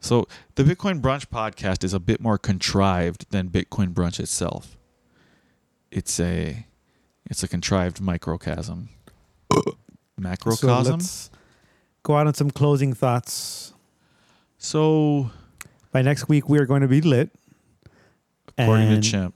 So 0.00 0.26
the 0.54 0.64
Bitcoin 0.64 1.00
Brunch 1.00 1.26
podcast 1.26 1.84
is 1.84 1.92
a 1.92 2.00
bit 2.00 2.20
more 2.20 2.38
contrived 2.38 3.30
than 3.30 3.50
Bitcoin 3.50 3.92
Brunch 3.92 4.18
itself. 4.18 4.76
It's 5.90 6.18
a 6.18 6.66
it's 7.28 7.42
a 7.42 7.48
contrived 7.48 8.00
microcosm. 8.00 8.88
so 9.64 9.76
Macrocosm. 10.18 10.92
let's 10.92 11.30
go 12.02 12.16
out 12.16 12.26
on 12.26 12.34
some 12.34 12.50
closing 12.50 12.92
thoughts. 12.94 13.72
So, 14.58 15.30
By 15.90 16.02
next 16.02 16.28
week, 16.28 16.48
we 16.48 16.58
are 16.58 16.66
going 16.66 16.82
to 16.82 16.88
be 16.88 17.00
lit. 17.00 17.30
according 18.56 18.88
and, 18.88 19.02
to 19.02 19.10
Chimp, 19.10 19.34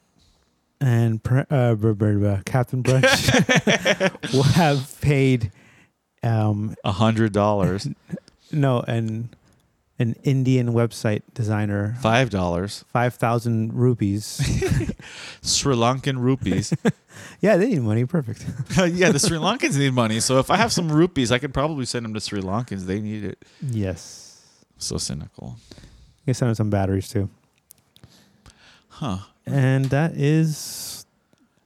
and 0.81 1.21
uh, 1.51 2.41
Captain 2.45 2.83
Brunch 2.83 4.33
will 4.33 4.43
have 4.43 5.01
paid 5.01 5.51
um, 6.23 6.77
a 6.85 6.93
hundred 6.93 7.33
dollars, 7.33 7.89
no 8.53 8.81
an 8.81 9.31
an 9.99 10.15
Indian 10.25 10.73
website 10.73 11.23
designer 11.35 11.97
five 12.01 12.31
dollars, 12.31 12.85
five 12.93 13.15
thousand 13.15 13.73
rupees. 13.75 14.41
Sri 15.43 15.75
Lankan 15.75 16.19
rupees. 16.19 16.75
yeah, 17.41 17.57
they 17.57 17.69
need 17.69 17.83
money. 17.83 18.05
Perfect. 18.05 18.45
yeah, 18.95 19.11
the 19.11 19.19
Sri 19.19 19.39
Lankans 19.39 19.79
need 19.79 19.95
money. 19.95 20.21
So 20.21 20.39
if 20.39 20.51
I 20.51 20.57
have 20.57 20.73
some 20.73 20.91
rupees, 20.91 21.33
I 21.33 21.39
could 21.39 21.55
probably 21.55 21.87
send 21.87 22.05
them 22.05 22.15
to 22.15 22.21
Sri 22.21 22.41
Lankans. 22.41 22.87
They 22.87 23.01
need 23.01 23.25
it. 23.25 23.45
yes. 23.63 24.23
So 24.79 24.99
cynical. 24.99 25.57
You 25.71 26.27
can 26.27 26.35
send 26.35 26.49
them 26.51 26.55
some 26.55 26.71
batteries 26.71 27.09
too. 27.09 27.31
Huh. 28.89 29.19
And 29.47 29.87
that 29.87 30.13
is 30.17 31.07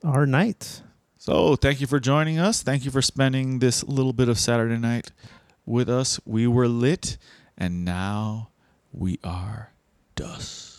our 0.04 0.26
night. 0.26 0.82
So 1.18 1.56
thank 1.56 1.80
you 1.80 1.86
for 1.86 1.98
joining 2.00 2.38
us. 2.38 2.62
Thank 2.62 2.84
you 2.84 2.90
for 2.90 3.02
spending 3.02 3.58
this 3.58 3.84
little 3.84 4.12
bit 4.12 4.28
of 4.28 4.38
Saturday 4.38 4.78
night 4.78 5.10
with 5.66 5.88
us. 5.88 6.20
We 6.24 6.46
were 6.46 6.68
lit, 6.68 7.18
and 7.60 7.84
now 7.84 8.48
we 8.90 9.20
are 9.22 9.72
dust. 10.16 10.69